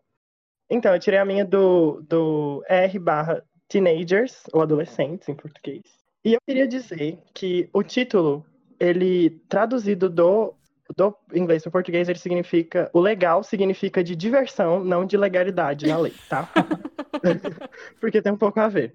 Então, 0.71 0.95
eu 0.95 1.01
tirei 1.01 1.19
a 1.19 1.25
minha 1.25 1.45
do, 1.45 2.01
do 2.03 2.65
R 2.69 2.99
barra 2.99 3.45
Teenagers, 3.73 4.45
ou 4.53 4.61
Adolescentes 4.61 5.29
em 5.29 5.35
português. 5.35 5.83
E 6.23 6.35
eu 6.35 6.41
queria 6.47 6.69
dizer 6.69 7.19
que 7.33 7.71
o 7.73 7.83
título, 7.83 8.45
ele, 8.79 9.31
traduzido 9.49 10.11
do, 10.11 10.55
do 10.95 11.17
inglês 11.35 11.63
para 11.63 11.71
o 11.71 11.73
português, 11.73 12.09
ele 12.09 12.19
significa. 12.19 12.91
O 12.93 13.01
legal 13.01 13.43
significa 13.43 14.05
de 14.05 14.15
diversão, 14.15 14.85
não 14.85 15.07
de 15.07 15.17
legalidade 15.17 15.87
na 15.87 15.97
lei, 15.99 16.13
tá? 16.29 16.49
Porque 17.99 18.21
tem 18.21 18.33
um 18.33 18.37
pouco 18.37 18.61
a 18.61 18.69
ver. 18.69 18.95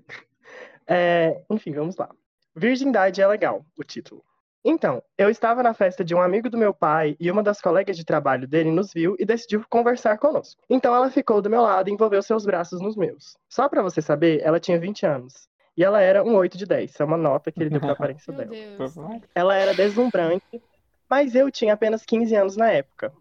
É, 0.85 1.41
enfim, 1.49 1.71
vamos 1.71 1.97
lá. 1.97 2.09
Virgindade 2.55 3.19
é 3.19 3.27
legal, 3.27 3.65
o 3.77 3.83
título. 3.83 4.23
Então, 4.69 5.01
eu 5.17 5.29
estava 5.29 5.63
na 5.63 5.73
festa 5.73 6.03
de 6.03 6.13
um 6.13 6.21
amigo 6.21 6.49
do 6.49 6.57
meu 6.57 6.73
pai 6.73 7.15
e 7.21 7.31
uma 7.31 7.41
das 7.41 7.61
colegas 7.61 7.95
de 7.95 8.03
trabalho 8.03 8.45
dele 8.45 8.69
nos 8.69 8.91
viu 8.91 9.15
e 9.17 9.23
decidiu 9.23 9.63
conversar 9.69 10.17
conosco. 10.17 10.61
Então 10.69 10.93
ela 10.93 11.09
ficou 11.09 11.41
do 11.41 11.49
meu 11.49 11.61
lado 11.61 11.87
e 11.89 11.93
envolveu 11.93 12.21
seus 12.21 12.45
braços 12.45 12.81
nos 12.81 12.97
meus. 12.97 13.37
Só 13.47 13.69
pra 13.69 13.81
você 13.81 14.01
saber, 14.01 14.41
ela 14.43 14.59
tinha 14.59 14.77
20 14.77 15.05
anos. 15.05 15.47
E 15.77 15.85
ela 15.85 16.01
era 16.01 16.21
um 16.21 16.35
8 16.35 16.57
de 16.57 16.65
10. 16.65 16.99
É 16.99 17.03
uma 17.05 17.15
nota 17.15 17.49
que 17.49 17.63
ele 17.63 17.69
deu 17.69 17.79
pra 17.79 17.93
aparência 17.95 18.33
Meu 18.33 18.45
dela. 18.45 18.77
Deus. 18.77 19.21
Ela 19.33 19.55
era 19.55 19.73
deslumbrante, 19.73 20.61
mas 21.09 21.33
eu 21.33 21.49
tinha 21.49 21.73
apenas 21.73 22.03
15 22.03 22.35
anos 22.35 22.57
na 22.57 22.69
época. 22.69 23.13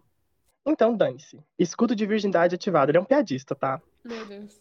Então, 0.65 0.97
dane-se. 0.97 1.39
Escudo 1.57 1.95
de 1.95 2.05
virgindade 2.05 2.55
ativado. 2.55 2.91
Ele 2.91 2.97
é 2.97 3.01
um 3.01 3.05
piadista, 3.05 3.55
tá? 3.55 3.81
Meu 4.03 4.25
Deus. 4.25 4.59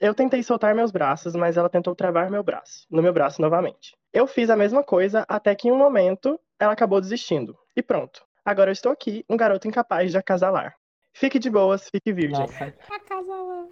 Eu 0.00 0.14
tentei 0.14 0.42
soltar 0.42 0.74
meus 0.74 0.90
braços, 0.90 1.34
mas 1.34 1.56
ela 1.56 1.68
tentou 1.68 1.94
travar 1.94 2.30
meu 2.30 2.42
braço, 2.42 2.86
no 2.90 3.02
meu 3.02 3.12
braço 3.12 3.40
novamente. 3.40 3.96
Eu 4.12 4.26
fiz 4.26 4.50
a 4.50 4.56
mesma 4.56 4.82
coisa 4.82 5.24
até 5.28 5.54
que 5.54 5.68
em 5.68 5.72
um 5.72 5.78
momento 5.78 6.38
ela 6.58 6.72
acabou 6.72 7.00
desistindo. 7.00 7.56
E 7.76 7.82
pronto. 7.82 8.24
Agora 8.44 8.70
eu 8.70 8.72
estou 8.72 8.92
aqui, 8.92 9.24
um 9.28 9.36
garoto 9.36 9.66
incapaz 9.66 10.10
de 10.10 10.18
acasalar. 10.18 10.76
Fique 11.14 11.38
de 11.38 11.48
boas, 11.48 11.88
fique 11.88 12.12
virgem. 12.12 12.40
Nossa, 12.40 12.64
A 12.64 13.00
casa 13.00 13.34
lá. 13.34 13.68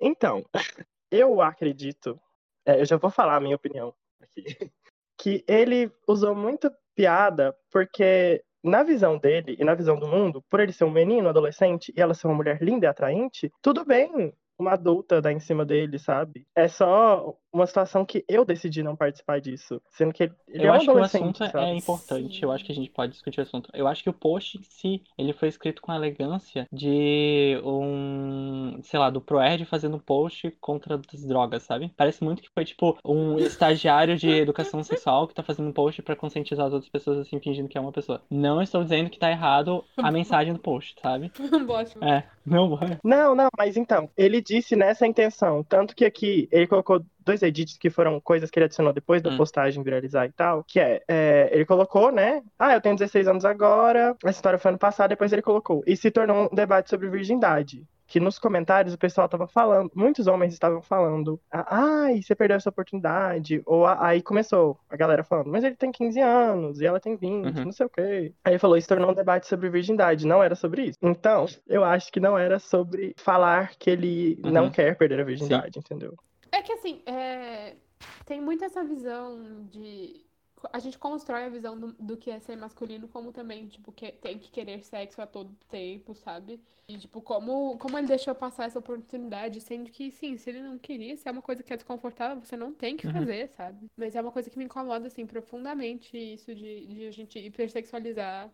Então, 0.00 0.44
eu 1.10 1.40
acredito, 1.40 2.20
é, 2.66 2.80
eu 2.80 2.84
já 2.84 2.96
vou 2.96 3.10
falar 3.10 3.36
a 3.36 3.40
minha 3.40 3.56
opinião 3.56 3.94
aqui, 4.20 4.44
que 5.18 5.44
ele 5.48 5.90
usou 6.06 6.34
muita 6.34 6.74
piada 6.94 7.56
porque 7.70 8.44
na 8.62 8.82
visão 8.82 9.18
dele 9.18 9.56
e 9.58 9.64
na 9.64 9.74
visão 9.74 9.98
do 9.98 10.06
mundo, 10.06 10.42
por 10.48 10.60
ele 10.60 10.72
ser 10.72 10.84
um 10.84 10.90
menino, 10.90 11.28
adolescente, 11.28 11.92
e 11.96 12.00
ela 12.00 12.14
ser 12.14 12.26
uma 12.26 12.36
mulher 12.36 12.62
linda 12.62 12.86
e 12.86 12.88
atraente, 12.88 13.52
tudo 13.60 13.84
bem 13.84 14.32
uma 14.58 14.72
adulta 14.74 15.20
dar 15.20 15.32
em 15.32 15.40
cima 15.40 15.64
dele, 15.64 15.98
sabe? 15.98 16.46
É 16.56 16.68
só 16.68 17.36
uma 17.54 17.66
situação 17.66 18.04
que 18.04 18.24
eu 18.28 18.44
decidi 18.44 18.82
não 18.82 18.96
participar 18.96 19.40
disso, 19.40 19.80
sendo 19.90 20.12
que 20.12 20.24
ele, 20.24 20.32
ele 20.48 20.64
eu 20.64 20.68
é 20.68 20.72
um 20.72 20.74
acho 20.74 20.84
que 20.86 20.90
o 20.90 21.02
assunto 21.02 21.38
sabe? 21.38 21.58
é 21.58 21.76
importante. 21.76 22.34
Sim. 22.34 22.40
Eu 22.42 22.50
acho 22.50 22.64
que 22.64 22.72
a 22.72 22.74
gente 22.74 22.90
pode 22.90 23.12
discutir 23.12 23.38
o 23.38 23.42
assunto. 23.42 23.70
Eu 23.72 23.86
acho 23.86 24.02
que 24.02 24.10
o 24.10 24.12
post 24.12 24.58
em 24.58 24.62
si, 24.62 25.02
ele 25.16 25.32
foi 25.32 25.48
escrito 25.48 25.80
com 25.80 25.92
a 25.92 25.96
elegância 25.96 26.66
de 26.72 27.60
um, 27.64 28.80
sei 28.82 28.98
lá, 28.98 29.08
do 29.08 29.20
Proerd 29.20 29.64
fazendo 29.64 29.96
um 29.96 30.00
post 30.00 30.50
contra 30.60 31.00
as 31.12 31.24
drogas, 31.24 31.62
sabe? 31.62 31.92
Parece 31.96 32.24
muito 32.24 32.42
que 32.42 32.50
foi 32.50 32.64
tipo 32.64 32.98
um 33.04 33.38
estagiário 33.38 34.16
de 34.16 34.28
educação 34.28 34.82
sexual 34.82 35.28
que 35.28 35.34
tá 35.34 35.42
fazendo 35.42 35.68
um 35.68 35.72
post 35.72 36.02
pra 36.02 36.16
conscientizar 36.16 36.66
as 36.66 36.72
outras 36.72 36.90
pessoas 36.90 37.18
assim, 37.18 37.38
fingindo 37.38 37.68
que 37.68 37.78
é 37.78 37.80
uma 37.80 37.92
pessoa. 37.92 38.20
Não 38.28 38.60
estou 38.60 38.82
dizendo 38.82 39.08
que 39.08 39.18
tá 39.18 39.30
errado 39.30 39.84
a 39.96 40.10
mensagem 40.10 40.52
do 40.52 40.58
post, 40.58 40.96
sabe? 41.00 41.30
Um 41.54 41.70
ótimo. 41.70 42.04
É, 42.04 42.24
não 42.44 42.74
é. 42.74 42.98
Não, 43.02 43.34
não, 43.34 43.48
mas 43.56 43.76
então, 43.76 44.10
ele 44.16 44.42
disse 44.42 44.74
nessa 44.74 45.06
intenção. 45.06 45.62
Tanto 45.62 45.94
que 45.94 46.04
aqui 46.04 46.48
ele 46.50 46.66
colocou 46.66 47.04
dois 47.24 47.42
edits 47.42 47.76
que 47.78 47.90
foram 47.90 48.20
coisas 48.20 48.50
que 48.50 48.58
ele 48.58 48.66
adicionou 48.66 48.92
depois 48.92 49.22
da 49.22 49.30
Hum. 49.30 49.36
postagem 49.36 49.82
viralizar 49.82 50.26
e 50.26 50.32
tal. 50.32 50.62
Que 50.64 50.78
é, 50.80 51.02
é, 51.08 51.50
ele 51.52 51.64
colocou, 51.64 52.12
né? 52.12 52.42
Ah, 52.58 52.74
eu 52.74 52.80
tenho 52.80 52.96
16 52.96 53.26
anos 53.26 53.44
agora. 53.44 54.16
Essa 54.22 54.38
história 54.38 54.58
foi 54.58 54.70
ano 54.70 54.78
passado, 54.78 55.08
depois 55.10 55.32
ele 55.32 55.42
colocou. 55.42 55.82
E 55.86 55.96
se 55.96 56.10
tornou 56.10 56.48
um 56.52 56.54
debate 56.54 56.90
sobre 56.90 57.08
virgindade. 57.08 57.84
Que 58.06 58.20
nos 58.20 58.38
comentários 58.38 58.92
o 58.92 58.98
pessoal 58.98 59.26
tava 59.30 59.46
falando, 59.46 59.90
muitos 59.94 60.26
homens 60.26 60.52
estavam 60.52 60.82
falando, 60.82 61.40
ah, 61.50 62.04
ai, 62.04 62.20
você 62.20 62.34
perdeu 62.34 62.58
essa 62.58 62.68
oportunidade. 62.68 63.62
Ou 63.64 63.86
aí 63.86 64.20
começou 64.22 64.78
a 64.90 64.96
galera 64.96 65.24
falando, 65.24 65.50
mas 65.50 65.64
ele 65.64 65.74
tem 65.74 65.90
15 65.90 66.20
anos 66.20 66.80
e 66.80 66.86
ela 66.86 67.00
tem 67.00 67.16
20, 67.16 67.46
Uhum. 67.58 67.64
não 67.64 67.72
sei 67.72 67.86
o 67.86 67.88
quê. 67.88 68.32
Aí 68.44 68.52
ele 68.52 68.58
falou, 68.58 68.76
isso 68.76 68.86
tornou 68.88 69.10
um 69.10 69.14
debate 69.14 69.46
sobre 69.46 69.70
virgindade, 69.70 70.26
não 70.26 70.42
era 70.42 70.54
sobre 70.54 70.82
isso. 70.82 70.98
Então, 71.02 71.46
eu 71.66 71.82
acho 71.82 72.12
que 72.12 72.20
não 72.20 72.38
era 72.38 72.58
sobre 72.58 73.14
falar 73.16 73.70
que 73.78 73.88
ele 73.90 74.38
não 74.44 74.64
Uhum. 74.64 74.70
quer 74.70 74.96
perder 74.96 75.20
a 75.20 75.24
virgindade, 75.24 75.78
entendeu? 75.78 76.14
É 76.56 76.62
que 76.62 76.72
assim, 76.72 77.02
é, 77.06 77.76
tem 78.24 78.40
muito 78.40 78.64
essa 78.64 78.84
visão 78.84 79.64
de. 79.66 80.24
A 80.72 80.78
gente 80.78 80.98
constrói 80.98 81.44
a 81.44 81.48
visão 81.48 81.78
do, 81.78 81.92
do 81.94 82.16
que 82.16 82.30
é 82.30 82.38
ser 82.40 82.56
masculino 82.56 83.08
como 83.08 83.32
também, 83.32 83.66
tipo, 83.68 83.92
que 83.92 84.12
tem 84.12 84.38
que 84.38 84.50
querer 84.50 84.82
sexo 84.84 85.20
a 85.20 85.26
todo 85.26 85.54
tempo, 85.68 86.14
sabe? 86.14 86.60
E, 86.88 86.96
tipo, 86.98 87.20
como, 87.20 87.76
como 87.78 87.98
ele 87.98 88.06
deixou 88.06 88.34
passar 88.34 88.66
essa 88.66 88.78
oportunidade, 88.78 89.60
sendo 89.60 89.90
que, 89.90 90.10
sim, 90.10 90.36
se 90.38 90.50
ele 90.50 90.62
não 90.62 90.78
queria, 90.78 91.16
se 91.16 91.28
é 91.28 91.32
uma 91.32 91.42
coisa 91.42 91.62
que 91.62 91.72
é 91.72 91.76
desconfortável, 91.76 92.42
você 92.44 92.56
não 92.56 92.72
tem 92.74 92.96
que 92.96 93.04
Uhum. 93.04 93.12
fazer, 93.12 93.48
sabe? 93.50 93.90
Mas 93.96 94.14
é 94.16 94.20
uma 94.22 94.32
coisa 94.32 94.48
que 94.50 94.58
me 94.58 94.64
incomoda, 94.64 95.06
assim, 95.08 95.26
profundamente, 95.26 96.16
isso 96.16 96.54
de, 96.54 96.86
de 96.86 97.06
a 97.06 97.10
gente 97.12 97.38
hipersexualizar 97.38 98.50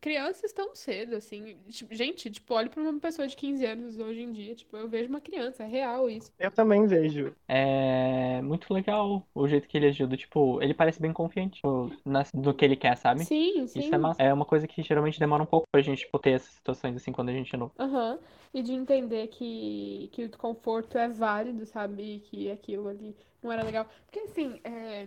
crianças 0.00 0.52
tão 0.52 0.74
cedo, 0.74 1.16
assim. 1.16 1.56
Tipo, 1.68 1.94
gente, 1.94 2.30
tipo, 2.30 2.54
olhe 2.54 2.68
pra 2.68 2.82
uma 2.82 2.98
pessoa 3.00 3.26
de 3.26 3.36
15 3.36 3.64
anos 3.66 3.98
hoje 3.98 4.20
em 4.22 4.32
dia, 4.32 4.54
tipo, 4.54 4.76
eu 4.76 4.88
vejo 4.88 5.08
uma 5.08 5.20
criança, 5.20 5.64
é 5.64 5.66
real 5.66 6.08
isso. 6.08 6.32
Eu 6.38 6.50
também 6.50 6.86
vejo. 6.86 7.34
É 7.48 8.40
muito 8.42 8.72
legal 8.72 9.26
o 9.34 9.48
jeito 9.48 9.66
que 9.66 9.76
ele 9.76 9.86
ajuda. 9.86 10.16
Tipo, 10.16 10.62
ele 10.62 10.74
parece 10.74 11.00
bem 11.00 11.12
confiante 11.12 11.56
tipo, 11.56 11.90
nas- 12.04 12.32
no 12.32 12.54
que 12.54 12.64
ele 12.64 12.76
quer, 12.76 12.96
sabe? 12.96 13.24
Sim, 13.24 13.66
sim. 13.66 13.80
Isso 13.80 13.94
é 13.94 13.98
massa. 13.98 14.22
É 14.22 14.32
uma 14.32 14.44
coisa 14.44 14.66
que 14.66 14.82
geralmente 14.82 15.18
demora 15.18 15.42
um 15.42 15.46
pouco 15.46 15.66
pra 15.70 15.80
gente 15.82 16.04
tipo, 16.04 16.18
ter 16.18 16.30
essas 16.32 16.54
situações 16.54 16.96
assim 16.96 17.12
quando 17.12 17.30
a 17.30 17.32
gente 17.32 17.54
é 17.54 17.58
novo. 17.58 17.72
Aham. 17.78 18.18
E 18.54 18.62
de 18.62 18.72
entender 18.72 19.26
que, 19.28 20.08
que 20.12 20.24
o 20.24 20.28
desconforto 20.28 20.96
é 20.96 21.08
válido, 21.08 21.66
sabe? 21.66 22.02
E 22.16 22.20
que 22.20 22.50
aquilo 22.50 22.88
ali 22.88 23.14
não 23.42 23.52
era 23.52 23.62
legal. 23.62 23.86
Porque 24.06 24.20
assim, 24.20 24.60
é... 24.64 25.06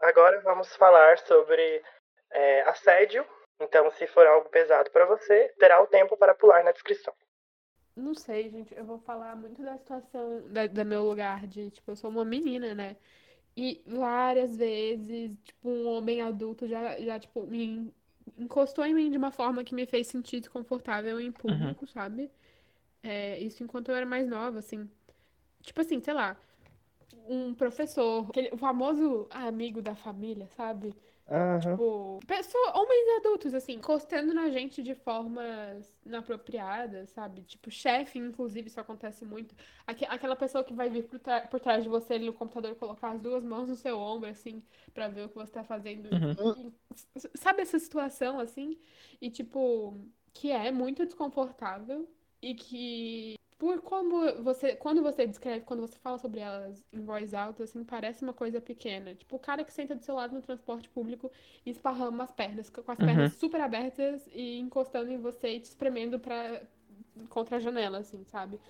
Agora 0.00 0.40
vamos 0.42 0.74
falar 0.76 1.18
sobre 1.18 1.82
é, 2.32 2.62
assédio. 2.62 3.24
Então, 3.60 3.90
se 3.92 4.06
for 4.06 4.26
algo 4.26 4.48
pesado 4.48 4.90
pra 4.90 5.06
você, 5.06 5.54
terá 5.58 5.80
o 5.82 5.86
tempo 5.86 6.16
para 6.16 6.34
pular 6.34 6.62
na 6.64 6.72
descrição. 6.72 7.14
não 7.96 8.14
sei, 8.14 8.50
gente. 8.50 8.74
Eu 8.74 8.84
vou 8.84 8.98
falar 8.98 9.36
muito 9.36 9.62
da 9.62 9.76
situação, 9.78 10.42
da, 10.50 10.66
do 10.66 10.84
meu 10.84 11.04
lugar 11.08 11.46
de, 11.46 11.70
tipo, 11.70 11.90
eu 11.92 11.96
sou 11.96 12.10
uma 12.10 12.24
menina, 12.24 12.74
né? 12.74 12.96
E 13.56 13.82
várias 13.86 14.56
vezes, 14.56 15.36
tipo, 15.44 15.68
um 15.70 15.88
homem 15.88 16.22
adulto 16.22 16.68
já, 16.68 16.98
já 17.00 17.18
tipo, 17.18 17.46
me 17.46 17.92
encostou 18.38 18.84
em 18.84 18.94
mim 18.94 19.10
de 19.10 19.16
uma 19.18 19.30
forma 19.30 19.64
que 19.64 19.74
me 19.74 19.86
fez 19.86 20.08
sentir 20.08 20.40
desconfortável 20.40 21.20
em 21.20 21.32
público, 21.32 21.86
sabe? 21.86 22.30
É, 23.02 23.38
isso 23.40 23.62
enquanto 23.62 23.90
eu 23.90 23.96
era 23.96 24.06
mais 24.06 24.28
nova, 24.28 24.58
assim. 24.58 24.90
Tipo 25.62 25.80
assim, 25.80 26.00
sei 26.00 26.14
lá, 26.14 26.36
um 27.28 27.54
professor, 27.54 28.26
aquele, 28.28 28.50
o 28.52 28.58
famoso 28.58 29.26
amigo 29.30 29.82
da 29.82 29.94
família, 29.94 30.48
sabe? 30.56 30.94
Aham. 31.28 31.60
Tipo, 31.60 32.20
pessoa, 32.26 32.72
homens 32.78 33.16
adultos, 33.18 33.52
assim, 33.52 33.72
encostando 33.74 34.32
na 34.32 34.48
gente 34.50 34.80
de 34.82 34.94
formas 34.94 35.92
inapropriadas, 36.04 37.10
sabe? 37.10 37.42
Tipo, 37.42 37.68
chefe, 37.70 38.18
inclusive, 38.18 38.68
isso 38.68 38.78
acontece 38.80 39.24
muito. 39.24 39.54
Aque- 39.86 40.04
aquela 40.06 40.36
pessoa 40.36 40.62
que 40.62 40.72
vai 40.72 40.88
vir 40.88 41.04
por, 41.08 41.18
por 41.50 41.58
trás 41.60 41.82
de 41.82 41.88
você 41.88 42.14
ali 42.14 42.26
no 42.26 42.32
computador 42.32 42.70
e 42.72 42.74
colocar 42.76 43.10
as 43.10 43.20
duas 43.20 43.42
mãos 43.44 43.68
no 43.68 43.74
seu 43.76 43.98
ombro, 43.98 44.28
assim, 44.30 44.62
pra 44.94 45.08
ver 45.08 45.24
o 45.26 45.28
que 45.28 45.34
você 45.34 45.52
tá 45.52 45.64
fazendo. 45.64 46.08
Uhum. 46.14 46.72
E- 46.94 46.98
s- 47.18 47.30
sabe 47.34 47.62
essa 47.62 47.78
situação, 47.78 48.38
assim? 48.38 48.78
E, 49.20 49.28
tipo, 49.30 49.98
que 50.32 50.50
é 50.52 50.70
muito 50.70 51.04
desconfortável 51.04 52.08
e 52.40 52.54
que. 52.54 53.35
Por 53.58 53.80
como 53.80 54.42
você, 54.42 54.76
quando 54.76 55.02
você 55.02 55.26
descreve, 55.26 55.64
quando 55.64 55.80
você 55.80 55.98
fala 55.98 56.18
sobre 56.18 56.40
elas 56.40 56.84
em 56.92 57.02
voz 57.02 57.32
alta, 57.32 57.64
assim, 57.64 57.82
parece 57.84 58.22
uma 58.22 58.34
coisa 58.34 58.60
pequena. 58.60 59.14
Tipo, 59.14 59.36
o 59.36 59.38
cara 59.38 59.64
que 59.64 59.72
senta 59.72 59.94
do 59.94 60.02
seu 60.02 60.14
lado 60.14 60.34
no 60.34 60.42
transporte 60.42 60.90
público 60.90 61.30
e 61.64 61.70
esparrama 61.70 62.24
as 62.24 62.32
pernas, 62.32 62.68
com 62.68 62.90
as 62.92 63.00
Uhum. 63.00 63.00
pernas 63.00 63.32
super 63.32 63.60
abertas 63.62 64.26
e 64.30 64.58
encostando 64.58 65.10
em 65.10 65.16
você 65.18 65.56
e 65.56 65.60
te 65.60 65.64
espremendo 65.66 66.20
pra, 66.20 66.62
contra 67.30 67.56
a 67.56 67.60
janela, 67.60 67.98
assim, 67.98 68.24
sabe? 68.24 68.60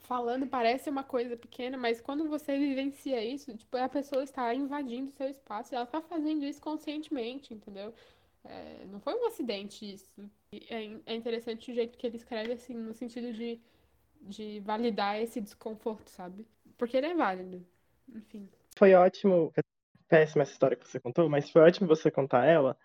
falando 0.00 0.46
parece 0.46 0.88
uma 0.88 1.02
coisa 1.02 1.36
pequena, 1.36 1.76
mas 1.76 2.00
quando 2.00 2.28
você 2.28 2.56
vivencia 2.58 3.22
isso, 3.24 3.56
tipo, 3.56 3.76
a 3.76 3.88
pessoa 3.88 4.22
está 4.22 4.54
invadindo 4.54 5.10
seu 5.10 5.28
espaço 5.28 5.74
e 5.74 5.76
ela 5.76 5.84
está 5.84 6.00
fazendo 6.00 6.44
isso 6.44 6.60
conscientemente, 6.60 7.52
entendeu? 7.52 7.92
É, 8.48 8.86
não 8.86 9.00
foi 9.00 9.14
um 9.14 9.26
acidente 9.26 9.90
isso. 9.92 10.30
É, 10.52 10.90
é 11.06 11.14
interessante 11.14 11.70
o 11.70 11.74
jeito 11.74 11.98
que 11.98 12.06
ele 12.06 12.16
escreve, 12.16 12.52
assim, 12.52 12.74
no 12.74 12.94
sentido 12.94 13.32
de, 13.32 13.60
de 14.22 14.60
validar 14.60 15.20
esse 15.20 15.40
desconforto, 15.40 16.08
sabe? 16.10 16.46
Porque 16.76 16.96
ele 16.96 17.06
é 17.06 17.14
válido. 17.14 17.64
Enfim. 18.14 18.48
Foi 18.78 18.94
ótimo. 18.94 19.52
É 19.56 19.60
péssima 20.08 20.42
essa 20.42 20.52
história 20.52 20.76
que 20.76 20.86
você 20.88 21.00
contou, 21.00 21.28
mas 21.28 21.50
foi 21.50 21.62
ótimo 21.62 21.88
você 21.88 22.10
contar 22.10 22.44
ela, 22.46 22.78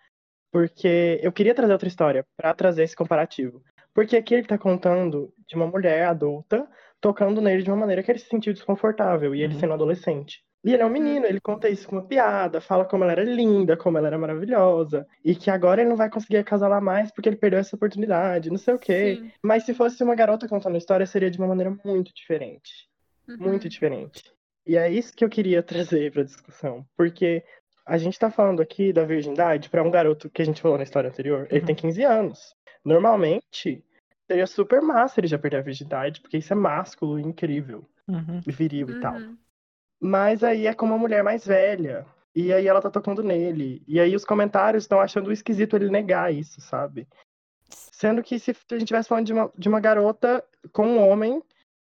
porque 0.51 1.19
eu 1.21 1.31
queria 1.31 1.53
trazer 1.53 1.73
outra 1.73 1.87
história 1.87 2.25
pra 2.35 2.53
trazer 2.53 2.83
esse 2.83 2.95
comparativo. 2.95 3.63
Porque 3.93 4.15
aqui 4.15 4.33
ele 4.33 4.47
tá 4.47 4.57
contando 4.57 5.33
de 5.47 5.55
uma 5.55 5.67
mulher 5.67 6.07
adulta 6.07 6.67
tocando 6.99 7.41
nele 7.41 7.63
de 7.63 7.69
uma 7.69 7.77
maneira 7.77 8.03
que 8.03 8.11
ele 8.11 8.19
se 8.19 8.27
sentiu 8.27 8.53
desconfortável, 8.53 9.35
e 9.35 9.41
ele 9.41 9.53
Uhum. 9.53 9.59
sendo 9.59 9.73
adolescente. 9.73 10.43
E 10.63 10.73
ele 10.73 10.83
é 10.83 10.85
um 10.85 10.89
menino, 10.89 11.25
ele 11.25 11.39
conta 11.39 11.67
isso 11.69 11.87
com 11.87 11.95
uma 11.95 12.05
piada, 12.05 12.61
fala 12.61 12.85
como 12.85 13.03
ela 13.03 13.13
era 13.13 13.23
linda, 13.23 13.75
como 13.75 13.97
ela 13.97 14.07
era 14.07 14.17
maravilhosa, 14.17 15.07
e 15.25 15.33
que 15.35 15.49
agora 15.49 15.81
ele 15.81 15.89
não 15.89 15.97
vai 15.97 16.09
conseguir 16.09 16.37
acasalar 16.37 16.81
mais 16.81 17.11
porque 17.11 17.27
ele 17.29 17.35
perdeu 17.35 17.59
essa 17.59 17.75
oportunidade, 17.75 18.49
não 18.51 18.57
sei 18.59 18.75
o 18.75 18.79
quê. 18.79 19.15
Sim. 19.21 19.31
Mas 19.41 19.63
se 19.65 19.73
fosse 19.73 20.03
uma 20.03 20.13
garota 20.13 20.47
contando 20.47 20.75
a 20.75 20.77
história, 20.77 21.05
seria 21.07 21.31
de 21.31 21.37
uma 21.39 21.47
maneira 21.47 21.75
muito 21.83 22.13
diferente 22.13 22.89
Uhum. 23.27 23.37
muito 23.39 23.69
diferente. 23.69 24.23
E 24.67 24.75
é 24.77 24.91
isso 24.91 25.13
que 25.15 25.23
eu 25.23 25.29
queria 25.29 25.63
trazer 25.99 26.11
para 26.11 26.23
discussão, 26.23 26.85
porque 26.97 27.43
a 27.85 27.97
gente 27.97 28.19
tá 28.19 28.29
falando 28.29 28.61
aqui 28.61 28.93
da 28.93 29.03
virgindade 29.03 29.67
para 29.69 29.81
um 29.83 29.89
garoto 29.89 30.29
que 30.29 30.41
a 30.41 30.45
gente 30.45 30.61
falou 30.61 30.77
na 30.77 30.83
história 30.83 31.09
anterior, 31.09 31.47
ele 31.49 31.61
Uhum. 31.61 31.65
tem 31.65 31.75
15 31.75 32.03
anos. 32.03 32.55
Normalmente, 32.85 33.83
seria 34.27 34.45
super 34.47 34.81
massa 34.81 35.19
ele 35.19 35.27
já 35.27 35.37
perder 35.39 35.57
a 35.57 35.61
virgindade, 35.61 36.21
porque 36.21 36.37
isso 36.37 36.53
é 36.53 36.55
másculo 36.55 37.19
e 37.19 37.23
incrível, 37.23 37.83
Uhum. 38.07 38.41
viril 38.45 38.89
e 38.91 38.99
tal. 38.99 39.17
Mas 40.01 40.43
aí 40.43 40.65
é 40.65 40.73
com 40.73 40.87
uma 40.87 40.97
mulher 40.97 41.23
mais 41.23 41.45
velha. 41.45 42.05
E 42.33 42.51
aí 42.51 42.67
ela 42.67 42.81
tá 42.81 42.89
tocando 42.89 43.21
nele. 43.21 43.83
E 43.87 43.99
aí 43.99 44.15
os 44.15 44.25
comentários 44.25 44.83
estão 44.83 44.99
achando 44.99 45.31
esquisito 45.31 45.75
ele 45.75 45.89
negar 45.89 46.33
isso, 46.33 46.59
sabe? 46.59 47.07
Sendo 47.69 48.23
que 48.23 48.39
se 48.39 48.51
a 48.51 48.53
gente 48.53 48.83
estivesse 48.83 49.07
falando 49.07 49.25
de 49.25 49.33
uma, 49.33 49.51
de 49.55 49.69
uma 49.69 49.79
garota 49.79 50.43
com 50.71 50.87
um 50.87 51.07
homem, 51.07 51.41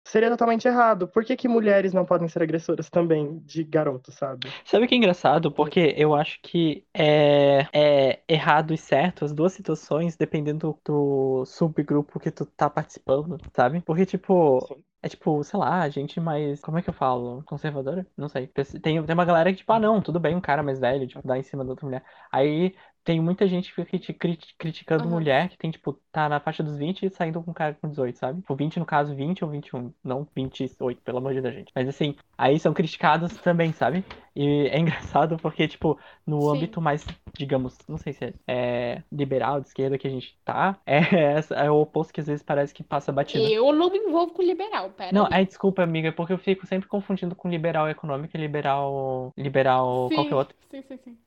seria 0.06 0.30
totalmente 0.30 0.68
errado. 0.68 1.08
Por 1.08 1.24
que, 1.24 1.36
que 1.36 1.48
mulheres 1.48 1.92
não 1.92 2.04
podem 2.04 2.28
ser 2.28 2.42
agressoras 2.42 2.88
também 2.88 3.38
de 3.40 3.64
garotos, 3.64 4.14
sabe? 4.14 4.48
Sabe 4.64 4.84
o 4.84 4.88
que 4.88 4.94
é 4.94 4.98
engraçado? 4.98 5.50
Porque 5.50 5.94
eu 5.96 6.14
acho 6.14 6.38
que 6.42 6.84
é, 6.94 7.66
é 7.72 8.22
errado 8.28 8.72
e 8.72 8.78
certo 8.78 9.24
as 9.24 9.32
duas 9.32 9.52
situações, 9.52 10.16
dependendo 10.16 10.78
do 10.84 11.44
subgrupo 11.44 12.20
que 12.20 12.30
tu 12.30 12.46
tá 12.46 12.70
participando, 12.70 13.38
sabe? 13.52 13.80
Porque, 13.80 14.06
tipo, 14.06 14.64
Sim. 14.68 14.84
É 15.02 15.08
tipo, 15.08 15.42
sei 15.44 15.58
lá, 15.58 15.88
gente 15.88 16.20
mais. 16.20 16.60
Como 16.60 16.78
é 16.78 16.82
que 16.82 16.90
eu 16.90 16.94
falo? 16.94 17.42
Conservadora? 17.44 18.06
Não 18.16 18.28
sei. 18.28 18.46
Tem, 18.48 19.04
tem 19.04 19.14
uma 19.14 19.24
galera 19.24 19.50
que, 19.52 19.58
tipo, 19.58 19.72
ah, 19.72 19.78
não, 19.80 20.00
tudo 20.02 20.18
bem, 20.20 20.34
um 20.36 20.40
cara 20.40 20.62
mais 20.62 20.78
velho, 20.80 21.06
tipo, 21.06 21.26
dar 21.26 21.38
em 21.38 21.42
cima 21.42 21.64
da 21.64 21.70
outra 21.70 21.86
mulher. 21.86 22.04
Aí 22.32 22.74
tem 23.06 23.20
muita 23.20 23.46
gente 23.46 23.70
que 23.70 23.76
fica 23.76 23.88
criti- 23.88 24.12
criti- 24.14 24.54
criticando 24.58 25.04
Aham. 25.04 25.10
mulher 25.12 25.48
que 25.48 25.56
tem, 25.56 25.70
tipo, 25.70 25.92
tá 26.12 26.28
na 26.28 26.40
faixa 26.40 26.62
dos 26.62 26.76
20 26.76 27.06
e 27.06 27.10
saindo 27.10 27.40
com 27.42 27.52
um 27.52 27.54
cara 27.54 27.74
com 27.80 27.88
18, 27.88 28.18
sabe? 28.18 28.40
Tipo, 28.40 28.56
20 28.56 28.78
no 28.80 28.84
caso, 28.84 29.14
20 29.14 29.44
ou 29.44 29.50
21. 29.50 29.92
Não 30.04 30.26
28, 30.34 31.00
pelo 31.02 31.18
amor 31.18 31.32
de 31.32 31.40
Deus, 31.40 31.54
gente. 31.54 31.72
Mas 31.74 31.88
assim, 31.88 32.16
aí 32.36 32.58
são 32.58 32.74
criticados 32.74 33.32
também, 33.38 33.72
sabe? 33.72 34.04
E 34.34 34.68
é 34.68 34.78
engraçado 34.80 35.36
porque, 35.38 35.68
tipo, 35.68 35.98
no 36.26 36.40
Sim. 36.42 36.50
âmbito 36.50 36.80
mais, 36.80 37.06
digamos, 37.38 37.78
não 37.88 37.96
sei 37.96 38.12
se 38.12 38.24
é, 38.24 38.34
é 38.48 39.02
liberal, 39.12 39.60
de 39.60 39.68
esquerda 39.68 39.96
que 39.98 40.08
a 40.08 40.10
gente 40.10 40.36
tá, 40.44 40.76
é, 40.84 40.98
essa- 41.36 41.54
é 41.54 41.70
o 41.70 41.76
oposto 41.80 42.12
que 42.12 42.20
às 42.20 42.26
vezes 42.26 42.42
parece 42.42 42.74
que 42.74 42.82
passa 42.82 43.12
batido. 43.12 43.48
Eu 43.48 43.72
não 43.72 43.88
me 43.90 43.98
envolvo 43.98 44.32
com 44.32 44.42
liberal, 44.42 44.90
pera. 44.90 45.12
Não, 45.12 45.26
aí. 45.26 45.42
é 45.42 45.44
desculpa, 45.44 45.82
amiga, 45.82 46.12
porque 46.12 46.32
eu 46.32 46.38
fico 46.38 46.66
sempre 46.66 46.88
confundindo 46.88 47.34
com 47.36 47.48
liberal 47.48 47.88
econômico 47.88 48.36
e 48.36 48.40
liberal. 48.40 49.32
Liberal 49.36 50.08
Sim, 50.08 50.16
qualquer 50.16 50.34
outro. 50.34 50.56
sim, 50.70 50.82
sim, 50.82 50.98
sim. 51.04 51.25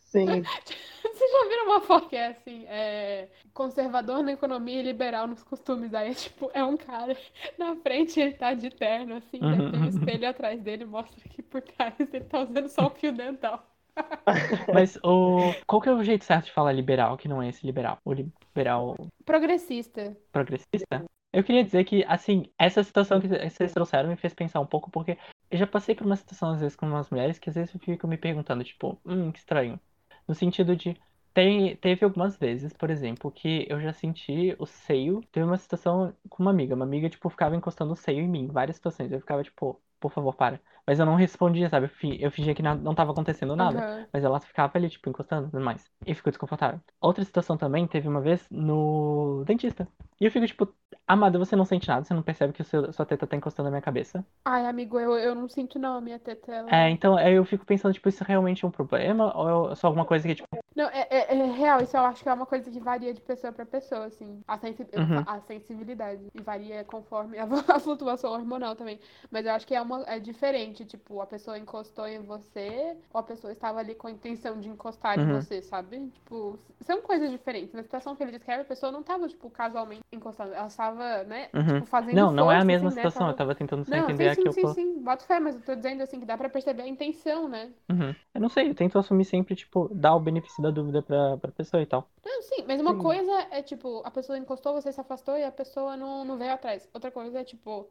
Sim. 0.00 0.26
Vocês 1.02 1.30
já 1.32 1.48
viram 1.48 1.66
uma 1.66 1.80
foto 1.80 2.08
que 2.08 2.16
é 2.16 2.26
assim, 2.28 2.64
é 2.66 3.28
conservador 3.52 4.22
na 4.22 4.32
economia 4.32 4.80
e 4.80 4.82
liberal 4.82 5.26
nos 5.28 5.42
costumes? 5.42 5.94
Aí 5.94 6.10
é 6.10 6.14
tipo, 6.14 6.50
é 6.54 6.64
um 6.64 6.76
cara 6.76 7.16
na 7.58 7.76
frente, 7.76 8.20
ele 8.20 8.32
tá 8.34 8.52
de 8.54 8.70
terno, 8.70 9.16
assim, 9.16 9.38
daí 9.40 9.56
tem 9.70 9.80
um 9.80 9.82
Uhum. 9.82 9.88
espelho 9.88 10.28
atrás 10.28 10.60
dele, 10.60 10.84
mostra 10.84 11.28
que 11.28 11.42
por 11.42 11.60
trás 11.62 11.94
ele 12.00 12.24
tá 12.24 12.40
usando 12.40 12.68
só 12.68 12.86
o 12.86 12.90
fio 12.90 13.12
dental. 13.12 13.64
Mas 14.74 14.96
o. 15.04 15.54
Qual 15.66 15.80
que 15.80 15.88
é 15.88 15.92
o 15.92 16.02
jeito 16.02 16.24
certo 16.24 16.46
de 16.46 16.52
falar 16.52 16.72
liberal, 16.72 17.16
que 17.16 17.28
não 17.28 17.40
é 17.40 17.48
esse 17.48 17.64
liberal? 17.64 17.98
O 18.04 18.12
liberal 18.12 18.96
Progressista. 19.24 20.16
progressista? 20.32 21.04
Eu 21.32 21.42
queria 21.44 21.64
dizer 21.64 21.84
que, 21.84 22.04
assim, 22.06 22.44
essa 22.58 22.82
situação 22.82 23.20
que 23.20 23.28
vocês 23.28 23.72
trouxeram 23.72 24.08
me 24.08 24.16
fez 24.16 24.32
pensar 24.34 24.60
um 24.60 24.66
pouco, 24.66 24.90
porque 24.90 25.16
eu 25.54 25.58
já 25.58 25.66
passei 25.68 25.94
por 25.94 26.04
uma 26.04 26.16
situação, 26.16 26.50
às 26.50 26.60
vezes, 26.60 26.76
com 26.76 26.86
umas 26.86 27.08
mulheres 27.10 27.38
que 27.38 27.48
às 27.48 27.54
vezes 27.54 27.72
eu 27.74 27.80
fico 27.80 28.08
me 28.08 28.18
perguntando, 28.18 28.64
tipo, 28.64 29.00
hum, 29.04 29.30
que 29.32 29.38
estranho. 29.38 29.80
No 30.26 30.34
sentido 30.34 30.74
de. 30.76 31.00
Tem, 31.32 31.76
teve 31.76 32.04
algumas 32.04 32.36
vezes, 32.36 32.72
por 32.72 32.90
exemplo, 32.90 33.30
que 33.30 33.66
eu 33.68 33.80
já 33.80 33.92
senti 33.92 34.56
o 34.58 34.66
seio. 34.66 35.20
Teve 35.32 35.46
uma 35.46 35.56
situação 35.58 36.12
com 36.28 36.42
uma 36.42 36.50
amiga. 36.50 36.74
Uma 36.74 36.84
amiga, 36.84 37.08
tipo, 37.08 37.28
ficava 37.30 37.54
encostando 37.56 37.92
o 37.92 37.96
seio 37.96 38.20
em 38.20 38.28
mim, 38.28 38.48
várias 38.48 38.76
situações. 38.76 39.12
Eu 39.12 39.20
ficava, 39.20 39.42
tipo, 39.44 39.80
por 40.08 40.12
favor, 40.14 40.34
para. 40.34 40.60
Mas 40.86 40.98
eu 40.98 41.06
não 41.06 41.14
respondia, 41.14 41.68
sabe? 41.70 41.86
Eu, 41.86 41.90
fi- 41.90 42.22
eu 42.22 42.30
fingia 42.30 42.54
que 42.54 42.62
na- 42.62 42.74
não 42.74 42.94
tava 42.94 43.12
acontecendo 43.12 43.56
nada. 43.56 43.78
Aham. 43.80 44.06
Mas 44.12 44.22
ela 44.24 44.38
ficava 44.40 44.76
ali, 44.76 44.88
tipo, 44.90 45.08
encostando 45.08 45.48
e 45.48 45.50
tudo 45.50 45.64
mais. 45.64 45.90
E 46.06 46.14
ficou 46.14 46.30
desconfortável. 46.30 46.80
Outra 47.00 47.24
situação 47.24 47.56
também 47.56 47.86
teve 47.86 48.06
uma 48.08 48.20
vez 48.20 48.46
no 48.50 49.42
dentista. 49.46 49.88
E 50.20 50.24
eu 50.26 50.30
fico, 50.30 50.46
tipo, 50.46 50.68
amada, 51.06 51.38
você 51.38 51.56
não 51.56 51.64
sente 51.64 51.88
nada, 51.88 52.04
você 52.04 52.14
não 52.14 52.22
percebe 52.22 52.52
que 52.52 52.62
o 52.62 52.64
seu, 52.64 52.92
sua 52.92 53.06
teta 53.06 53.26
tá 53.26 53.36
encostando 53.36 53.66
na 53.66 53.70
minha 53.72 53.82
cabeça. 53.82 54.24
Ai, 54.44 54.66
amigo, 54.66 54.98
eu, 55.00 55.18
eu 55.18 55.34
não 55.34 55.48
sinto 55.48 55.78
não, 55.78 55.96
a 55.96 56.00
minha 56.00 56.18
teta, 56.18 56.52
ela... 56.52 56.70
É, 56.70 56.90
então 56.90 57.16
aí 57.16 57.34
eu 57.34 57.44
fico 57.44 57.64
pensando, 57.64 57.92
tipo, 57.94 58.08
isso 58.08 58.22
realmente 58.24 58.64
é 58.64 58.68
um 58.68 58.70
problema? 58.70 59.34
Ou 59.36 59.72
é 59.72 59.74
só 59.74 59.86
alguma 59.88 60.04
coisa 60.04 60.26
que, 60.26 60.34
tipo, 60.34 60.48
Não, 60.74 60.88
é, 60.88 61.06
é- 61.10 61.34
é 61.34 61.44
real, 61.52 61.80
isso 61.80 61.96
eu 61.96 62.02
acho 62.04 62.22
que 62.22 62.28
é 62.28 62.32
uma 62.32 62.46
coisa 62.46 62.70
que 62.70 62.80
varia 62.80 63.12
de 63.14 63.20
pessoa 63.20 63.52
pra 63.52 63.64
pessoa, 63.66 64.06
assim. 64.06 64.40
A, 64.46 64.58
sensi- 64.58 64.86
Uhum. 64.96 65.24
a 65.26 65.40
sensibilidade. 65.40 66.26
E 66.34 66.42
varia 66.42 66.84
conforme 66.84 67.38
a, 67.38 67.44
a 67.76 67.80
flutuação 67.80 68.32
hormonal 68.32 68.74
também. 68.74 68.98
Mas 69.30 69.46
eu 69.46 69.52
acho 69.52 69.66
que 69.66 69.74
é, 69.74 69.80
uma, 69.80 69.93
é 70.06 70.18
diferente, 70.18 70.84
tipo, 70.84 71.20
a 71.20 71.26
pessoa 71.26 71.58
encostou 71.58 72.06
em 72.06 72.20
você 72.20 72.96
ou 73.12 73.20
a 73.20 73.22
pessoa 73.22 73.52
estava 73.52 73.78
ali 73.78 73.94
com 73.94 74.06
a 74.08 74.10
intenção 74.10 74.58
de 74.58 74.68
encostar 74.68 75.18
em 75.18 75.22
Uhum. 75.22 75.40
você, 75.40 75.62
sabe? 75.62 76.08
Tipo, 76.10 76.58
são 76.80 77.00
coisas 77.02 77.30
diferentes. 77.30 77.72
Na 77.72 77.82
situação 77.82 78.16
que 78.16 78.22
ele 78.22 78.32
descreve, 78.32 78.62
a 78.62 78.64
pessoa 78.64 78.90
não 78.92 79.00
estava, 79.00 79.28
tipo, 79.28 79.48
casualmente 79.50 80.02
encostando. 80.12 80.52
Ela 80.54 80.66
estava, 80.66 81.24
né, 81.24 81.48
Uhum. 81.54 81.66
tipo, 81.66 81.86
fazendo 81.86 82.16
não, 82.16 82.32
não 82.32 82.50
é 82.50 82.56
a 82.56 82.58
força, 82.58 82.66
mesma 82.66 82.88
assim, 82.88 82.96
né? 82.96 83.02
situação, 83.02 83.28
eu 83.28 83.34
Tava- 83.34 83.38
tava 83.38 83.54
tentando 83.54 83.84
Não, 83.88 83.98
entender 83.98 84.24
sim, 84.24 84.30
aqui 84.30 84.42
sim, 84.42 84.48
o 84.48 84.52
sim, 84.52 84.74
sim. 84.74 84.98
Boto 85.02 85.24
fé, 85.24 85.38
mas 85.40 85.54
eu 85.54 85.62
tô 85.62 85.74
dizendo, 85.74 86.02
assim, 86.02 86.20
que 86.20 86.26
dá 86.26 86.36
pra 86.36 86.48
perceber 86.48 86.82
a 86.82 86.88
intenção, 86.88 87.48
né? 87.48 87.72
Uhum. 87.90 88.14
Eu 88.34 88.40
não 88.40 88.48
sei, 88.48 88.70
eu 88.70 88.74
tento 88.74 88.98
assumir 88.98 89.24
sempre, 89.24 89.54
tipo, 89.54 89.88
dar 89.94 90.14
o 90.14 90.20
benefício 90.20 90.62
da 90.62 90.70
dúvida 90.70 91.02
pra, 91.02 91.36
pra 91.38 91.52
pessoa 91.52 91.82
e 91.82 91.86
tal. 91.86 92.08
Não, 92.24 92.42
sim, 92.42 92.64
mas 92.66 92.80
uma 92.80 92.94
Sim. 92.94 92.98
coisa 93.02 93.32
é 93.50 93.62
tipo, 93.62 94.00
a 94.04 94.10
pessoa 94.10 94.38
encostou, 94.38 94.72
você 94.74 94.90
se 94.92 95.00
afastou 95.00 95.36
e 95.36 95.44
a 95.44 95.52
pessoa 95.52 95.96
não, 95.96 96.24
não 96.24 96.36
veio 96.38 96.52
atrás. 96.52 96.88
Outra 96.94 97.10
coisa 97.10 97.40
é 97.40 97.44
tipo, 97.44 97.88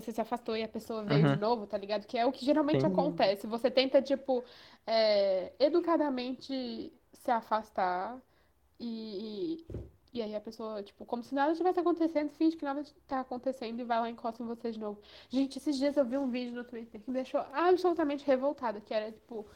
você 0.00 0.12
se 0.12 0.20
afastou 0.20 0.56
e 0.56 0.62
a 0.62 0.68
pessoa 0.68 1.04
veio 1.04 1.24
Uhum. 1.24 1.26
de 1.26 1.38
novo, 1.38 1.66
tá 1.66 1.78
ligado? 1.78 2.06
Que 2.06 2.18
é 2.18 2.26
o 2.26 2.32
que 2.32 2.44
geralmente 2.44 2.86
Sim. 2.86 2.86
acontece. 2.86 3.46
Você 3.46 3.70
tenta, 3.70 4.02
tipo, 4.02 4.44
é, 4.86 5.52
educadamente 5.58 6.92
se 7.12 7.30
afastar 7.30 8.20
e, 8.78 9.64
e, 10.12 10.18
e 10.18 10.22
aí 10.22 10.34
a 10.34 10.40
pessoa, 10.40 10.82
tipo, 10.82 11.04
como 11.06 11.22
se 11.22 11.34
nada 11.34 11.54
tivesse 11.54 11.80
acontecendo, 11.80 12.30
finge 12.32 12.56
que 12.56 12.64
nada 12.64 12.82
tá 13.06 13.20
acontecendo 13.20 13.80
e 13.80 13.84
vai 13.84 14.00
lá 14.00 14.08
e 14.08 14.12
encosta 14.12 14.42
em 14.42 14.46
você 14.46 14.70
de 14.72 14.78
novo. 14.78 15.00
Gente, 15.28 15.58
esses 15.58 15.76
dias 15.76 15.96
eu 15.96 16.04
vi 16.04 16.16
um 16.18 16.30
vídeo 16.30 16.54
no 16.54 16.64
Twitter 16.64 17.00
que 17.00 17.10
me 17.10 17.14
deixou 17.14 17.40
absolutamente 17.52 18.24
revoltada, 18.26 18.80
que 18.80 18.94
era, 18.94 19.12
tipo, 19.12 19.46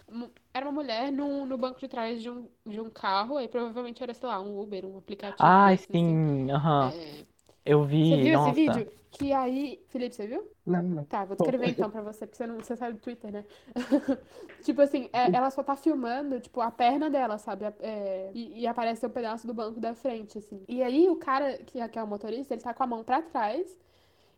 era 0.53 0.67
uma 0.67 0.73
mulher 0.73 1.11
no, 1.13 1.47
no 1.47 1.57
banco 1.59 1.81
de 1.81 1.89
trás 1.89 2.23
de 2.23 2.31
um, 2.31 2.49
de 2.67 2.81
um 2.81 2.91
carro, 2.91 3.37
aí 3.37 3.49
provavelmente 3.49 4.03
era, 4.03 4.15
sei 4.15 4.29
lá, 4.29 4.41
um 4.41 4.59
Uber, 4.61 4.85
um 4.87 4.99
aplicativo 4.99 5.61
desses, 5.63 6.03
assim. 6.03 6.21
sim, 6.21 6.51
aham. 6.53 6.95
É, 6.95 7.27
Eu 7.71 7.83
Você 7.83 7.87
vi, 7.87 8.23
viu 8.23 8.33
nossa. 8.39 8.51
esse 8.51 8.57
vídeo? 8.69 8.93
Que 9.13 9.33
aí. 9.33 9.81
Felipe, 9.89 10.15
você 10.15 10.27
viu? 10.27 10.49
Não, 10.67 10.83
não. 10.83 11.05
Tá, 11.05 11.25
vou 11.25 11.37
descrever 11.37 11.69
então 11.71 11.89
pra 11.89 12.03
você, 12.03 12.27
porque 12.27 12.37
você 12.37 12.47
não 12.49 12.57
você 12.57 12.77
sabe 12.77 12.95
do 12.95 13.01
Twitter, 13.01 13.31
né? 13.33 13.45
tipo 14.63 14.81
assim, 14.81 15.09
é- 15.13 15.31
ela 15.33 15.51
só 15.51 15.63
tá 15.63 15.77
filmando, 15.77 16.41
tipo, 16.41 16.61
a 16.61 16.71
perna 16.71 17.09
dela, 17.09 17.39
sabe? 17.39 17.67
É, 17.81 18.31
e, 18.35 18.61
e 18.63 18.67
aparece 18.67 19.07
um 19.07 19.11
pedaço 19.11 19.47
do 19.47 19.55
banco 19.55 19.79
da 19.79 19.95
frente, 19.95 20.39
assim. 20.39 20.65
E 20.69 20.83
aí 20.83 21.09
o 21.09 21.15
cara, 21.17 21.59
que, 21.59 21.79
é- 21.81 21.89
que 21.89 21.99
é 21.99 22.03
o 22.03 22.07
motorista, 22.09 22.55
ele 22.55 22.63
tá 22.63 22.75
com 22.75 22.83
a 22.83 22.87
mão 22.89 23.05
pra 23.05 23.23
trás 23.23 23.79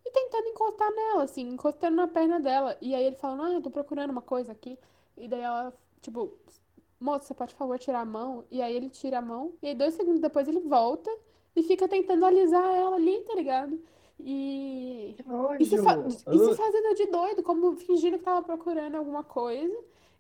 e 0.05 0.11
tentando 0.11 0.49
encostar 0.49 0.91
nela, 0.95 1.23
assim, 1.25 1.49
encostando 1.49 1.97
na 1.97 2.09
perna 2.09 2.39
dela. 2.41 2.77
E 2.83 2.95
aí 2.95 3.05
ele 3.05 3.17
falando, 3.17 3.45
ah, 3.45 3.53
eu 3.53 3.63
tô 3.63 3.71
procurando 3.71 4.11
uma 4.11 4.23
coisa 4.23 4.53
aqui. 4.53 4.79
E 5.17 5.27
daí 5.29 5.41
ela, 5.41 5.73
tipo, 6.03 6.37
moço, 7.01 7.27
você 7.27 7.35
pode, 7.35 7.55
por 7.55 7.61
favor, 7.61 7.79
tirar 7.79 8.01
a 8.01 8.05
mão? 8.05 8.45
E 8.51 8.61
aí 8.61 8.75
ele 8.75 8.91
tira 8.91 9.19
a 9.19 9.23
mão, 9.23 9.53
e 9.63 9.69
aí 9.69 9.75
dois 9.75 9.95
segundos 9.95 10.21
depois 10.21 10.49
ele 10.49 10.61
volta 10.61 11.11
e 11.57 11.63
fica 11.63 11.89
tentando 11.89 12.25
alisar 12.27 12.65
ela 12.75 12.97
ali, 12.97 13.21
tá 13.23 13.35
ligado? 13.35 13.81
E. 14.19 15.17
E 15.59 15.65
se, 15.67 15.79
fa- 15.79 15.97
e 16.31 16.39
se 16.39 16.55
fazendo 16.57 16.95
de 16.95 17.07
doido, 17.07 17.43
como 17.43 17.77
fingindo 17.77 18.19
que 18.19 18.25
tava 18.25 18.43
procurando 18.43 18.97
alguma 18.97 19.25
coisa. 19.25 19.75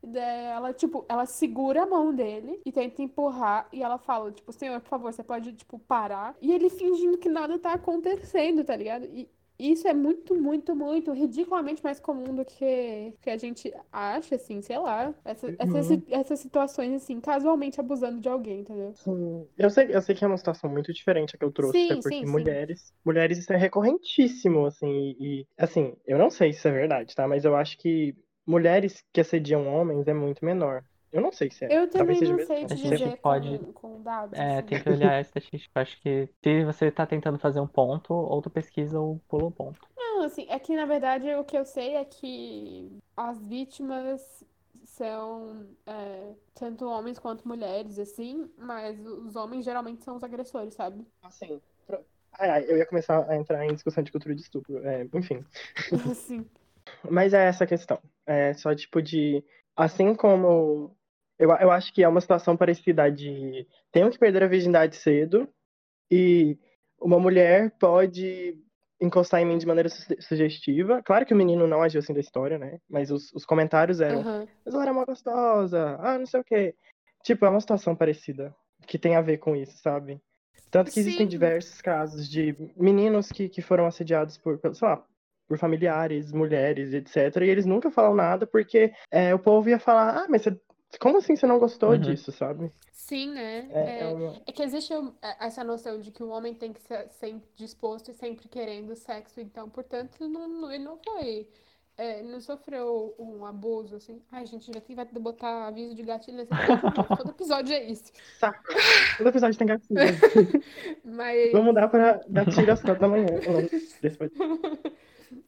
E 0.05 0.18
ela, 0.18 0.72
tipo, 0.72 1.05
ela 1.09 1.24
segura 1.26 1.85
a 1.85 1.87
mão 1.87 2.12
dele 2.14 2.61
e 2.66 2.72
tenta 2.72 3.03
empurrar. 3.03 3.68
E 3.72 3.83
ela 3.83 3.99
fala, 3.99 4.33
tipo, 4.33 4.53
senhor, 4.53 4.80
por 4.80 4.89
favor, 4.89 5.12
você 5.12 5.22
pode, 5.22 5.53
tipo, 5.53 5.78
parar. 5.78 6.37
E 6.41 6.53
ele 6.53 6.68
fingindo 6.70 7.18
que 7.18 7.28
nada 7.28 7.59
tá 7.59 7.72
acontecendo, 7.74 8.64
tá 8.64 8.74
ligado? 8.76 9.05
E, 9.07 9.28
Isso 9.59 9.86
é 9.88 9.94
muito, 9.94 10.34
muito, 10.34 10.74
muito 10.74 11.12
ridiculamente 11.12 11.82
mais 11.84 12.00
comum 12.00 12.34
do 12.34 12.44
que, 12.44 13.12
que 13.20 13.30
a 13.30 13.36
gente 13.38 13.72
acha, 13.92 14.34
assim, 14.36 14.61
sei 14.62 14.78
lá. 14.78 15.14
Essa- 15.24 15.55
essas, 15.59 15.90
Uhum. 15.90 16.03
essas 16.09 16.40
situações, 16.40 16.94
assim, 16.94 17.20
casualmente 17.20 17.80
abusando 17.80 18.20
de 18.20 18.28
alguém, 18.28 18.61
entendeu? 18.61 18.94
Sim. 18.94 19.48
Eu 19.57 19.70
sei, 19.70 19.94
eu 19.94 20.03
sei 20.03 20.14
que 20.14 20.24
é 20.24 20.28
uma 20.28 20.36
situação 20.36 20.70
muito 20.70 20.92
diferente 20.92 21.34
a 21.34 21.38
que 21.38 21.44
eu 21.44 21.50
trouxe, 21.53 21.82
Sim, 21.82 21.84
até 21.84 22.03
porque 22.03 22.24
sim, 22.24 22.26
sim. 22.26 22.59
mulheres, 22.59 22.92
mulheres 23.05 23.38
isso 23.38 23.53
é 23.53 23.57
recorrentíssimo, 23.57 24.66
assim, 24.66 24.86
e, 25.18 25.40
e, 25.42 25.46
assim, 25.57 25.96
eu 26.07 26.18
não 26.18 26.30
sei 26.30 26.53
se 26.53 26.59
isso 26.59 26.68
é 26.68 26.72
verdade, 26.72 27.14
tá? 27.14 27.26
Mas 27.26 27.44
eu 27.44 27.57
acho 27.57 27.78
que 27.78 28.14
mulheres 28.46 29.03
que 29.12 29.20
assediam 29.20 29.66
homens 29.66 30.07
é 30.07 30.12
muito 30.14 30.44
menor. 30.44 30.84
Eu 31.12 31.20
não 31.20 31.30
sei 31.30 31.50
se 31.50 31.64
é. 31.64 31.68
Eu 31.68 31.90
também 31.90 32.16
Talvez 32.16 32.18
seja 32.20 32.30
não 32.32 32.36
mesmo. 32.38 32.54
sei 32.54 32.64
A 32.64 32.68
te 32.68 32.76
gente 32.76 32.98
dizer 32.98 33.16
pode- 33.18 33.58
com, 33.58 33.72
com 33.72 34.02
dados, 34.02 34.38
É, 34.38 34.58
assim. 34.58 34.66
tem 34.66 34.82
que 34.82 34.88
olhar 34.88 35.12
a 35.12 35.20
estatística. 35.20 35.80
Acho 35.80 36.00
que 36.00 36.28
se 36.42 36.64
você 36.64 36.90
tá 36.90 37.04
tentando 37.06 37.38
fazer 37.38 37.60
um 37.60 37.66
ponto, 37.66 38.14
ou 38.14 38.40
tu 38.40 38.48
pesquisa 38.48 38.98
ou 38.98 39.20
pula 39.28 39.44
o 39.44 39.50
ponto. 39.50 39.80
Não, 39.96 40.22
assim, 40.22 40.46
é 40.48 40.58
que 40.58 40.74
na 40.74 40.86
verdade 40.86 41.32
o 41.34 41.44
que 41.44 41.56
eu 41.56 41.64
sei 41.64 41.96
é 41.96 42.04
que 42.04 42.90
as 43.16 43.44
vítimas 43.46 44.44
são 44.84 45.66
é, 45.86 46.32
tanto 46.54 46.86
homens 46.88 47.18
quanto 47.18 47.46
mulheres, 47.46 47.98
assim, 47.98 48.50
mas 48.56 48.98
os 49.06 49.36
homens 49.36 49.64
geralmente 49.64 50.02
são 50.04 50.16
os 50.16 50.24
agressores, 50.24 50.74
sabe? 50.74 51.06
Assim, 51.22 51.60
pro- 51.86 52.04
ai, 52.32 52.50
ai, 52.50 52.64
eu 52.68 52.76
ia 52.78 52.86
começar 52.86 53.28
a 53.28 53.36
entrar 53.36 53.64
em 53.66 53.74
discussão 53.74 54.02
de 54.02 54.10
cultura 54.12 54.34
de 54.34 54.42
estupro, 54.42 54.78
é, 54.86 55.06
enfim. 55.14 55.44
Assim. 56.10 56.46
Mas 57.08 57.32
é 57.32 57.46
essa 57.46 57.64
a 57.64 57.66
questão. 57.66 57.98
É 58.26 58.52
só 58.54 58.74
tipo 58.74 59.00
de. 59.00 59.44
Assim 59.76 60.14
como. 60.14 60.96
Eu, 61.43 61.51
eu 61.57 61.70
acho 61.72 61.93
que 61.93 62.05
é 62.05 62.09
uma 62.09 62.20
situação 62.20 62.57
parecida 62.57 63.11
de. 63.11 63.66
Tenho 63.90 64.09
que 64.11 64.18
perder 64.18 64.45
a 64.45 64.47
virgindade 64.47 64.95
cedo 64.95 65.49
e 66.09 66.57
uma 67.01 67.18
mulher 67.18 67.72
pode 67.80 68.57
encostar 69.01 69.40
em 69.40 69.45
mim 69.45 69.59
de 69.59 69.66
maneira 69.66 69.88
su- 69.88 70.14
sugestiva. 70.20 71.03
Claro 71.03 71.26
que 71.26 71.34
o 71.34 71.36
menino 71.36 71.66
não 71.66 71.82
agiu 71.82 71.99
assim 71.99 72.14
da 72.14 72.20
história, 72.20 72.59
né? 72.59 72.78
Mas 72.88 73.11
os, 73.11 73.32
os 73.32 73.45
comentários 73.45 74.01
eram. 74.01 74.20
Aham. 74.20 74.47
Mas 74.64 74.72
ela 74.74 74.84
era 74.84 74.93
uma 74.93 75.05
gostosa, 75.05 75.97
ah, 76.01 76.16
não 76.16 76.26
sei 76.26 76.38
o 76.40 76.45
quê. 76.45 76.76
Tipo, 77.24 77.45
é 77.45 77.49
uma 77.49 77.61
situação 77.61 77.97
parecida 77.97 78.55
que 78.86 78.97
tem 78.97 79.16
a 79.16 79.20
ver 79.20 79.38
com 79.38 79.57
isso, 79.57 79.76
sabe? 79.78 80.20
Tanto 80.70 80.93
que 80.93 81.01
existem 81.01 81.26
Sim. 81.26 81.28
diversos 81.30 81.80
casos 81.82 82.28
de 82.28 82.55
meninos 82.76 83.32
que, 83.32 83.49
que 83.49 83.61
foram 83.61 83.86
assediados 83.86 84.38
por, 84.38 84.61
sei 84.72 84.86
lá, 84.88 85.05
por 85.49 85.59
familiares, 85.59 86.30
mulheres, 86.30 86.95
etc. 86.95 87.45
E 87.45 87.49
eles 87.51 87.66
nunca 87.66 87.90
falam 87.90 88.14
nada 88.14 88.47
porque 88.47 88.93
é, 89.11 89.34
o 89.34 89.38
povo 89.40 89.68
ia 89.68 89.80
falar, 89.80 90.18
ah, 90.22 90.26
mas 90.28 90.43
você- 90.43 90.57
como 90.99 91.18
assim 91.18 91.34
você 91.36 91.47
não 91.47 91.59
gostou 91.59 91.90
Uhum. 91.90 91.99
disso, 91.99 92.30
sabe? 92.32 92.70
Sim, 92.93 93.30
né? 93.30 93.68
É, 93.72 93.80
é 93.80 94.01
É, 94.01 94.07
uma- 94.14 94.36
é 94.47 94.53
que 94.53 94.62
existe 94.62 94.93
é, 94.93 95.47
essa 95.47 95.64
noção 95.64 95.99
de 96.01 96.11
que 96.11 96.22
o 96.22 96.28
homem 96.28 96.55
tem 96.55 96.72
que 96.72 96.80
ser 96.80 97.09
sempre 97.11 97.49
disposto 97.57 98.11
e 98.11 98.14
sempre 98.14 98.49
querendo 98.49 98.95
sexo, 98.95 99.40
então, 99.40 99.68
portanto, 99.68 100.26
não, 100.28 100.49
não- 100.49 100.70
ele 100.72 100.84
não 100.84 100.99
foi. 100.99 101.49
é, 101.99 102.20
ele 102.20 102.28
não 102.32 102.40
sofreu 102.40 103.14
um 103.18 103.45
abuso, 103.45 103.97
assim. 103.97 104.22
Ai, 104.32 104.47
gente, 104.47 104.72
já 104.72 104.80
tem, 104.80 104.97
vai 104.97 105.05
botar 105.05 105.66
aviso 105.66 105.95
de 105.95 106.03
gatilho 106.03 106.38
nesse 106.38 106.51
episódio. 106.53 106.93
Todo 107.18 107.30
episódio 107.30 107.74
é 107.74 107.84
isso. 107.84 108.11
Saco. 108.38 108.62
Todo 109.18 109.28
episódio 109.28 109.59
tem 109.59 109.66
gatilho. 109.66 109.99
Mas. 111.05 111.53
Vamos 111.53 111.66
mudar 111.66 111.88
pra 111.88 112.20
gatilho 112.30 112.72
às 112.72 112.80
quatro 112.80 113.01
da 113.03 113.09
manhã. 113.09 113.26
podcast. 113.45 114.32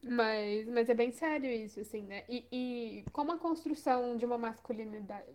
Mas, 0.03 0.67
mas 0.67 0.89
é 0.89 0.93
bem 0.93 1.11
sério 1.11 1.49
isso, 1.49 1.79
assim, 1.79 2.01
né? 2.03 2.23
E, 2.29 2.45
e 2.51 3.05
como 3.11 3.31
a 3.31 3.37
construção 3.37 4.17
de 4.17 4.25
uma 4.25 4.37
masculinidade. 4.37 5.25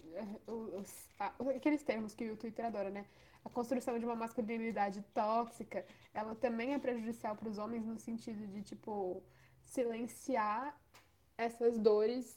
os- 0.47 1.09
aqueles 1.57 1.83
termos 1.83 2.15
que 2.15 2.31
o 2.31 2.37
Twitter 2.37 2.67
adora, 2.67 2.91
né? 2.91 3.05
A 3.45 3.49
construção 3.49 3.99
de 3.99 4.05
uma 4.05 4.17
masculinidade 4.17 5.03
tóxica, 5.15 5.85
ela 6.13 6.35
também 6.35 6.75
é 6.75 6.79
prejudicial 6.79 7.37
para 7.37 7.49
os 7.49 7.59
homens 7.59 7.85
no 7.87 7.99
sentido 7.99 8.47
de, 8.49 8.63
tipo, 8.63 9.23
silenciar 9.63 10.77
essas 11.39 11.79
dores 11.79 12.37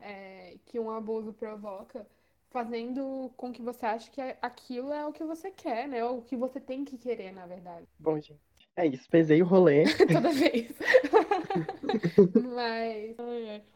eh, 0.00 0.58
que 0.66 0.78
um 0.78 0.90
abuso 0.90 1.32
provoca, 1.32 2.06
fazendo 2.50 3.30
com 3.36 3.52
que 3.52 3.60
você 3.62 3.84
ache 3.84 4.10
que 4.10 4.20
aquilo 4.40 4.92
é 4.92 5.04
o 5.06 5.12
que 5.12 5.24
você 5.24 5.50
quer, 5.50 5.86
né? 5.88 6.04
Ou 6.04 6.18
o 6.18 6.22
que 6.22 6.36
você 6.36 6.60
tem 6.60 6.84
que 6.84 6.96
querer, 6.96 7.32
na 7.32 7.46
verdade. 7.46 7.86
Bom, 7.98 8.18
gente. 8.20 8.40
É 8.76 8.86
isso. 8.86 9.08
Pesei 9.10 9.42
o 9.42 9.46
rolê. 9.46 9.84
Toda 10.12 10.30
vez. 10.32 10.72
Mas. 12.54 13.16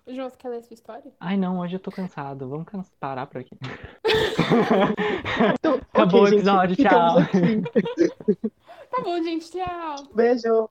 Ô, 0.07 0.15
João, 0.15 0.29
você 0.29 0.37
quer 0.37 0.49
ler 0.49 0.59
a 0.59 0.63
sua 0.63 0.75
história? 0.75 1.13
Ai 1.21 1.37
não, 1.37 1.59
hoje 1.61 1.77
eu 1.77 1.81
tô 1.81 1.91
cansado. 1.91 2.49
Vamos 2.49 2.67
can- 2.67 2.85
parar 3.01 3.27
por 3.27 3.41
aqui. 3.41 3.57
Então, 5.55 5.81
Acabou 5.93 6.21
ok, 6.21 6.23
o 6.23 6.27
gente, 6.27 6.37
episódio, 6.37 6.77
ficamos 6.77 7.25
tchau. 7.31 8.51
Tá 8.91 9.03
bom, 9.03 9.23
gente, 9.23 9.51
tchau. 9.51 9.97
Beijo. 10.15 10.69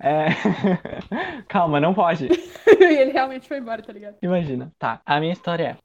É... 0.00 0.28
Calma, 1.46 1.78
não 1.78 1.92
pode. 1.92 2.26
E 2.26 2.82
ele 2.84 3.12
realmente 3.12 3.46
foi 3.46 3.58
embora, 3.58 3.82
tá 3.82 3.92
ligado? 3.92 4.16
Imagina. 4.22 4.72
Tá, 4.78 5.02
a 5.04 5.20
minha 5.20 5.32
história 5.32 5.64
é. 5.64 5.76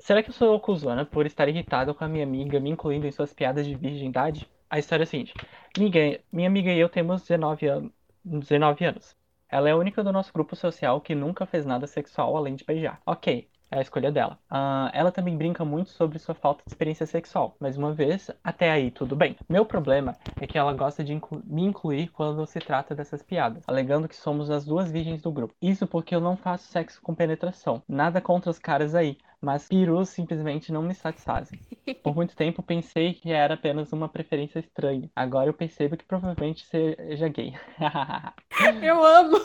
Será 0.00 0.22
que 0.22 0.30
eu 0.30 0.34
sou 0.34 0.60
cuzona 0.60 1.04
por 1.04 1.26
estar 1.26 1.48
irritado 1.48 1.92
com 1.92 2.04
a 2.04 2.08
minha 2.08 2.22
amiga 2.24 2.60
me 2.60 2.70
incluindo 2.70 3.06
em 3.06 3.10
suas 3.10 3.34
piadas 3.34 3.66
de 3.66 3.74
virgindade? 3.74 4.48
A 4.70 4.78
história 4.78 5.02
é 5.02 5.04
a 5.04 5.06
seguinte. 5.06 5.34
Amiga, 5.76 6.20
minha 6.32 6.48
amiga 6.48 6.70
e 6.72 6.78
eu 6.78 6.88
temos 6.88 7.22
19 7.22 7.66
anos. 7.66 7.92
19 8.24 8.84
anos. 8.84 9.16
Ela 9.50 9.68
é 9.68 9.72
a 9.72 9.76
única 9.76 10.02
do 10.04 10.12
nosso 10.12 10.32
grupo 10.32 10.54
social 10.54 11.00
que 11.00 11.14
nunca 11.14 11.46
fez 11.46 11.64
nada 11.64 11.86
sexual 11.86 12.36
além 12.36 12.54
de 12.54 12.64
beijar. 12.64 13.00
Ok, 13.06 13.48
é 13.70 13.78
a 13.78 13.82
escolha 13.82 14.10
dela. 14.12 14.38
Ah, 14.50 14.90
ela 14.94 15.10
também 15.12 15.36
brinca 15.36 15.64
muito 15.64 15.90
sobre 15.90 16.18
sua 16.18 16.34
falta 16.34 16.62
de 16.66 16.70
experiência 16.72 17.06
sexual. 17.06 17.56
Mais 17.60 17.76
uma 17.76 17.92
vez, 17.92 18.30
até 18.42 18.70
aí 18.70 18.90
tudo 18.90 19.16
bem. 19.16 19.36
Meu 19.48 19.64
problema 19.64 20.16
é 20.40 20.46
que 20.46 20.58
ela 20.58 20.72
gosta 20.72 21.02
de 21.02 21.12
inclu- 21.12 21.42
me 21.46 21.62
incluir 21.62 22.08
quando 22.08 22.44
se 22.46 22.60
trata 22.60 22.94
dessas 22.94 23.22
piadas, 23.22 23.64
alegando 23.66 24.08
que 24.08 24.16
somos 24.16 24.50
as 24.50 24.64
duas 24.64 24.90
virgens 24.90 25.22
do 25.22 25.32
grupo. 25.32 25.54
Isso 25.60 25.86
porque 25.86 26.14
eu 26.14 26.20
não 26.20 26.36
faço 26.36 26.68
sexo 26.70 27.00
com 27.02 27.14
penetração. 27.14 27.82
Nada 27.88 28.20
contra 28.20 28.50
os 28.50 28.58
caras 28.58 28.94
aí, 28.94 29.16
mas 29.40 29.68
perus 29.68 30.08
simplesmente 30.08 30.72
não 30.72 30.82
me 30.82 30.94
satisfazem. 30.94 31.58
Por 32.02 32.14
muito 32.14 32.36
tempo 32.36 32.62
pensei 32.62 33.14
que 33.14 33.30
era 33.30 33.54
apenas 33.54 33.92
uma 33.92 34.08
preferência 34.08 34.58
estranha. 34.58 35.10
Agora 35.14 35.48
eu 35.48 35.54
percebo 35.54 35.96
que 35.96 36.04
provavelmente 36.04 36.66
seja 36.66 37.28
gay. 37.28 37.54
Eu 38.82 39.04
amo! 39.04 39.38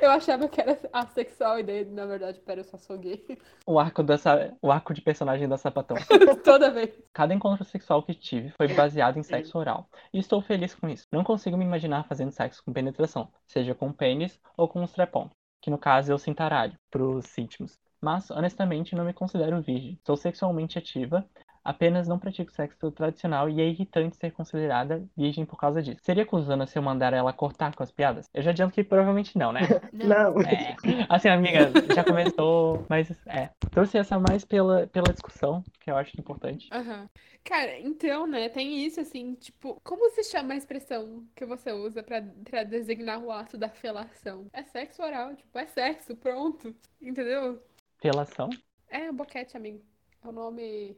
Eu 0.00 0.10
achava 0.10 0.48
que 0.48 0.60
era 0.60 0.78
assexual 0.92 1.58
e 1.58 1.62
daí, 1.62 1.84
na 1.84 2.06
verdade, 2.06 2.40
pera, 2.40 2.60
eu 2.60 2.64
só 2.64 2.76
sou 2.76 2.98
gay. 2.98 3.24
o 3.66 3.78
arco 3.78 4.02
dessa, 4.02 4.56
o 4.60 4.70
arco 4.70 4.94
de 4.94 5.00
personagem 5.00 5.48
da 5.48 5.56
sapatão. 5.56 5.96
Toda 6.44 6.70
vez. 6.70 6.90
Cada 7.12 7.34
encontro 7.34 7.64
sexual 7.64 8.02
que 8.02 8.14
tive 8.14 8.50
foi 8.50 8.68
baseado 8.68 9.18
em 9.18 9.22
sexo 9.22 9.58
oral. 9.58 9.88
E 10.12 10.18
estou 10.18 10.40
feliz 10.40 10.74
com 10.74 10.88
isso. 10.88 11.06
Não 11.10 11.24
consigo 11.24 11.56
me 11.56 11.64
imaginar 11.64 12.06
fazendo 12.06 12.30
sexo 12.30 12.62
com 12.64 12.72
penetração, 12.72 13.28
seja 13.46 13.74
com 13.74 13.92
pênis 13.92 14.40
ou 14.56 14.68
com 14.68 14.80
um 14.80 14.84
strap-on, 14.84 15.28
que 15.60 15.70
no 15.70 15.78
caso 15.78 16.12
é 16.12 16.14
o 16.14 16.18
cintaralho, 16.18 16.76
pros 16.90 17.36
íntimos. 17.38 17.78
Mas, 18.02 18.30
honestamente, 18.32 18.96
não 18.96 19.04
me 19.04 19.12
considero 19.12 19.62
virgem. 19.62 19.96
Sou 20.04 20.16
sexualmente 20.16 20.76
ativa, 20.76 21.24
apenas 21.64 22.08
não 22.08 22.18
pratico 22.18 22.50
sexo 22.50 22.90
tradicional 22.90 23.48
e 23.48 23.60
é 23.60 23.68
irritante 23.68 24.16
ser 24.16 24.32
considerada 24.32 25.04
virgem 25.16 25.46
por 25.46 25.56
causa 25.56 25.80
disso. 25.80 26.00
Seria 26.02 26.24
acusando 26.24 26.66
se 26.66 26.76
eu 26.76 26.82
mandar 26.82 27.12
ela 27.12 27.32
cortar 27.32 27.74
com 27.74 27.82
as 27.82 27.92
piadas? 27.92 28.28
Eu 28.34 28.42
já 28.42 28.50
adianto 28.50 28.74
que 28.74 28.82
provavelmente 28.82 29.38
não, 29.38 29.52
né? 29.52 29.60
Não. 29.92 30.40
É. 30.40 30.74
Assim, 31.08 31.28
amiga, 31.28 31.70
já 31.94 32.02
começou, 32.02 32.84
mas 32.88 33.08
é. 33.26 33.50
Trouxe 33.70 33.98
essa 33.98 34.18
mais 34.18 34.44
pela, 34.44 34.86
pela 34.88 35.12
discussão, 35.12 35.62
que 35.78 35.90
eu 35.90 35.96
acho 35.96 36.18
importante. 36.18 36.68
Aham. 36.72 37.08
Cara, 37.44 37.78
então, 37.80 38.26
né, 38.26 38.48
tem 38.48 38.84
isso, 38.84 39.00
assim, 39.00 39.34
tipo, 39.34 39.80
como 39.84 40.10
se 40.10 40.24
chama 40.24 40.54
a 40.54 40.56
expressão 40.56 41.24
que 41.36 41.44
você 41.44 41.72
usa 41.72 42.02
pra, 42.02 42.22
pra 42.44 42.64
designar 42.64 43.22
o 43.22 43.30
ato 43.30 43.56
da 43.56 43.68
felação? 43.68 44.46
É 44.52 44.62
sexo 44.64 45.02
oral, 45.02 45.34
tipo, 45.36 45.56
é 45.58 45.66
sexo, 45.66 46.16
pronto. 46.16 46.74
Entendeu? 47.00 47.60
Relação? 48.02 48.50
É 48.90 49.10
um 49.10 49.14
boquete, 49.14 49.56
amigo. 49.56 49.80
É 50.24 50.28
o 50.28 50.32
nome 50.32 50.96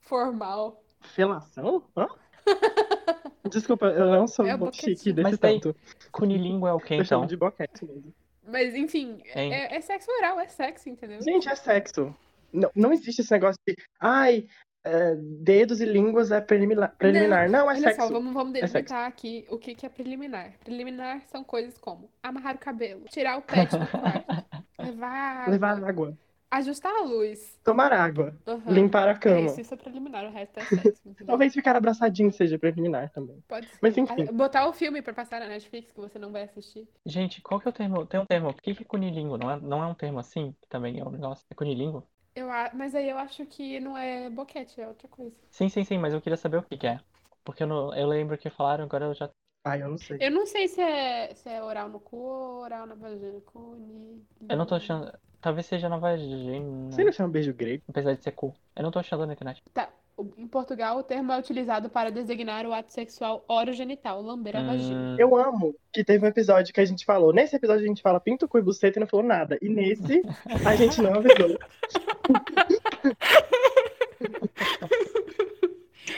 formal. 0.00 0.82
Felação? 1.00 1.82
Hã? 1.96 2.06
Desculpa, 3.50 3.86
eu 3.86 4.06
não 4.06 4.28
sou 4.28 4.46
É 4.46 4.56
chique 4.72 5.12
desse 5.12 5.30
Mas 5.30 5.38
tem- 5.38 5.58
tanto. 5.58 5.76
Cunilingo 6.12 6.66
é 6.68 6.72
o 6.72 6.78
que 6.78 6.94
Eu 6.94 7.04
chamo 7.04 7.24
então? 7.24 7.26
de 7.26 7.36
boquete 7.36 7.84
mesmo. 7.84 8.14
Mas, 8.46 8.74
enfim, 8.74 9.20
é, 9.26 9.76
é 9.76 9.80
sexo 9.80 10.10
oral, 10.18 10.38
é 10.40 10.46
sexo, 10.48 10.88
entendeu? 10.88 11.20
Gente, 11.22 11.48
é 11.48 11.54
sexo. 11.54 12.14
Não, 12.52 12.70
não 12.74 12.92
existe 12.92 13.20
esse 13.22 13.30
negócio 13.32 13.60
de, 13.66 13.76
ai, 14.00 14.46
é, 14.84 15.14
dedos 15.16 15.80
e 15.80 15.84
línguas 15.84 16.30
é 16.32 16.40
preliminar. 16.40 16.94
preliminar. 16.96 17.48
Não, 17.50 17.70
é 17.70 17.74
Olha 17.74 17.80
sexo. 17.80 18.02
só, 18.02 18.08
vamos, 18.08 18.32
vamos 18.32 18.54
É 18.56 18.60
delimitar 18.66 19.06
aqui 19.06 19.44
o 19.48 19.58
que, 19.58 19.74
que 19.74 19.84
é 19.86 19.88
preliminar. 19.88 20.52
Preliminar 20.64 21.22
são 21.26 21.42
coisas 21.44 21.76
como 21.78 22.10
amarrar 22.22 22.56
o 22.56 22.58
cabelo, 22.58 23.04
tirar 23.08 23.36
o 23.36 23.42
pet 23.42 23.70
do 23.76 23.86
quarto, 23.86 24.44
levar, 24.82 25.58
Levar 25.58 25.82
água, 25.84 26.16
ajustar 26.50 26.92
a 26.94 27.02
luz, 27.02 27.58
tomar 27.64 27.92
água, 27.92 28.36
aham. 28.46 28.90
limpar 28.90 29.08
a 29.08 29.18
É 29.28 29.40
cama. 29.40 29.40
isso, 29.42 29.60
isso 29.60 29.74
é 29.74 29.76
preliminar, 29.76 30.24
o 30.26 30.30
resto 30.32 30.58
é 30.60 30.66
sexo? 30.66 31.16
Talvez 31.26 31.52
ficar 31.54 31.76
abraçadinho 31.76 32.32
seja 32.32 32.58
preliminar 32.58 33.10
também. 33.10 33.42
Pode 33.48 33.70
ser. 33.70 33.78
Mas 33.80 33.96
enfim. 33.96 34.28
Ah, 34.28 34.32
Botar 34.32 34.66
o 34.66 34.72
filme 34.72 35.02
pra 35.02 35.12
passar 35.14 35.40
na 35.40 35.46
Netflix 35.48 35.92
que 35.92 36.00
você 36.00 36.18
não 36.18 36.32
vai 36.32 36.42
assistir. 36.44 36.88
Gente, 37.04 37.42
qual 37.42 37.60
que 37.60 37.68
é 37.68 37.70
o 37.70 37.72
termo? 37.74 38.06
Tem 38.06 38.18
um 38.20 38.24
termo. 38.26 38.48
O 38.50 38.54
que 38.54 38.74
que 38.74 38.82
é 38.82 38.86
cunilingo? 38.86 39.36
Não 39.38 39.50
é, 39.50 39.60
não 39.60 39.82
é 39.82 39.86
um 39.86 39.94
termo 39.94 40.18
assim? 40.18 40.52
Que 40.60 40.66
também 40.68 40.98
é 40.98 41.04
um 41.04 41.10
negócio. 41.10 41.44
É 41.50 41.54
cunilingo? 41.54 42.08
Eu, 42.34 42.50
a- 42.50 42.70
mas 42.74 42.94
aí 42.94 43.08
eu 43.08 43.18
acho 43.18 43.46
que 43.46 43.78
não 43.80 43.96
é 43.96 44.28
boquete, 44.30 44.80
é 44.80 44.88
outra 44.88 45.06
coisa. 45.08 45.36
Sim, 45.50 45.68
sim, 45.68 45.84
sim, 45.84 45.98
mas 45.98 46.12
eu 46.14 46.20
queria 46.20 46.36
saber 46.36 46.56
o 46.58 46.62
que 46.62 46.76
que 46.76 46.86
é. 46.86 47.00
Porque 47.44 47.62
eu, 47.62 47.66
não, 47.66 47.94
eu 47.94 48.06
lembro 48.08 48.36
que 48.38 48.50
falaram, 48.50 48.84
agora 48.84 49.06
eu 49.06 49.14
já 49.14 49.30
Ai, 49.64 49.82
eu 49.82 49.88
não 49.90 49.98
sei. 49.98 50.16
Eu 50.20 50.30
não 50.30 50.46
sei 50.46 50.68
se 50.68 50.80
é, 50.80 51.34
se 51.34 51.48
é 51.48 51.62
oral 51.62 51.88
no 51.88 52.00
cu 52.00 52.16
ou 52.16 52.60
oral 52.62 52.86
na 52.86 52.94
vagina. 52.94 53.40
Cune. 53.44 54.24
Eu 54.48 54.56
não 54.56 54.64
tô 54.64 54.74
achando. 54.74 55.12
Talvez 55.40 55.66
seja 55.66 55.88
na 55.88 55.98
vagina. 55.98 56.90
Você 56.90 57.04
não 57.04 57.12
chama 57.12 57.28
beijo 57.28 57.52
grego? 57.52 57.82
Apesar 57.88 58.14
de 58.14 58.22
ser 58.22 58.32
cu. 58.32 58.54
Eu 58.74 58.82
não 58.82 58.90
tô 58.90 58.98
achando 58.98 59.26
na 59.26 59.32
internet. 59.32 59.62
Tá. 59.72 59.88
Em 60.36 60.46
Portugal, 60.46 60.98
o 60.98 61.02
termo 61.02 61.32
é 61.32 61.38
utilizado 61.38 61.88
para 61.88 62.10
designar 62.10 62.66
o 62.66 62.74
ato 62.74 62.92
sexual 62.92 63.42
orogenital, 63.48 64.20
lamber 64.20 64.54
a 64.54 64.62
vagina. 64.62 65.14
Hum, 65.14 65.16
Eu 65.18 65.34
amo 65.34 65.74
que 65.90 66.04
teve 66.04 66.24
um 66.24 66.28
episódio 66.28 66.74
que 66.74 66.80
a 66.80 66.84
gente 66.84 67.06
falou. 67.06 67.32
Nesse 67.32 67.56
episódio 67.56 67.84
a 67.84 67.88
gente 67.88 68.02
fala 68.02 68.20
pinto, 68.20 68.46
cu 68.46 68.58
e 68.58 68.62
buceta 68.62 68.98
e 68.98 69.00
não 69.00 69.06
falou 69.06 69.24
nada. 69.24 69.58
E 69.62 69.68
nesse, 69.70 70.22
a 70.66 70.76
gente 70.76 71.00
não 71.00 71.14
avisou. 71.14 71.58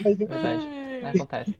Mas, 0.03 0.15
enfim, 0.21 0.27
Verdade. 0.27 0.67
Acontece. 1.05 1.55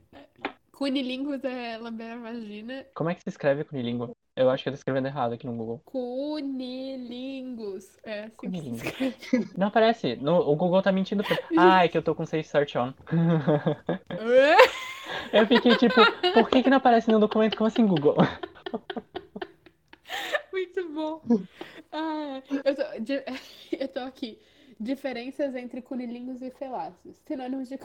Cunilingus 0.73 1.43
é 1.43 1.77
lamber 1.77 2.13
a 2.13 2.17
vagina. 2.17 2.85
Como 2.95 3.09
é 3.09 3.15
que 3.15 3.21
se 3.21 3.29
escreve 3.29 3.63
cunilíngua? 3.63 4.11
Eu 4.35 4.49
acho 4.49 4.63
que 4.63 4.69
eu 4.69 4.73
tô 4.73 4.77
escrevendo 4.77 5.05
errado 5.05 5.33
aqui 5.33 5.45
no 5.45 5.55
Google. 5.55 5.79
Cunilingus. 5.85 7.95
É 8.03 8.23
assim 8.23 8.29
que 8.29 8.31
se 8.31 8.37
Cunilingus. 8.37 8.83
escreve. 8.83 9.49
Não 9.55 9.67
aparece. 9.67 10.15
No, 10.15 10.39
o 10.39 10.55
Google 10.55 10.81
tá 10.81 10.91
mentindo 10.91 11.23
pra... 11.23 11.37
Ah, 11.55 11.85
é 11.85 11.87
que 11.87 11.95
eu 11.97 12.01
tô 12.01 12.15
com 12.15 12.25
Safe 12.25 12.43
Search 12.43 12.75
on. 12.77 12.91
Eu 15.31 15.45
fiquei 15.47 15.75
tipo, 15.77 15.95
por 16.33 16.49
que 16.49 16.63
que 16.63 16.69
não 16.69 16.77
aparece 16.77 17.11
no 17.11 17.19
documento? 17.19 17.55
Como 17.57 17.67
assim, 17.67 17.85
Google? 17.85 18.15
Muito 20.51 20.89
bom. 20.89 21.21
Ah, 21.91 22.41
eu, 22.63 22.75
tô, 22.75 22.83
eu 23.71 23.87
tô 23.87 23.99
aqui. 24.01 24.39
Diferenças 24.79 25.55
entre 25.55 25.81
cunilingus 25.81 26.41
e 26.41 26.51
feláceos. 26.51 27.17
Sinônimos 27.25 27.69
de, 27.69 27.79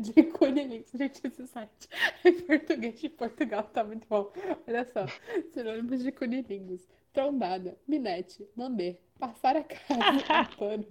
de 0.00 0.22
cunilingus. 0.32 0.90
Gente, 0.94 1.20
esse 1.26 1.46
site 1.46 1.88
em 2.24 2.40
português 2.42 3.00
de 3.00 3.08
Portugal 3.08 3.64
tá 3.64 3.84
muito 3.84 4.06
bom. 4.08 4.32
Olha 4.66 4.84
só. 4.92 5.06
Sinônimos 5.52 6.02
de 6.02 6.12
cunilingus. 6.12 6.86
Trombada, 7.14 7.78
minete, 7.86 8.44
lamber, 8.56 8.98
passar 9.20 9.54
a 9.56 9.62
casa, 9.62 10.24
a 10.28 10.44
pano, 10.58 10.84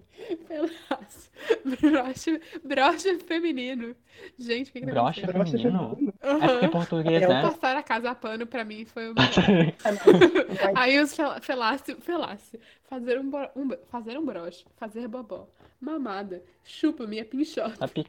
pedaço, 0.47 1.29
broche, 1.65 2.41
broche 2.63 3.19
feminino. 3.19 3.93
Gente, 4.39 4.69
o 4.69 4.73
que 4.73 4.79
que 4.79 4.85
tá 4.85 4.91
Brocha 4.93 5.29
acontecendo? 5.29 5.61
feminino? 5.61 6.13
É 6.21 6.47
porque 6.47 6.65
é 6.65 6.69
português, 6.69 7.21
É, 7.23 7.27
né? 7.27 7.41
Passar 7.41 7.75
a 7.75 7.83
casa 7.83 8.09
a 8.11 8.15
pano 8.15 8.47
pra 8.47 8.63
mim 8.63 8.85
foi 8.85 9.11
o 9.11 9.13
melhor. 9.19 9.75
Aí 10.77 10.97
os 11.01 11.13
fel- 11.13 11.41
felácio, 11.41 11.99
felácio, 11.99 12.57
fazer 12.85 13.19
um, 13.19 13.29
um- 13.57 13.69
fazer 13.89 14.17
um 14.17 14.23
broche, 14.25 14.65
fazer 14.77 15.09
bobó, 15.09 15.49
mamada, 15.81 16.41
chupa 16.63 17.05
minha 17.05 17.25
pinchota, 17.25 17.83
A 17.83 17.87
pi- 17.89 18.07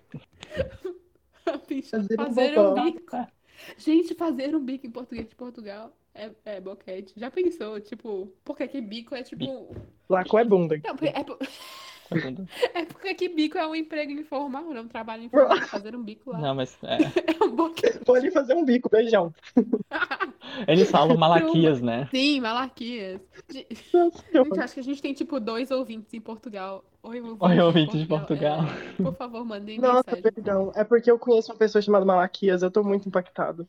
Fazer 1.45 1.59
pinchota, 1.67 2.15
um 2.15 2.17
fazer 2.17 2.59
um 2.61 2.75
bobó. 2.75 2.85
bico. 2.85 3.17
Gente, 3.77 4.15
fazer 4.15 4.55
um 4.55 4.61
bico 4.65 4.87
em 4.87 4.91
português 4.91 5.29
de 5.29 5.35
Portugal 5.35 5.93
é, 6.15 6.31
é 6.45 6.61
boquete. 6.61 7.13
Já 7.17 7.31
pensou, 7.31 7.81
tipo, 7.81 8.33
porque 8.45 8.69
que 8.69 8.81
bico 8.81 9.15
é 9.15 9.23
tipo... 9.23 9.75
Laco 10.09 10.39
é 10.39 10.45
bunda. 10.45 10.81
Não, 10.85 10.97
porque- 10.97 11.13
é, 11.19 11.25
por- 11.25 11.39
tudo. 12.09 12.47
é 12.75 12.85
porque 12.85 13.15
que 13.15 13.29
bico 13.29 13.59
é 13.59 13.67
um 13.67 13.75
emprego 13.75 14.13
informal, 14.13 14.65
não 14.65 14.83
um 14.83 14.89
trabalho 14.89 15.25
informal. 15.25 15.59
Fazer 15.63 15.97
um 15.97 16.03
bico 16.03 16.31
lá 16.31 16.39
Não, 16.39 16.55
mas 16.55 16.77
é, 16.83 16.99
é 17.41 17.45
um 17.45 17.55
boquete. 17.55 17.99
Pode 18.05 18.31
fazer 18.31 18.55
um 18.55 18.65
bico, 18.65 18.89
beijão. 18.89 19.35
eles 20.69 20.91
falam 20.91 21.17
Malaquias, 21.17 21.81
né? 21.81 22.09
Sim, 22.11 22.41
Malaquias. 22.41 23.21
Gente, 23.51 24.61
acho 24.61 24.75
que 24.75 24.81
a 24.81 24.85
gente 24.85 25.03
tem 25.03 25.15
tipo 25.15 25.41
dois 25.41 25.71
ouvintes 25.71 26.13
em 26.15 26.21
Portugal. 26.21 26.85
Oi, 27.03 27.21
ouvintes 27.21 27.43
Oi, 27.43 27.55
de 27.55 27.61
ouvintes 27.61 28.01
de 28.01 28.07
Portugal. 28.07 28.61
É, 28.63 29.03
por 29.03 29.15
favor, 29.15 29.45
mandem 29.45 29.79
Nossa, 29.79 30.05
mensagem. 30.07 30.23
perdão. 30.23 30.73
É 30.75 30.85
porque 30.85 31.11
eu 31.11 31.19
conheço 31.19 31.53
uma 31.53 31.59
pessoa 31.59 31.83
chamada 31.83 32.05
Malaquias, 32.05 32.63
eu 32.63 32.71
tô 32.71 32.83
muito 32.83 33.09
impactado. 33.09 33.69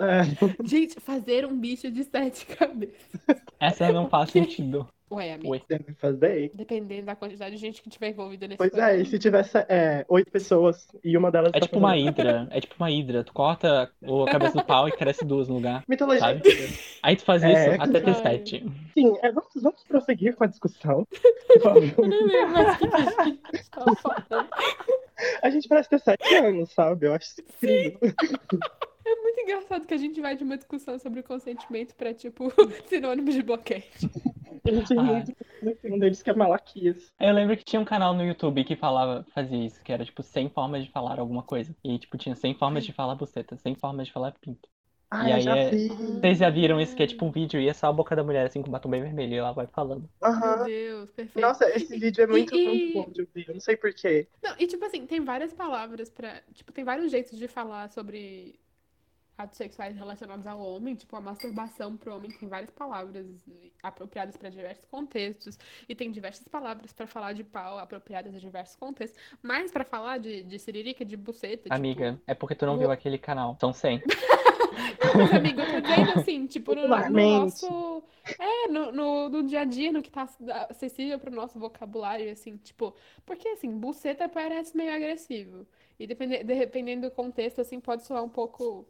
É, 0.00 0.64
Gente, 0.64 1.00
fazer 1.00 1.44
um 1.46 1.58
bicho 1.58 1.90
de 1.90 2.04
sete 2.04 2.46
cabeças. 2.46 3.20
Essa 3.60 3.92
não 3.92 4.08
faz 4.08 4.30
sentido. 4.30 4.88
Ué, 5.10 5.32
amigo. 5.32 5.58
Deve 5.66 5.94
fazer. 5.94 6.50
Dependendo 6.54 7.06
da 7.06 7.16
quantidade 7.16 7.54
de 7.54 7.60
gente 7.60 7.80
que 7.80 7.88
tiver 7.88 8.10
envolvida 8.10 8.46
nesse 8.46 8.58
Pois 8.58 8.74
é, 8.74 9.00
e 9.00 9.06
se 9.06 9.18
tivesse 9.18 9.56
é, 9.66 10.04
oito 10.06 10.30
pessoas 10.30 10.86
e 11.02 11.16
uma 11.16 11.30
delas 11.30 11.48
É 11.54 11.60
tá 11.60 11.66
tipo 11.66 11.78
uma 11.78 11.92
fazendo- 11.92 12.08
hidra. 12.10 12.48
É 12.50 12.60
tipo 12.60 12.74
uma 12.78 12.90
hidra. 12.90 13.24
Tu 13.24 13.32
corta 13.32 13.90
o- 14.02 14.24
a 14.24 14.30
cabeça 14.30 14.58
do 14.58 14.64
pau 14.64 14.86
e 14.86 14.92
cresce 14.92 15.24
duas 15.24 15.48
no 15.48 15.54
lugar. 15.54 15.82
Mitologia. 15.88 16.20
Sabe? 16.20 16.42
Aí 17.02 17.16
tu 17.16 17.24
faz 17.24 17.42
É, 17.42 17.72
isso 17.72 17.82
até 17.82 18.00
ter 18.00 18.10
ai. 18.10 18.22
sete. 18.22 18.66
Sim, 18.92 19.16
é, 19.22 19.32
vamos, 19.32 19.48
vamos 19.62 19.82
prosseguir 19.84 20.36
com 20.36 20.44
a 20.44 20.46
discussão. 20.46 21.06
Por 21.48 21.60
favor. 21.62 21.82
Eu 21.96 22.06
não 22.08 22.26
lembro 22.26 22.50
mais 22.52 22.74
o 22.74 22.78
que 22.78 22.86
a 22.86 23.24
gente 23.56 23.70
tava 23.70 23.96
falando. 23.96 24.48
A 25.42 25.48
gente 25.50 25.68
parece 25.68 25.88
ter 25.88 26.00
sete 26.00 26.34
anos, 26.34 26.70
sabe? 26.70 27.06
Eu 27.06 27.14
acho 27.14 27.30
incrível. 27.40 27.98
É 29.10 29.22
muito 29.22 29.40
engraçado 29.40 29.86
que 29.86 29.94
a 29.94 29.98
gente 29.98 30.20
vai 30.20 30.36
de 30.36 30.44
uma 30.44 30.56
discussão 30.56 30.98
sobre 30.98 31.22
consentimento 31.22 31.94
pra, 31.94 32.12
tipo, 32.12 32.52
sinônimos 32.86 33.34
de 33.34 33.42
boquete. 33.42 34.10
Ah. 34.98 35.02
muito. 35.02 35.34
Um 35.84 35.98
deles 35.98 36.22
que 36.22 36.28
é 36.30 36.34
Malaquias. 36.34 37.10
Eu 37.18 37.32
lembro 37.32 37.56
que 37.56 37.64
tinha 37.64 37.80
um 37.80 37.84
canal 37.86 38.12
no 38.12 38.22
YouTube 38.24 38.64
que 38.64 38.76
falava, 38.76 39.24
fazia 39.34 39.64
isso, 39.64 39.82
que 39.82 39.90
era 39.92 40.04
tipo 40.04 40.22
100 40.22 40.50
formas 40.50 40.84
de 40.84 40.90
falar 40.90 41.18
alguma 41.18 41.42
coisa. 41.42 41.74
E 41.82 41.98
tipo, 41.98 42.18
tinha 42.18 42.34
100 42.34 42.54
formas 42.54 42.84
de 42.84 42.92
falar 42.92 43.14
buceta, 43.14 43.56
100 43.56 43.76
formas 43.76 44.06
de 44.08 44.12
falar 44.12 44.32
pinto. 44.40 44.68
Ah, 45.10 45.26
E 45.26 45.32
aí 45.32 45.40
já 45.40 45.56
é-. 45.56 45.70
Vocês 45.70 46.36
já 46.38 46.50
viram 46.50 46.78
isso 46.78 46.94
que 46.94 47.02
é 47.02 47.06
tipo 47.06 47.24
um 47.24 47.30
vídeo 47.30 47.58
e 47.58 47.66
é 47.66 47.72
só 47.72 47.86
a 47.86 47.92
boca 47.92 48.14
da 48.14 48.22
mulher 48.22 48.46
assim 48.46 48.60
com 48.60 48.70
batom 48.70 48.90
bem 48.90 49.00
vermelho 49.00 49.32
e 49.32 49.36
ela 49.38 49.52
vai 49.52 49.66
falando. 49.66 50.06
Meu 50.20 50.30
Aham. 50.30 50.64
Deus, 50.64 51.10
perfeito. 51.12 51.40
Nossa, 51.46 51.64
esse 51.70 51.96
vídeo 51.98 52.22
é 52.24 52.26
muito, 52.26 52.54
E- 52.54 52.64
muito 52.66 52.92
bom 52.92 53.10
de 53.10 53.22
ouvir. 53.22 53.48
Eu 53.48 53.54
não 53.54 53.60
sei 53.60 53.74
porquê. 53.74 54.28
Não, 54.42 54.54
e 54.58 54.66
tipo 54.66 54.84
assim, 54.84 55.06
tem 55.06 55.20
várias 55.24 55.54
palavras 55.54 56.10
pra. 56.10 56.42
Tipo, 56.52 56.72
tem 56.72 56.84
vários 56.84 57.10
jeitos 57.10 57.38
de 57.38 57.48
falar 57.48 57.88
sobre 57.88 58.60
atos 59.38 59.56
sexuais 59.56 59.96
relacionados 59.96 60.46
ao 60.46 60.60
homem. 60.60 60.94
Tipo, 60.96 61.16
a 61.16 61.20
masturbação 61.20 61.96
pro 61.96 62.16
homem 62.16 62.30
tem 62.30 62.48
várias 62.48 62.70
palavras 62.70 63.24
apropriadas 63.82 64.36
pra 64.36 64.50
diversos 64.50 64.84
contextos. 64.86 65.58
E 65.88 65.94
tem 65.94 66.10
diversas 66.10 66.46
palavras 66.48 66.92
pra 66.92 67.06
falar 67.06 67.32
de 67.32 67.44
pau 67.44 67.78
apropriadas 67.78 68.34
a 68.34 68.38
diversos 68.38 68.76
contextos. 68.76 69.18
Mas 69.40 69.70
pra 69.70 69.84
falar 69.84 70.18
de, 70.18 70.42
de 70.42 70.58
siririca, 70.58 71.04
de 71.04 71.16
buceta, 71.16 71.62
tipo. 71.62 71.74
Amiga, 71.74 72.20
é 72.26 72.34
porque 72.34 72.54
tu 72.56 72.66
não 72.66 72.74
o- 72.74 72.78
viu 72.78 72.90
aquele 72.90 73.16
canal. 73.16 73.56
São 73.60 73.72
100. 73.72 74.02
Mas, 75.16 75.32
amigo, 75.32 75.60
eu 75.60 75.66
tô 75.66 75.80
dizendo 75.80 76.18
assim, 76.20 76.46
tipo, 76.46 76.74
no, 76.74 76.86
no 76.86 77.10
nosso. 77.10 78.02
É, 78.38 78.68
no, 78.68 78.92
no, 78.92 79.28
no 79.28 79.42
dia 79.42 79.60
a 79.60 79.64
dia, 79.64 79.90
no 79.90 80.02
que 80.02 80.10
tá 80.10 80.28
acessível 80.68 81.18
pro 81.18 81.30
nosso 81.34 81.58
vocabulário, 81.58 82.30
assim, 82.30 82.56
tipo. 82.56 82.94
Porque, 83.24 83.48
assim, 83.48 83.70
buceta 83.78 84.28
parece 84.28 84.76
meio 84.76 84.94
agressivo. 84.94 85.66
E 85.98 86.06
depende, 86.06 86.44
dependendo 86.44 87.08
do 87.08 87.14
contexto, 87.14 87.60
assim, 87.60 87.80
pode 87.80 88.04
soar 88.04 88.22
um 88.22 88.28
pouco 88.28 88.86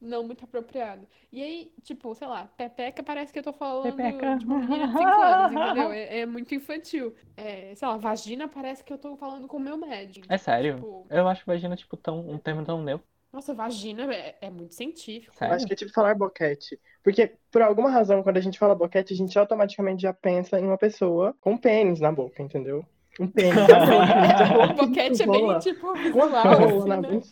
não 0.00 0.24
muito 0.24 0.44
apropriado. 0.44 1.06
E 1.32 1.42
aí, 1.42 1.72
tipo, 1.82 2.14
sei 2.14 2.26
lá, 2.28 2.46
pepeca 2.56 3.02
parece 3.02 3.32
que 3.32 3.38
eu 3.38 3.42
tô 3.42 3.52
falando 3.52 3.96
Pepeca. 3.96 4.36
de 4.36 4.44
uma 4.46 4.58
menina 4.58 4.88
de 4.88 4.96
5 4.96 5.20
anos, 5.20 5.52
entendeu? 5.52 5.92
É, 5.92 6.20
é 6.20 6.26
muito 6.26 6.54
infantil. 6.54 7.14
É, 7.36 7.74
sei 7.74 7.88
lá, 7.88 7.96
vagina 7.96 8.46
parece 8.48 8.84
que 8.84 8.92
eu 8.92 8.98
tô 8.98 9.16
falando 9.16 9.46
com 9.48 9.56
o 9.56 9.60
meu 9.60 9.76
médico. 9.76 10.26
É 10.28 10.36
sério? 10.38 10.76
Tipo, 10.76 11.06
Eu 11.10 11.26
acho 11.28 11.44
vagina, 11.46 11.76
tipo, 11.76 11.96
tão, 11.96 12.20
um 12.28 12.38
termo 12.38 12.64
tão 12.64 12.82
neutro. 12.82 13.06
nossa, 13.32 13.52
vagina 13.54 14.12
é, 14.14 14.36
é 14.40 14.50
muito 14.50 14.74
científico. 14.74 15.34
Eu 15.34 15.38
Sério? 15.38 15.54
acho 15.56 15.66
que 15.66 15.72
é 15.72 15.76
tipo 15.76 15.92
falar 15.92 16.14
boquete. 16.14 16.78
Porque, 17.02 17.34
por 17.50 17.62
alguma 17.62 17.90
razão, 17.90 18.22
quando 18.22 18.36
a 18.36 18.40
gente 18.40 18.58
fala 18.58 18.74
boquete, 18.74 19.12
a 19.12 19.16
gente 19.16 19.38
automaticamente 19.38 20.02
já 20.02 20.12
pensa 20.14 20.58
em 20.60 20.64
uma 20.64 20.78
pessoa 20.78 21.34
com 21.40 21.56
pênis 21.58 22.00
na 22.00 22.12
boca, 22.12 22.42
entendeu? 22.42 22.84
Um 23.20 23.28
pênis 23.28 23.54
na 23.56 23.80
boca. 23.86 24.72
O 24.72 24.86
boquete 24.86 25.22
é 25.22 25.26
bem, 25.26 25.58
tipo, 25.58 25.86
Uma 26.14 26.42
rola 26.42 26.78
assim, 26.78 26.88
na 26.88 26.96
né? 27.00 27.08
boca. 27.10 27.26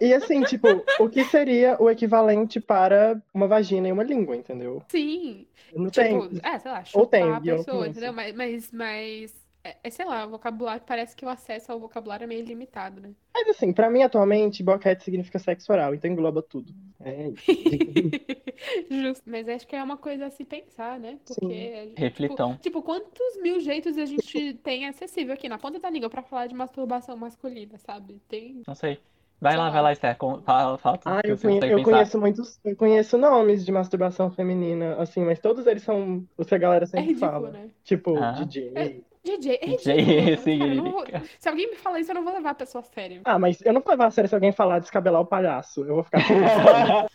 E 0.00 0.12
assim, 0.12 0.42
tipo, 0.42 0.66
o 0.98 1.08
que 1.08 1.24
seria 1.24 1.76
o 1.80 1.88
equivalente 1.90 2.60
para 2.60 3.20
uma 3.32 3.46
vagina 3.46 3.88
e 3.88 3.92
uma 3.92 4.02
língua, 4.02 4.36
entendeu? 4.36 4.82
Sim. 4.88 5.46
Não 5.74 5.90
Tipo, 5.90 6.28
tem. 6.28 6.40
é, 6.42 6.58
sei 6.58 6.70
lá, 6.70 6.84
Ou 6.94 7.06
tem, 7.06 7.22
a 7.32 7.40
pessoa, 7.40 7.88
entendeu? 7.88 8.12
Mas, 8.12 8.34
mas, 8.34 8.70
mas 8.72 9.44
é, 9.64 9.76
é, 9.82 9.90
sei 9.90 10.04
lá, 10.04 10.26
o 10.26 10.30
vocabulário, 10.30 10.82
parece 10.86 11.16
que 11.16 11.24
o 11.24 11.28
acesso 11.28 11.72
ao 11.72 11.80
vocabulário 11.80 12.24
é 12.24 12.26
meio 12.26 12.44
limitado, 12.44 13.00
né? 13.00 13.12
Mas 13.32 13.48
assim, 13.48 13.72
pra 13.72 13.88
mim 13.90 14.02
atualmente, 14.02 14.62
boquete 14.62 15.02
significa 15.04 15.38
sexo 15.38 15.72
oral, 15.72 15.94
então 15.94 16.10
engloba 16.10 16.42
tudo. 16.42 16.72
É 17.00 17.28
isso. 17.30 17.44
Justo. 18.90 19.22
Mas 19.26 19.48
acho 19.48 19.66
que 19.66 19.74
é 19.74 19.82
uma 19.82 19.96
coisa 19.96 20.26
a 20.26 20.30
se 20.30 20.44
pensar, 20.44 20.98
né? 21.00 21.18
Porque, 21.24 21.86
tipo, 21.88 22.00
Reflitão. 22.00 22.56
tipo, 22.58 22.82
quantos 22.82 23.36
mil 23.42 23.58
jeitos 23.60 23.96
a 23.98 24.04
gente 24.04 24.54
tem 24.62 24.86
acessível 24.86 25.34
aqui 25.34 25.48
na 25.48 25.58
ponta 25.58 25.78
da 25.80 25.90
língua 25.90 26.10
pra 26.10 26.22
falar 26.22 26.46
de 26.46 26.54
masturbação 26.54 27.16
masculina, 27.16 27.78
sabe? 27.78 28.20
Tem. 28.28 28.62
Não 28.66 28.74
sei. 28.74 28.98
Vai 29.40 29.56
lá, 29.56 29.68
vai 29.68 29.82
lá, 29.82 29.92
Esther. 29.92 30.16
com- 30.16 30.40
Fala, 30.42 30.78
fala 30.78 30.96
tudo 30.98 31.12
Ah, 31.14 31.22
que 31.22 31.30
eu, 31.30 31.36
você 31.36 31.46
conhe- 31.60 31.72
eu 31.72 31.82
conheço 31.82 32.18
muitos, 32.18 32.58
eu 32.64 32.76
conheço 32.76 33.18
nomes 33.18 33.64
de 33.64 33.70
masturbação 33.72 34.30
feminina, 34.30 34.96
assim, 34.96 35.22
mas 35.24 35.38
todos 35.38 35.66
eles 35.66 35.82
são 35.82 36.26
os 36.38 36.46
que 36.46 36.54
a 36.54 36.58
galera 36.58 36.84
É 36.84 36.86
sempre 36.86 37.06
ridículo, 37.08 37.30
fala. 37.32 37.50
né? 37.50 37.68
Tipo, 37.84 38.16
Ah. 38.16 38.32
DJ. 38.32 39.04
DJ, 39.22 39.54
é 39.60 39.66
DJ, 39.66 39.96
eu 40.78 40.82
não 40.82 40.90
vou-. 40.92 41.04
Se 41.38 41.48
alguém 41.48 41.70
me 41.70 41.76
falar 41.76 42.00
isso, 42.00 42.10
eu 42.10 42.14
não 42.14 42.24
vou 42.24 42.32
levar 42.32 42.50
a 42.50 42.54
pessoa 42.54 42.80
a 42.80 42.84
sério. 42.84 43.20
Ah, 43.24 43.38
mas 43.38 43.60
eu 43.62 43.72
não 43.72 43.80
vou 43.80 43.90
levar 43.90 44.06
a 44.06 44.10
sério 44.10 44.28
se 44.28 44.34
alguém 44.34 44.52
falar 44.52 44.78
descabelar 44.78 45.20
o 45.20 45.26
palhaço. 45.26 45.80
Eu 45.82 45.94
vou 45.96 46.04
ficar. 46.04 46.20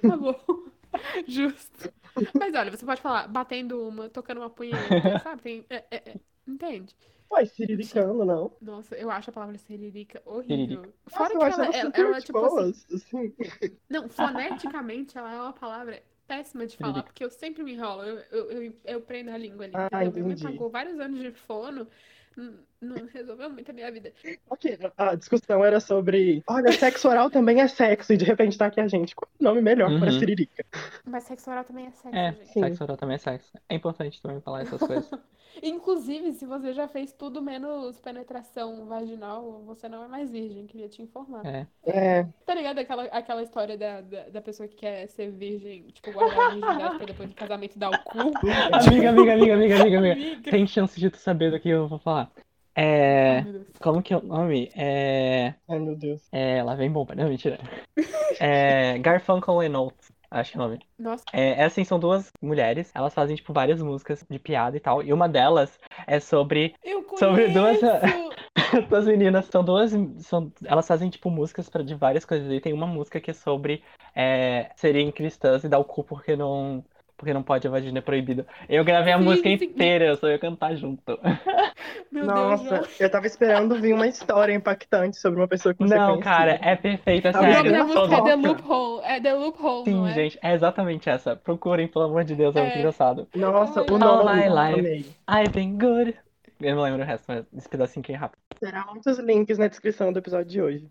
Tá 0.00 0.16
bom. 0.16 0.34
Justo. 1.28 1.92
Mas 2.38 2.54
olha, 2.54 2.70
você 2.70 2.84
pode 2.86 3.00
falar 3.02 3.28
batendo 3.28 3.86
uma, 3.86 4.08
tocando 4.08 4.38
uma 4.38 4.48
punheta, 4.50 5.18
sabe? 5.22 5.42
Tem, 5.42 5.64
é- 5.68 5.84
é- 5.90 5.96
é- 6.10 6.14
entende? 6.46 6.94
Ué, 7.30 7.44
siriricando, 7.44 8.24
não. 8.24 8.52
Nossa, 8.60 8.96
eu 8.96 9.10
acho 9.10 9.30
a 9.30 9.32
palavra 9.32 9.58
siririca 9.58 10.22
horrível. 10.24 10.56
Siririca. 10.56 10.88
Fora 11.06 11.34
Nossa, 11.34 11.34
eu 11.34 11.38
que 11.38 11.44
acho 11.44 11.60
ela, 11.60 11.76
ela 11.76 11.92
ela, 11.94 12.20
tipo 12.20 12.38
assim, 12.38 12.56
boas, 12.56 12.86
assim. 12.92 13.34
Não, 13.88 14.08
foneticamente 14.08 15.18
ela 15.18 15.32
é 15.32 15.40
uma 15.40 15.52
palavra 15.52 16.02
péssima 16.26 16.66
de 16.66 16.76
falar, 16.76 17.02
porque 17.02 17.24
eu 17.24 17.30
sempre 17.30 17.62
me 17.62 17.72
enrolo, 17.72 18.02
eu, 18.02 18.18
eu, 18.30 18.50
eu, 18.50 18.72
eu 18.84 19.00
prendo 19.00 19.30
a 19.30 19.38
língua 19.38 19.64
ali. 19.64 19.74
Ah, 19.74 19.88
mãe 19.92 20.08
entendi. 20.08 20.44
pagou 20.44 20.70
vários 20.70 21.00
anos 21.00 21.20
de 21.20 21.32
fono, 21.32 21.88
não 22.80 23.06
resolveu 23.06 23.50
muito 23.50 23.70
a 23.70 23.74
minha 23.74 23.90
vida. 23.90 24.12
Ok, 24.48 24.78
a 24.96 25.14
discussão 25.14 25.64
era 25.64 25.80
sobre. 25.80 26.42
Olha, 26.46 26.72
sexo 26.72 27.08
oral 27.08 27.30
também 27.30 27.60
é 27.60 27.68
sexo, 27.68 28.12
e 28.12 28.16
de 28.16 28.24
repente 28.24 28.56
tá 28.56 28.66
aqui 28.66 28.80
a 28.80 28.88
gente. 28.88 29.14
Qual 29.16 29.28
o 29.38 29.44
nome 29.44 29.60
melhor 29.60 29.88
para 29.98 30.10
Uhum. 30.12 30.18
siririca? 30.18 30.64
Mas 31.04 31.24
sexo 31.24 31.50
oral 31.50 31.64
também 31.64 31.86
é 31.86 31.90
sexo, 31.90 32.16
É, 32.16 32.32
gente. 32.32 32.52
Sexo 32.52 32.84
oral 32.84 32.96
também 32.96 33.14
é 33.16 33.18
sexo. 33.18 33.52
É 33.68 33.74
importante 33.74 34.20
também 34.22 34.40
falar 34.40 34.62
essas 34.62 34.80
coisas. 34.80 35.10
Inclusive, 35.60 36.32
se 36.34 36.46
você 36.46 36.72
já 36.72 36.86
fez 36.86 37.12
tudo 37.12 37.42
menos 37.42 37.98
penetração 37.98 38.86
vaginal, 38.86 39.60
você 39.66 39.88
não 39.88 40.04
é 40.04 40.06
mais 40.06 40.30
virgem, 40.30 40.66
queria 40.68 40.88
te 40.88 41.02
informar. 41.02 41.44
É. 41.44 41.66
É, 41.84 42.26
Tá 42.46 42.54
ligado 42.54 42.78
aquela, 42.78 43.04
aquela 43.06 43.42
história 43.42 43.76
da, 43.76 44.00
da, 44.00 44.28
da 44.28 44.40
pessoa 44.40 44.68
que 44.68 44.76
quer 44.76 45.08
ser 45.08 45.32
virgem, 45.32 45.82
tipo, 45.88 46.12
guardar 46.12 46.38
a 46.38 46.50
virgindade 46.50 46.96
pra 46.98 47.06
depois 47.06 47.28
do 47.28 47.34
casamento 47.34 47.76
dar 47.76 47.90
o 47.90 47.98
cu? 48.04 48.18
Amiga, 48.20 49.08
amiga, 49.10 49.32
amiga, 49.34 49.54
amiga, 49.54 49.54
amiga, 49.80 49.98
amiga. 49.98 50.12
Amiga. 50.12 50.50
Tem 50.50 50.64
chance 50.64 50.98
de 51.00 51.10
tu 51.10 51.16
saber 51.16 51.50
do 51.50 51.58
que 51.58 51.68
eu 51.68 51.88
vou 51.88 51.98
falar. 51.98 52.30
É. 52.80 53.44
Como 53.80 54.00
que 54.02 54.14
é 54.14 54.16
o 54.16 54.22
nome? 54.22 54.70
É. 54.76 55.54
ai 55.68 55.78
meu 55.78 55.96
Deus. 55.96 56.22
É. 56.30 56.62
Lá 56.62 56.74
vem 56.74 56.90
bomba. 56.90 57.14
Não, 57.14 57.28
mentira. 57.28 57.58
É. 58.38 58.98
Garfunkel 58.98 59.60
and 59.60 59.78
Oates. 59.78 60.12
Acho 60.30 60.52
que 60.52 60.58
é 60.58 60.60
o 60.60 60.64
nome. 60.64 60.78
Nossa, 60.98 61.24
É, 61.32 61.62
é 61.62 61.64
assim, 61.64 61.84
são 61.84 61.98
duas 61.98 62.30
mulheres. 62.42 62.90
Elas 62.94 63.14
fazem, 63.14 63.34
tipo, 63.34 63.52
várias 63.52 63.80
músicas 63.80 64.22
de 64.28 64.38
piada 64.38 64.76
e 64.76 64.80
tal. 64.80 65.02
E 65.02 65.10
uma 65.12 65.26
delas 65.28 65.78
é 66.06 66.20
sobre. 66.20 66.74
eu 66.84 67.02
conheço! 67.02 67.18
Sobre 67.24 67.48
duas- 67.48 67.78
Duas 68.90 69.06
meninas, 69.06 69.46
são 69.46 69.64
duas. 69.64 69.92
São, 70.18 70.52
elas 70.64 70.86
fazem, 70.86 71.08
tipo, 71.08 71.30
músicas 71.30 71.70
pra, 71.70 71.82
de 71.82 71.94
várias 71.94 72.26
coisas. 72.26 72.52
E 72.52 72.60
tem 72.60 72.74
uma 72.74 72.86
música 72.86 73.18
que 73.20 73.30
é 73.30 73.34
sobre 73.34 73.82
é, 74.14 74.70
serem 74.76 75.10
cristãs 75.10 75.64
e 75.64 75.68
dar 75.68 75.78
o 75.78 75.84
cu 75.84 76.04
porque 76.04 76.36
não. 76.36 76.84
Porque 77.18 77.34
não 77.34 77.42
pode, 77.42 77.66
a 77.66 77.70
vagina 77.70 77.98
é 77.98 78.00
proibido. 78.00 78.46
Eu 78.68 78.84
gravei 78.84 79.12
a 79.12 79.18
Sim, 79.18 79.24
música 79.24 79.48
sim. 79.48 79.64
inteira, 79.64 80.04
eu 80.06 80.16
só 80.16 80.28
ia 80.28 80.38
cantar 80.38 80.76
junto. 80.76 81.02
Meu 82.12 82.24
Deus, 82.24 82.26
Nossa, 82.36 82.76
não. 82.82 82.88
eu 83.00 83.10
tava 83.10 83.26
esperando 83.26 83.74
vir 83.80 83.92
uma 83.92 84.06
história 84.06 84.52
impactante 84.54 85.16
sobre 85.18 85.40
uma 85.40 85.48
pessoa 85.48 85.74
que 85.74 85.82
você 85.82 85.96
Não, 85.96 86.10
conhecia. 86.12 86.24
cara, 86.32 86.58
é 86.62 86.76
perfeita, 86.76 87.32
Tá 87.32 87.42
nome 87.42 87.54
sério. 87.54 87.72
da 87.72 87.78
na 87.78 87.84
música 87.84 88.14
é 88.16 88.22
The. 88.22 88.36
Loophole. 88.36 89.02
É 89.04 89.20
The 89.20 89.34
Loophole, 89.34 89.90
não 89.92 90.04
Sim, 90.06 90.10
é? 90.10 90.14
gente, 90.14 90.38
é 90.40 90.54
exatamente 90.54 91.10
essa. 91.10 91.34
Procurem, 91.34 91.88
pelo 91.88 92.04
amor 92.04 92.22
de 92.22 92.36
Deus, 92.36 92.54
é 92.54 92.62
muito 92.62 92.76
É. 92.76 92.78
engraçado. 92.78 93.26
Nossa, 93.34 93.82
o 93.82 93.92
All 93.94 93.98
nome, 93.98 94.36
my 94.40 94.48
life. 94.48 94.78
amei. 94.80 95.06
I've 95.28 95.52
been 95.52 95.76
good. 95.76 96.14
Eu 96.60 96.76
não 96.76 96.82
lembro 96.84 97.02
o 97.02 97.04
resto, 97.04 97.24
mas 97.26 97.44
esse 97.56 97.68
pedacinho 97.68 98.02
aqui 98.04 98.12
é 98.12 98.16
rápido. 98.16 98.38
Terá 98.60 98.86
muitos 98.86 99.18
links 99.18 99.58
na 99.58 99.66
descrição 99.66 100.12
do 100.12 100.20
episódio 100.20 100.46
de 100.46 100.62
hoje. 100.62 100.88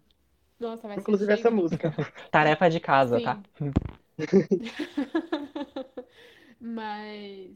Nossa, 0.60 0.88
vai 0.88 0.96
ser 0.96 1.02
Inclusive 1.02 1.32
cheio 1.32 1.40
essa 1.40 1.52
música. 1.52 1.94
Tarefa 2.32 2.70
de 2.70 2.80
casa, 2.82 3.18
Sim. 3.18 3.24
tá? 3.24 3.38
Mas. 6.60 7.52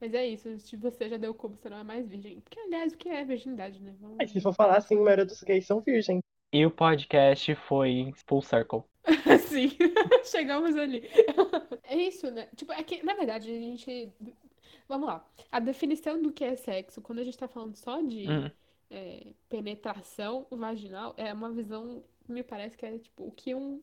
Mas 0.00 0.14
é 0.14 0.26
isso, 0.26 0.58
se 0.58 0.76
você 0.76 1.08
já 1.08 1.16
deu 1.16 1.32
cubo, 1.32 1.56
você 1.56 1.68
não 1.70 1.78
é 1.78 1.84
mais 1.84 2.08
virgem. 2.08 2.40
Porque, 2.40 2.58
aliás, 2.58 2.92
o 2.92 2.96
que 2.96 3.08
é 3.08 3.24
virgindade, 3.24 3.80
né? 3.80 3.94
Vamos... 4.00 4.30
Se 4.30 4.40
for 4.40 4.52
falar 4.52 4.78
assim, 4.78 4.96
a 4.98 5.00
maioria 5.00 5.24
dos 5.24 5.40
gays 5.42 5.64
são 5.64 5.80
virgens. 5.80 6.20
E 6.52 6.66
o 6.66 6.70
podcast 6.70 7.54
foi 7.54 8.12
Full 8.26 8.42
Circle. 8.42 8.82
Sim, 9.48 9.70
chegamos 10.24 10.76
ali. 10.76 11.08
É 11.84 11.96
isso, 11.96 12.30
né? 12.30 12.48
Tipo, 12.56 12.72
é 12.72 12.82
que, 12.82 13.02
na 13.04 13.14
verdade, 13.14 13.50
a 13.50 13.54
gente. 13.54 14.12
Vamos 14.88 15.06
lá. 15.06 15.24
A 15.50 15.60
definição 15.60 16.20
do 16.20 16.32
que 16.32 16.44
é 16.44 16.56
sexo, 16.56 17.00
quando 17.00 17.20
a 17.20 17.24
gente 17.24 17.38
tá 17.38 17.46
falando 17.48 17.76
só 17.76 18.00
de 18.00 18.28
Hum. 18.28 18.50
é, 18.90 19.32
penetração 19.48 20.46
vaginal, 20.50 21.14
é 21.16 21.32
uma 21.32 21.50
visão, 21.50 22.02
me 22.28 22.42
parece 22.42 22.76
que 22.76 22.84
é 22.84 22.98
tipo 22.98 23.28
o 23.28 23.30
que 23.32 23.54
um 23.54 23.80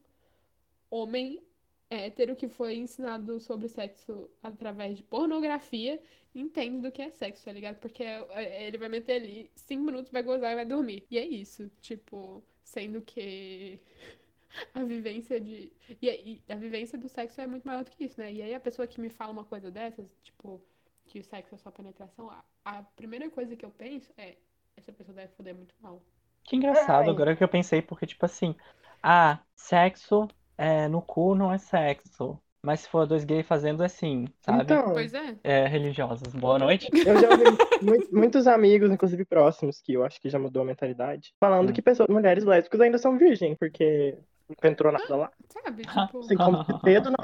homem 0.92 1.42
hétero 1.90 2.36
que 2.36 2.48
foi 2.48 2.76
ensinado 2.76 3.40
sobre 3.40 3.68
sexo 3.68 4.30
através 4.44 4.98
de 4.98 5.04
pornografia 5.04 6.02
entende 6.34 6.82
do 6.82 6.92
que 6.92 7.02
é 7.02 7.10
sexo, 7.10 7.46
tá 7.46 7.52
ligado? 7.52 7.78
Porque 7.80 8.04
é- 8.04 8.68
ele 8.68 8.78
vai 8.78 8.90
meter 8.90 9.22
ali 9.22 9.52
cinco 9.56 9.84
minutos, 9.84 10.12
vai 10.12 10.24
gozar 10.24 10.52
e 10.52 10.56
vai 10.56 10.66
dormir. 10.66 11.06
E 11.10 11.18
é 11.18 11.26
isso, 11.26 11.70
tipo, 11.82 12.44
sendo 12.64 13.02
que 13.02 13.80
a 14.74 14.84
vivência 14.84 15.40
de. 15.40 15.72
E, 16.02 16.10
a- 16.10 16.16
e 16.16 16.44
a 16.50 16.56
vivência 16.56 16.98
do 16.98 17.10
sexo 17.10 17.42
é 17.42 17.48
muito 17.48 17.66
maior 17.68 17.84
do 17.84 17.92
que 17.92 18.04
isso, 18.06 18.20
né? 18.20 18.32
E 18.34 18.42
aí 18.42 18.54
a 18.54 18.60
pessoa 18.60 18.88
que 18.88 19.00
me 19.02 19.10
fala 19.10 19.32
uma 19.32 19.46
coisa 19.46 19.72
dessas, 19.72 20.08
tipo, 20.24 20.62
que 21.06 21.20
o 21.20 21.24
sexo 21.24 21.56
é 21.56 21.58
só 21.58 21.72
penetração, 21.72 22.30
a, 22.30 22.44
a 22.66 22.84
primeira 22.84 23.30
coisa 23.30 23.56
que 23.56 23.66
eu 23.66 23.72
penso 23.72 24.12
é, 24.18 24.38
essa 24.78 24.92
pessoa 24.94 25.16
deve 25.16 25.34
foder 25.34 25.56
muito 25.56 25.76
mal. 25.82 26.02
Que 26.44 26.56
engraçado, 26.56 27.10
Ai. 27.10 27.12
agora 27.12 27.36
que 27.36 27.44
eu 27.44 27.48
pensei, 27.50 27.82
porque, 27.82 28.06
tipo 28.08 28.26
assim, 28.26 28.56
ah, 29.04 29.40
sexo 29.56 30.28
é, 30.60 30.88
no 30.90 31.02
cu 31.02 31.34
não 31.36 31.52
é 31.52 31.58
sexo. 31.58 32.38
Mas 32.62 32.82
se 32.82 32.90
for 32.90 33.08
dois 33.08 33.24
gays 33.24 33.48
fazendo, 33.48 33.82
é 33.82 33.88
sim, 33.88 34.28
sabe? 34.42 34.64
Então, 34.64 34.92
Pois 34.92 35.14
é. 35.14 35.38
É, 35.46 35.66
religiosos. 35.66 36.34
Boa 36.34 36.60
noite. 36.60 36.90
eu 37.08 37.18
já 37.18 37.30
ouvi 37.30 37.46
mui- 37.82 38.08
muitos 38.12 38.48
amigos, 38.48 38.92
inclusive 38.92 39.24
próximos, 39.24 39.80
que 39.80 39.94
eu 39.94 40.04
acho 40.04 40.20
que 40.20 40.30
já 40.30 40.38
mudou 40.38 40.64
a 40.64 40.66
mentalidade, 40.66 41.34
falando 41.40 41.70
Hum. 41.70 41.74
que 41.74 41.82
pessoas, 41.82 42.10
mulheres 42.10 42.44
lésbicas 42.44 42.82
ainda 42.82 42.98
são 42.98 43.18
virgens, 43.18 43.56
porque 43.58 44.18
não 44.62 44.70
entrou 44.70 44.92
nada 44.92 45.16
lá. 45.16 45.32
Sabe? 45.48 45.84
Tipo. 45.84 46.20
Assim 46.20 46.36
como 46.36 46.66
que 46.66 46.74
dedo 46.84 47.12
não 47.12 47.18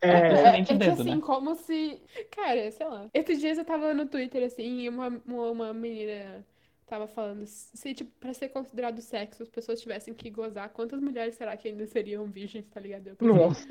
É, 0.00 0.08
é, 0.10 0.58
é, 0.58 0.64
que 0.64 0.74
dedo, 0.74 1.00
assim, 1.00 1.14
né? 1.14 1.20
como 1.20 1.54
se. 1.54 2.02
Cara, 2.34 2.68
sei 2.72 2.88
lá. 2.88 3.06
Esses 3.14 3.38
dias 3.38 3.58
eu 3.58 3.64
tava 3.64 3.94
no 3.94 4.06
Twitter, 4.06 4.42
assim, 4.44 4.80
e 4.80 4.88
uma, 4.88 5.06
uma, 5.24 5.50
uma 5.50 5.72
menina 5.72 6.44
tava 6.86 7.06
falando 7.06 7.46
se, 7.46 7.94
tipo, 7.94 8.10
pra 8.18 8.34
ser 8.34 8.48
considerado 8.48 9.00
sexo, 9.00 9.42
as 9.42 9.48
pessoas 9.48 9.80
tivessem 9.80 10.14
que 10.14 10.30
gozar, 10.30 10.68
quantas 10.70 11.00
mulheres 11.00 11.34
será 11.34 11.56
que 11.56 11.68
ainda 11.68 11.86
seriam 11.86 12.26
virgens, 12.26 12.68
tá 12.68 12.80
ligado? 12.80 13.08
Eu 13.08 13.16
pensei, 13.16 13.34
nossa, 13.34 13.66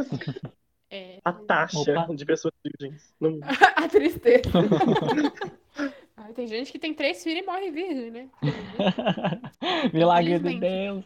é, 0.89 1.19
a 1.23 1.31
taxa 1.31 1.79
Opa. 1.79 2.15
de 2.15 2.25
pessoas 2.25 2.53
virgens. 2.63 3.13
no 3.19 3.31
mundo. 3.31 3.43
a 3.75 3.87
tristeza. 3.87 4.49
Tem 6.41 6.47
gente 6.47 6.71
que 6.71 6.79
tem 6.79 6.91
três 6.91 7.23
filhos 7.23 7.43
e 7.43 7.45
morre 7.45 7.69
virgem, 7.69 8.09
né? 8.09 8.27
Milagre 9.93 10.39
de. 10.39 10.59
Deus. 10.59 11.05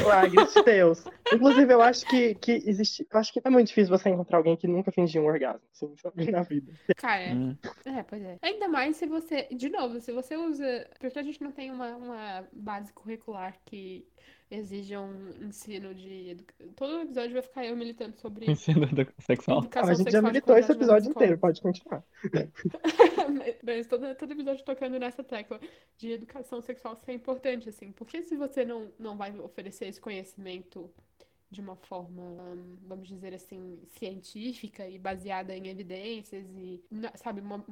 Milagres 0.00 0.54
de 0.54 0.62
Deus. 0.66 1.04
Inclusive, 1.32 1.72
eu 1.72 1.80
acho 1.80 2.04
que, 2.04 2.34
que 2.34 2.50
existe. 2.66 3.06
Eu 3.08 3.20
acho 3.20 3.32
que 3.32 3.40
é 3.44 3.48
muito 3.48 3.68
difícil 3.68 3.96
você 3.96 4.08
encontrar 4.08 4.38
alguém 4.38 4.56
que 4.56 4.66
nunca 4.66 4.90
fingiu 4.90 5.22
um 5.22 5.26
orgasmo, 5.26 5.60
assim, 5.72 6.30
na 6.32 6.42
vida. 6.42 6.72
Cara, 6.96 7.32
Hum. 7.32 7.56
É, 7.84 8.02
pois 8.02 8.20
é. 8.24 8.38
Ainda 8.42 8.66
mais 8.66 8.96
se 8.96 9.06
você, 9.06 9.46
de 9.52 9.68
novo, 9.68 10.00
se 10.00 10.10
você 10.10 10.36
usa. 10.36 10.90
Porque 10.98 11.16
a 11.16 11.22
gente 11.22 11.40
não 11.40 11.52
tem 11.52 11.70
uma, 11.70 11.94
uma 11.94 12.48
base 12.52 12.92
curricular 12.92 13.54
que 13.64 14.04
exija 14.50 15.00
um 15.00 15.28
ensino 15.46 15.94
de. 15.94 16.30
educa- 16.30 16.54
Todo 16.76 17.00
episódio 17.00 17.32
vai 17.32 17.42
ficar 17.42 17.64
eu 17.66 17.76
militando 17.76 18.16
sobre 18.16 18.46
Ensino 18.50 18.86
sexual. 19.18 19.58
Ah, 19.58 19.60
educação 19.62 19.90
a 19.90 19.94
gente 19.94 20.10
já 20.10 20.22
militou 20.22 20.56
esse 20.56 20.72
episódio 20.72 21.10
inteiro, 21.10 21.38
pode 21.38 21.60
continuar. 21.60 22.04
Mas 23.62 23.86
todo, 23.86 24.14
todo 24.14 24.32
episódio 24.32 24.64
tocando 24.64 24.98
nessa 24.98 25.22
tecla 25.24 25.60
de 25.96 26.12
educação 26.12 26.60
sexual 26.60 26.94
isso 26.94 27.10
é 27.10 27.14
importante, 27.14 27.68
assim. 27.68 27.92
Porque 27.92 28.22
se 28.22 28.36
você 28.36 28.64
não, 28.64 28.90
não 28.98 29.16
vai 29.16 29.36
oferecer 29.38 29.86
esse 29.88 30.00
conhecimento 30.00 30.90
de 31.50 31.60
uma 31.60 31.76
forma, 31.76 32.56
vamos 32.82 33.08
dizer 33.08 33.32
assim, 33.34 33.78
científica 33.98 34.88
e 34.88 34.98
baseada 34.98 35.56
em 35.56 35.68
evidências 35.68 36.44
e, 36.56 36.82
sabe, 37.14 37.40
uma- 37.40 37.64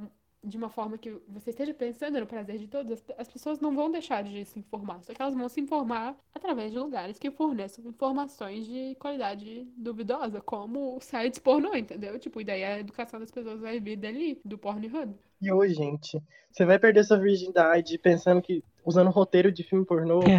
de 0.45 0.57
uma 0.57 0.69
forma 0.69 0.99
que 0.99 1.11
você 1.27 1.51
esteja 1.51 1.73
pensando 1.73 2.21
no 2.21 2.27
prazer 2.27 2.59
de 2.59 2.69
todos, 2.69 2.93
as, 2.93 3.05
as 3.19 3.29
pessoas 3.29 3.61
não 3.61 3.75
vão 3.75 3.91
deixar 3.91 4.23
de 4.23 4.45
se 4.45 4.59
informar. 4.59 5.03
Só 5.03 5.15
que 5.15 5.21
elas 5.21 5.35
vão 5.35 5.49
se 5.49 5.61
informar 5.61 6.17
através 6.35 6.71
de 6.73 6.79
lugares 6.79 7.19
que 7.19 7.31
forneçam 7.31 7.85
informações 7.87 8.67
de 8.67 8.95
qualidade 8.97 9.67
duvidosa, 9.77 10.41
como 10.41 11.01
sites 11.01 11.39
pornô, 11.39 11.75
entendeu? 11.75 12.19
Tipo, 12.19 12.41
e 12.41 12.45
daí 12.45 12.63
a 12.65 12.79
educação 12.79 13.19
das 13.19 13.31
pessoas 13.31 13.61
vai 13.61 13.81
vir 13.81 13.97
dali, 13.97 14.41
do 14.45 14.59
Pornhub. 14.59 15.15
E 15.45 15.53
hoje, 15.53 15.75
gente, 15.75 16.19
você 16.51 16.65
vai 16.65 16.79
perder 16.79 17.05
sua 17.05 17.19
virgindade 17.19 17.99
pensando 17.99 18.41
que. 18.41 18.65
usando 18.83 19.11
roteiro 19.11 19.53
de 19.53 19.63
filme 19.63 19.85
pornô. 19.85 20.21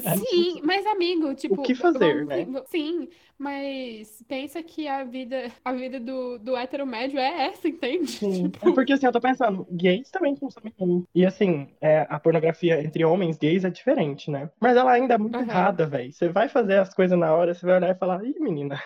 Sim, 0.00 0.60
mas 0.64 0.86
amigo, 0.86 1.34
tipo, 1.34 1.62
que 1.62 1.74
fazer, 1.74 2.24
vamos- 2.24 2.56
né? 2.56 2.64
Sim, 2.70 3.08
mas 3.38 4.22
pensa 4.26 4.62
que 4.62 4.88
a 4.88 5.04
vida, 5.04 5.50
a 5.64 5.72
vida 5.72 6.00
do, 6.00 6.38
do 6.38 6.56
hétero 6.56 6.86
médio 6.86 7.18
é 7.18 7.48
essa, 7.48 7.68
entende? 7.68 8.10
Sim. 8.10 8.48
Tipo, 8.50 8.70
É 8.70 8.72
porque 8.72 8.92
assim, 8.94 9.04
eu 9.06 9.12
tô 9.12 9.20
pensando, 9.20 9.66
gays 9.70 10.10
também 10.10 10.34
consomem 10.36 10.72
homem. 10.78 11.06
E 11.14 11.26
assim, 11.26 11.68
é, 11.80 12.06
a 12.08 12.18
pornografia 12.18 12.82
entre 12.82 13.04
homens 13.04 13.36
gays 13.36 13.64
é 13.64 13.70
diferente, 13.70 14.30
né? 14.30 14.48
Mas 14.60 14.76
ela 14.76 14.92
ainda 14.92 15.14
é 15.14 15.18
muito 15.18 15.36
Aham. 15.36 15.50
errada, 15.50 15.86
velho. 15.86 16.12
Você 16.12 16.28
vai 16.28 16.48
fazer 16.48 16.78
as 16.78 16.94
coisas 16.94 17.18
na 17.18 17.34
hora, 17.34 17.52
você 17.54 17.66
vai 17.66 17.76
olhar 17.76 17.90
e 17.90 17.98
falar, 17.98 18.24
ih, 18.24 18.38
menina. 18.40 18.80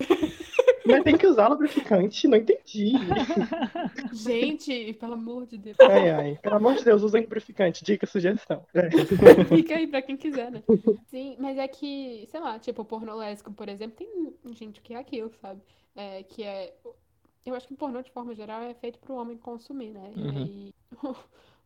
Mas 0.86 1.02
tem 1.04 1.16
que 1.16 1.26
usar 1.26 1.48
lubrificante, 1.48 2.26
não 2.28 2.38
entendi. 2.38 2.92
gente, 4.12 4.92
pelo 4.94 5.14
amor 5.14 5.46
de 5.46 5.58
Deus. 5.58 5.76
Ai, 5.80 6.10
ai. 6.10 6.38
Pelo 6.42 6.56
amor 6.56 6.74
de 6.76 6.84
Deus, 6.84 7.02
usem 7.02 7.22
lubrificante. 7.22 7.84
Dica, 7.84 8.06
sugestão. 8.06 8.64
É. 8.74 8.90
Fica 9.44 9.76
aí 9.76 9.86
pra 9.86 10.02
quem 10.02 10.16
quiser, 10.16 10.50
né? 10.50 10.62
Sim, 11.06 11.36
mas 11.38 11.58
é 11.58 11.66
que, 11.68 12.26
sei 12.30 12.40
lá, 12.40 12.58
tipo, 12.58 12.84
porno 12.84 13.14
lésbico, 13.16 13.52
por 13.52 13.68
exemplo, 13.68 13.96
tem 13.96 14.54
gente 14.54 14.80
que 14.80 14.94
é 14.94 14.98
aquilo, 14.98 15.30
sabe? 15.40 15.60
É, 15.94 16.22
que 16.24 16.42
é. 16.42 16.74
eu 17.44 17.54
acho 17.54 17.66
que 17.66 17.74
o 17.74 17.76
pornô, 17.76 18.02
de 18.02 18.10
forma 18.10 18.34
geral, 18.34 18.62
é 18.62 18.74
feito 18.74 18.98
pro 18.98 19.14
homem 19.14 19.36
consumir, 19.38 19.90
né? 19.92 20.12
E 20.14 20.20
Uhum. 20.20 20.36
aí, 20.36 20.74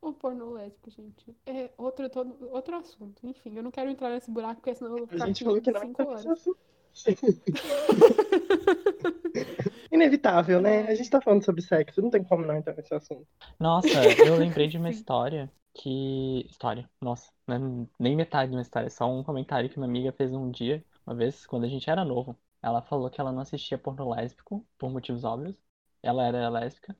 o 0.00 0.12
pornô 0.12 0.50
lésbico, 0.52 0.90
gente, 0.90 1.34
é 1.46 1.70
outro, 1.76 2.08
todo, 2.08 2.36
outro 2.52 2.76
assunto. 2.76 3.26
Enfim, 3.26 3.56
eu 3.56 3.62
não 3.62 3.70
quero 3.70 3.90
entrar 3.90 4.10
nesse 4.10 4.30
buraco, 4.30 4.60
porque 4.60 4.74
senão 4.74 4.92
eu 4.92 4.98
vou 4.98 5.06
A 5.06 5.08
ficar 5.08 5.26
gente 5.26 5.36
aqui 5.36 5.44
falou 5.44 5.60
que 5.60 5.70
não 5.72 5.80
cinco 5.80 6.02
entra 6.02 6.06
horas. 6.08 6.24
nesse 6.24 6.40
assunto. 6.40 6.58
Inevitável, 9.93 10.61
né? 10.61 10.88
A 10.88 10.95
gente 10.95 11.11
tá 11.11 11.20
falando 11.20 11.45
sobre 11.45 11.62
sexo, 11.62 12.01
não 12.01 12.11
tem 12.11 12.22
como 12.22 12.45
não 12.45 12.57
entrar 12.57 12.74
nesse 12.74 12.95
assunto. 12.95 13.26
Nossa, 13.59 13.88
eu 14.24 14.36
lembrei 14.36 14.68
de 14.68 14.76
uma 14.78 14.91
história 14.91 15.51
que. 15.74 16.47
História, 16.49 16.88
nossa, 17.01 17.30
não 17.47 17.57
é 17.57 17.86
nem 17.99 18.16
metade 18.16 18.51
de 18.51 18.57
uma 18.57 18.62
história, 18.62 18.86
é 18.86 18.91
só 18.91 19.11
um 19.11 19.22
comentário 19.22 19.68
que 19.68 19.76
uma 19.76 19.86
amiga 19.86 20.12
fez 20.12 20.32
um 20.32 20.51
dia, 20.51 20.84
uma 21.07 21.14
vez, 21.14 21.47
quando 21.47 21.64
a 21.64 21.68
gente 21.68 21.88
era 21.88 22.05
novo. 22.05 22.36
Ela 22.62 22.82
falou 22.82 23.11
que 23.11 23.20
ela 23.20 23.32
não 23.32 23.41
assistia 23.41 23.78
pornô 23.78 24.14
lésbico, 24.14 24.66
por 24.78 24.91
motivos 24.91 25.24
óbvios. 25.24 25.57
Ela 26.03 26.26
era 26.26 26.49
lésbica. 26.49 26.97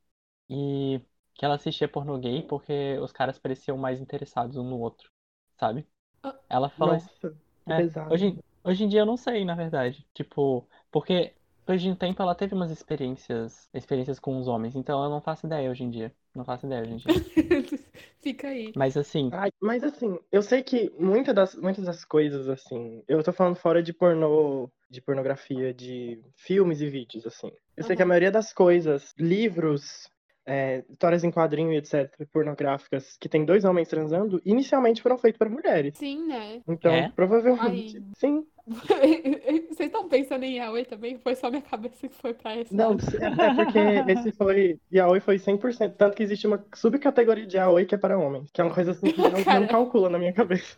E 0.49 1.01
que 1.34 1.45
ela 1.45 1.55
assistia 1.55 1.88
pornô 1.88 2.18
gay 2.18 2.43
porque 2.43 2.99
os 2.99 3.12
caras 3.12 3.38
pareciam 3.38 3.76
mais 3.76 4.01
interessados 4.01 4.57
um 4.57 4.64
no 4.64 4.78
outro, 4.78 5.11
sabe? 5.59 5.86
Ah. 6.22 6.34
Ela 6.49 6.68
falou. 6.68 6.95
Nossa, 6.95 7.11
que 7.20 7.72
É, 7.72 7.76
pesado. 7.76 8.12
hoje, 8.12 8.38
hoje 8.64 8.84
em 8.84 8.88
dia 8.88 9.00
eu 9.00 9.06
não 9.06 9.16
sei, 9.16 9.44
na 9.44 9.54
verdade. 9.54 10.06
Tipo, 10.14 10.66
porque 10.90 11.34
depois 11.61 11.82
de 11.82 11.90
um 11.90 11.94
tempo 11.94 12.20
ela 12.20 12.34
teve 12.34 12.54
umas 12.54 12.70
experiências, 12.70 13.68
experiências 13.72 14.18
com 14.18 14.38
os 14.38 14.48
homens, 14.48 14.74
então 14.74 15.04
eu 15.04 15.11
não 15.11 15.20
faço 15.20 15.46
ideia 15.46 15.70
hoje 15.70 15.84
em 15.84 15.90
dia. 15.90 16.12
Não 16.34 16.44
faço 16.44 16.66
ideia 16.66 16.82
hoje 16.82 16.92
em 16.92 16.96
dia. 16.96 17.14
Fica 18.20 18.48
aí. 18.48 18.72
Mas 18.74 18.96
assim, 18.96 19.30
Ai, 19.32 19.50
mas 19.61 19.84
assim, 19.84 20.18
eu 20.32 20.42
sei 20.42 20.62
que 20.62 20.92
muitas 20.98 21.34
das, 21.34 21.54
muitas 21.54 21.84
das 21.84 22.04
coisas, 22.04 22.48
assim, 22.48 23.02
eu 23.06 23.22
tô 23.22 23.32
falando 23.32 23.56
fora 23.56 23.82
de 23.82 23.92
pornô, 23.92 24.68
de 24.88 25.00
pornografia, 25.00 25.72
de 25.72 26.20
filmes 26.36 26.80
e 26.80 26.88
vídeos, 26.88 27.26
assim. 27.26 27.52
Eu 27.76 27.84
sei 27.84 27.96
que 27.96 28.02
a 28.02 28.06
maioria 28.06 28.30
das 28.30 28.52
coisas, 28.52 29.14
livros, 29.18 30.11
é, 30.51 30.84
histórias 30.90 31.22
em 31.22 31.30
quadrinho, 31.30 31.72
etc., 31.72 32.11
pornográficas, 32.32 33.16
que 33.20 33.28
tem 33.28 33.44
dois 33.44 33.64
homens 33.64 33.88
transando, 33.88 34.42
inicialmente 34.44 35.01
foram 35.01 35.16
feitos 35.16 35.38
para 35.38 35.48
mulheres. 35.48 35.96
Sim, 35.96 36.26
né? 36.26 36.61
Então, 36.66 36.92
É? 36.92 37.09
provavelmente, 37.14 37.98
Ai. 37.98 38.03
sim. 38.16 38.44
Vocês 39.70 39.88
estão 39.88 40.08
pensando 40.08 40.44
em 40.44 40.56
yaoi 40.58 40.84
também? 40.84 41.18
Foi 41.18 41.34
só 41.34 41.48
minha 41.50 41.62
cabeça 41.62 42.08
que 42.08 42.14
foi 42.14 42.34
pra 42.34 42.56
esse 42.56 42.74
Não, 42.74 42.92
é 42.92 42.94
é 42.94 43.54
porque 43.54 43.78
esse 44.12 44.32
foi. 44.32 44.78
Yaoi 44.92 45.20
foi 45.20 45.36
100%. 45.38 45.94
Tanto 45.96 46.16
que 46.16 46.22
existe 46.22 46.46
uma 46.46 46.64
subcategoria 46.74 47.46
de 47.46 47.56
Yaoi 47.56 47.86
que 47.86 47.94
é 47.94 47.98
para 47.98 48.18
homens. 48.18 48.50
Que 48.52 48.61
é 48.61 48.64
uma 48.64 48.74
coisa 48.74 48.92
assim 48.92 49.11
que 49.12 49.20
não, 49.20 49.30
não 49.61 49.66
calcula 49.66 50.08
na 50.11 50.18
minha 50.18 50.32
cabeça. 50.32 50.76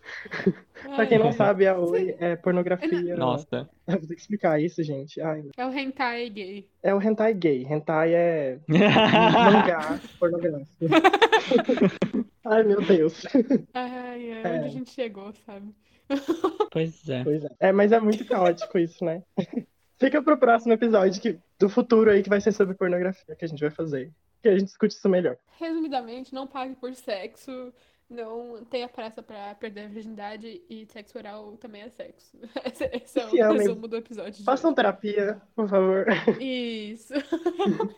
Pra 0.97 1.07
quem 1.07 1.19
não 1.19 1.33
sabe, 1.33 1.65
Yaoi 1.65 2.17
é 2.19 2.37
pornografia. 2.37 3.17
nossa. 3.17 3.69
Eu 3.87 3.99
vou 3.99 4.09
ter 4.09 4.15
que 4.15 4.21
explicar 4.21 4.61
isso, 4.61 4.83
gente. 4.83 5.21
Ai, 5.21 5.43
É 5.57 5.67
o 5.67 5.73
hentai 5.73 6.31
gay. 6.31 6.69
é 6.83 6.95
o 6.95 7.01
hentai 7.03 7.35
gay. 7.35 7.67
Hentai 7.69 8.15
é 8.15 8.59
mangá 8.69 10.01
pornográfico. 10.19 10.67
Ai, 12.45 12.63
meu 12.65 12.81
Deus. 12.83 13.25
Ai, 13.75 13.91
ai, 13.93 14.31
É. 14.43 14.49
onde 14.59 14.65
a 14.67 14.69
gente 14.69 14.91
chegou, 14.91 15.33
sabe? 15.47 15.67
Pois 16.71 17.09
é. 17.09 17.23
Pois 17.23 17.45
é. 17.45 17.51
É, 17.61 17.73
mas 17.73 17.93
é 17.93 18.01
muito 18.01 18.25
caótico 18.25 18.79
isso, 18.79 19.05
né? 19.05 19.23
Fica 19.99 20.23
pro 20.23 20.37
próximo 20.37 20.73
episódio 20.73 21.21
que, 21.21 21.39
do 21.59 21.69
futuro 21.69 22.11
aí 22.11 22.23
que 22.23 22.29
vai 22.29 22.41
ser 22.41 22.53
sobre 22.53 22.75
pornografia 22.75 23.37
que 23.37 23.45
a 23.45 23.49
gente 23.49 23.61
vai 23.61 23.71
fazer. 23.71 24.11
Que 24.43 24.49
a 24.49 24.53
gente 24.53 24.65
discute 24.65 24.97
isso 24.97 25.09
melhor. 25.09 25.37
Resumidamente, 25.61 26.35
não 26.35 26.47
pague 26.47 26.75
por 26.75 26.93
sexo, 26.95 27.73
não 28.13 28.65
tenha 28.65 28.89
pressa 28.89 29.23
pra 29.23 29.55
perder 29.55 29.85
a 29.85 29.89
virgindade 29.89 30.61
e 30.69 30.87
sexo 30.87 31.17
oral 31.17 31.57
também 31.57 31.83
é 31.83 31.89
sexo. 31.89 32.37
Esse, 32.65 32.91
esse 32.93 33.21
é 33.21 33.27
o 33.27 33.31
Se 33.31 33.41
amem. 33.41 33.59
resumo 33.59 33.89
do 33.89 33.97
episódio 33.97 34.45
Façam 34.45 34.75
terapia, 34.75 35.41
por 35.55 35.69
favor. 35.69 36.07
Isso. 36.41 37.15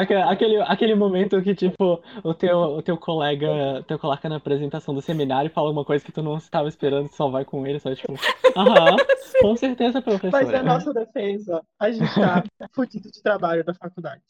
Aque- 0.00 0.14
Aquele, 0.14 0.60
aquele 0.62 0.94
momento 0.94 1.40
que, 1.42 1.54
tipo, 1.54 2.02
o 2.22 2.34
teu, 2.34 2.56
o 2.58 2.82
teu 2.82 2.96
colega 2.96 3.84
teu 3.86 3.98
coloca 3.98 4.28
na 4.28 4.36
apresentação 4.36 4.94
do 4.94 5.00
seminário 5.02 5.48
e 5.48 5.52
fala 5.52 5.70
uma 5.70 5.84
coisa 5.84 6.04
que 6.04 6.12
tu 6.12 6.22
não 6.22 6.36
estava 6.36 6.68
esperando, 6.68 7.08
só 7.12 7.28
vai 7.28 7.44
com 7.44 7.66
ele, 7.66 7.78
só 7.80 7.94
tipo, 7.94 8.14
aham, 8.56 8.96
com 9.42 9.56
certeza, 9.56 10.02
Mas 10.32 10.50
é 10.50 10.56
a 10.58 10.62
nossa 10.62 10.92
defesa. 10.92 11.62
A 11.80 11.90
gente 11.90 12.14
tá 12.14 12.42
fudido 12.74 13.10
de 13.10 13.22
trabalho 13.22 13.64
da 13.64 13.74
faculdade. 13.74 14.22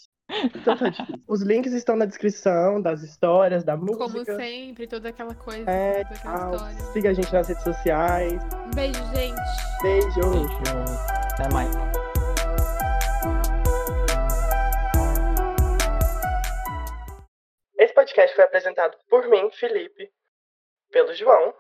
Então 0.55 0.77
tá 0.77 0.89
difícil. 0.89 1.21
Os 1.29 1.41
links 1.43 1.73
estão 1.73 1.95
na 1.97 2.05
descrição 2.05 2.83
das 2.83 3.03
histórias, 3.03 3.63
da 3.63 3.77
Como 3.77 3.93
música. 3.95 4.35
sempre, 4.37 4.87
toda 4.89 5.09
aquela 5.11 5.35
coisa, 5.35 5.71
É, 5.71 6.03
toda 6.03 6.15
aquela 6.17 6.39
tal. 6.39 6.55
história. 6.55 6.79
Siga 6.93 7.11
a 7.11 7.15
gente 7.15 7.33
nas 7.33 7.49
redes 7.49 7.63
sociais. 7.63 8.43
Um 8.67 8.71
beijo, 8.75 9.01
gente. 9.15 9.83
Beijo. 9.83 10.21
Beijo. 10.31 10.85
Até 11.33 11.53
mais. 11.53 12.06
Esse 17.87 17.95
podcast 17.95 18.35
foi 18.35 18.43
apresentado 18.43 18.97
por 19.09 19.29
mim, 19.29 19.49
Felipe, 19.53 20.11
pelo 20.91 21.15
João, 21.15 21.55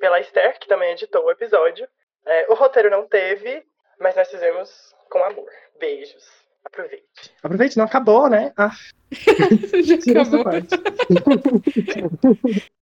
pela 0.00 0.18
Esther, 0.18 0.58
que 0.58 0.66
também 0.66 0.90
editou 0.90 1.24
o 1.24 1.30
episódio. 1.30 1.88
É, 2.26 2.50
o 2.50 2.54
roteiro 2.54 2.90
não 2.90 3.06
teve, 3.06 3.64
mas 4.00 4.16
nós 4.16 4.28
fizemos 4.28 4.92
com 5.08 5.22
amor. 5.22 5.48
Beijos. 5.78 6.26
Aproveite. 6.64 7.32
Aproveite, 7.40 7.78
não 7.78 7.84
acabou, 7.84 8.28
né? 8.28 8.52
Ah, 8.56 8.72
Já 9.84 9.98
tira 9.98 10.22
acabou. 10.22 10.46